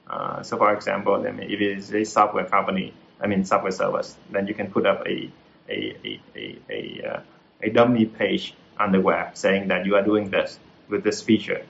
[0.09, 4.17] Uh, so, for example, then if it is a software company, I mean software service,
[4.31, 5.31] then you can put up a
[5.69, 7.21] a a a, a, uh,
[7.63, 10.59] a dummy page on the web saying that you are doing this
[10.89, 11.65] with this feature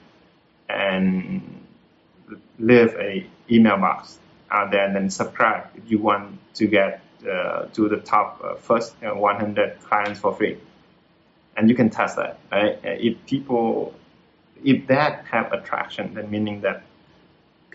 [0.67, 1.61] and
[2.57, 4.17] leave a email box
[4.55, 8.55] out there and then subscribe if you want to get uh, to the top uh,
[8.55, 10.57] first uh, 100 clients for free.
[11.57, 12.39] And you can test that.
[12.51, 12.79] Right?
[12.83, 13.93] If people,
[14.63, 16.83] if that have attraction, then meaning that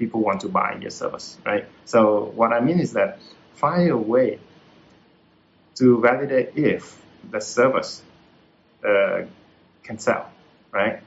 [0.01, 1.67] people want to buy your service, right?
[1.85, 3.19] So what I mean is that
[3.55, 4.39] find a way
[5.77, 7.01] to validate if
[7.31, 8.03] the service
[8.87, 9.23] uh,
[9.83, 10.31] can sell,
[10.73, 11.03] right?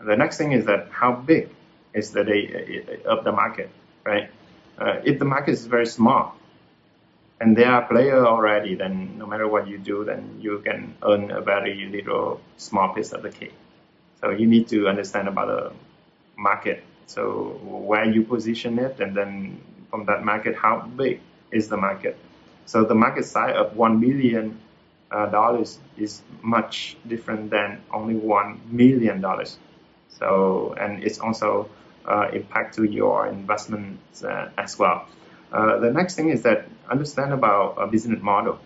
[0.00, 1.48] The next thing is that how big
[1.92, 3.70] is the day of the market,
[4.04, 4.30] right?
[4.80, 6.34] Uh, if the market is very small
[7.40, 11.30] and there are players already, then no matter what you do, then you can earn
[11.30, 13.54] a very little small piece of the cake.
[14.20, 15.72] So you need to understand about the
[16.36, 16.82] market.
[17.06, 19.60] So where you position it, and then
[19.90, 22.16] from that market, how big is the market?
[22.66, 24.58] So the market size of one billion
[25.10, 29.58] uh, dollars is much different than only one million dollars.
[30.10, 31.70] So, and it's also
[32.32, 35.06] impact to your investments uh, as well.
[35.52, 38.58] Uh, the next thing is that understand about a business model.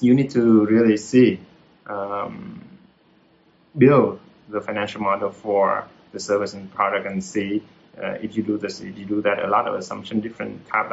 [0.00, 1.40] You need to really see,
[1.86, 2.62] um,
[3.76, 7.62] build the financial model for the service and product and see
[8.00, 10.90] uh, if you do this, if you do that, a lot of assumption, different type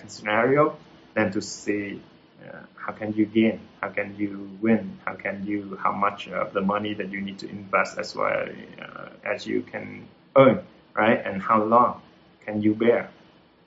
[0.00, 0.76] and scenario,
[1.14, 2.00] then to see
[2.44, 6.52] uh, how can you gain, how can you win, how can you, how much of
[6.52, 8.48] the money that you need to invest as well
[8.80, 11.20] uh, as you can earn, right?
[11.24, 12.00] And how long
[12.44, 13.10] can you bear?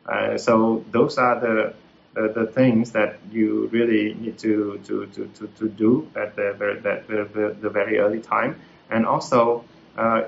[0.06, 1.73] Uh, so those are the,
[2.14, 6.53] the, the things that you really need to to, to, to, to do at the
[6.57, 9.64] very the, the, the very early time, and also,
[9.98, 10.23] uh,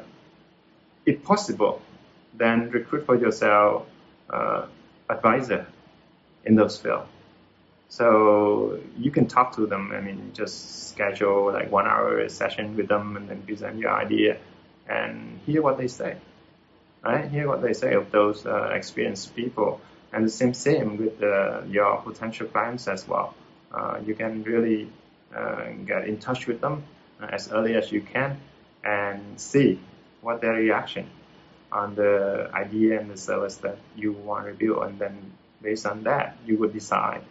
[1.05, 1.81] if possible,
[2.35, 3.85] then recruit for yourself
[4.29, 4.65] uh,
[5.09, 5.65] advisor
[6.45, 7.07] in those fields
[7.93, 9.91] so you can talk to them.
[9.93, 14.37] I mean, just schedule like one hour session with them and then present your idea
[14.89, 16.17] and hear what they say.
[17.03, 17.29] Right?
[17.29, 19.81] Hear what they say of those uh, experienced people.
[20.11, 23.33] And the same same with uh, your potential clients as well.
[23.73, 24.87] Uh, you can really
[25.35, 26.83] uh, get in touch with them
[27.19, 28.39] as early as you can
[28.83, 29.79] and see
[30.21, 31.09] what their reaction
[31.71, 34.83] on the idea and the service that you want to build.
[34.83, 37.23] And then based on that, you would decide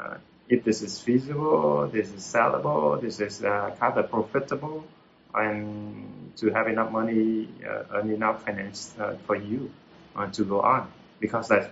[0.00, 0.16] uh,
[0.48, 4.84] if this is feasible, this is sellable, this is uh, kind of profitable,
[5.34, 9.70] and to have enough money, uh, earn enough finance uh, for you
[10.16, 10.90] uh, to go on.
[11.20, 11.70] Because that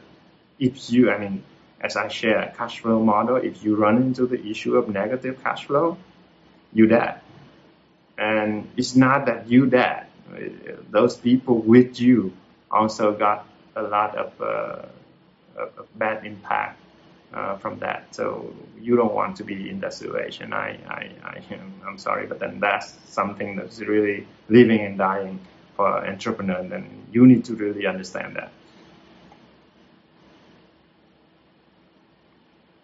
[0.59, 1.43] if you, I mean,
[1.81, 5.65] as I share cash flow model, if you run into the issue of negative cash
[5.67, 5.97] flow,
[6.73, 7.21] you dead.
[8.19, 10.07] And it's not that you dead.
[10.91, 12.33] Those people with you
[12.71, 14.87] also got a lot of, uh,
[15.57, 16.80] of bad impact
[17.33, 18.15] uh, from that.
[18.15, 20.53] So you don't want to be in that situation.
[20.53, 21.43] I, I, I
[21.87, 25.41] am sorry, but then that's something that's really living and dying
[25.77, 26.59] for an entrepreneur.
[26.59, 28.51] And then you need to really understand that.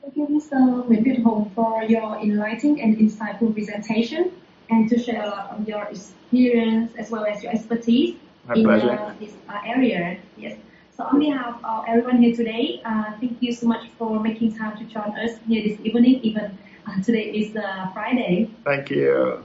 [0.02, 0.86] Thank you, Mr.
[0.86, 4.30] Nguyễn Việt Hùng, for your enlightening and insightful presentation
[4.70, 8.16] and to share a lot of your experience as well as your expertise
[8.46, 10.18] My in uh, this uh, area.
[10.36, 10.56] Yes.
[10.96, 14.78] So on behalf of everyone here today, uh, thank you so much for making time
[14.78, 16.20] to join us here this evening.
[16.22, 16.56] Even
[16.86, 18.48] uh, today is uh, Friday.
[18.64, 19.44] Thank you.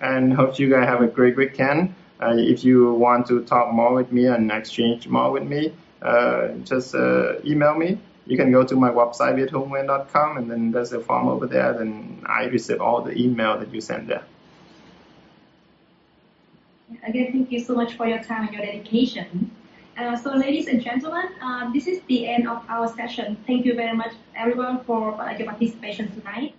[0.00, 1.96] And hope you guys have a great weekend.
[2.20, 6.50] Uh, if you want to talk more with me and exchange more with me, uh,
[6.62, 7.98] just uh, email me.
[8.26, 11.72] You can go to my website, viethongwen.com, and then there's a form over there.
[11.72, 14.22] Then I receive all the email that you send there.
[17.02, 19.50] Again, thank you so much for your time and your dedication.
[19.96, 23.36] Uh, so, ladies and gentlemen, uh, this is the end of our session.
[23.46, 26.54] Thank you very much, everyone, for uh, your participation tonight.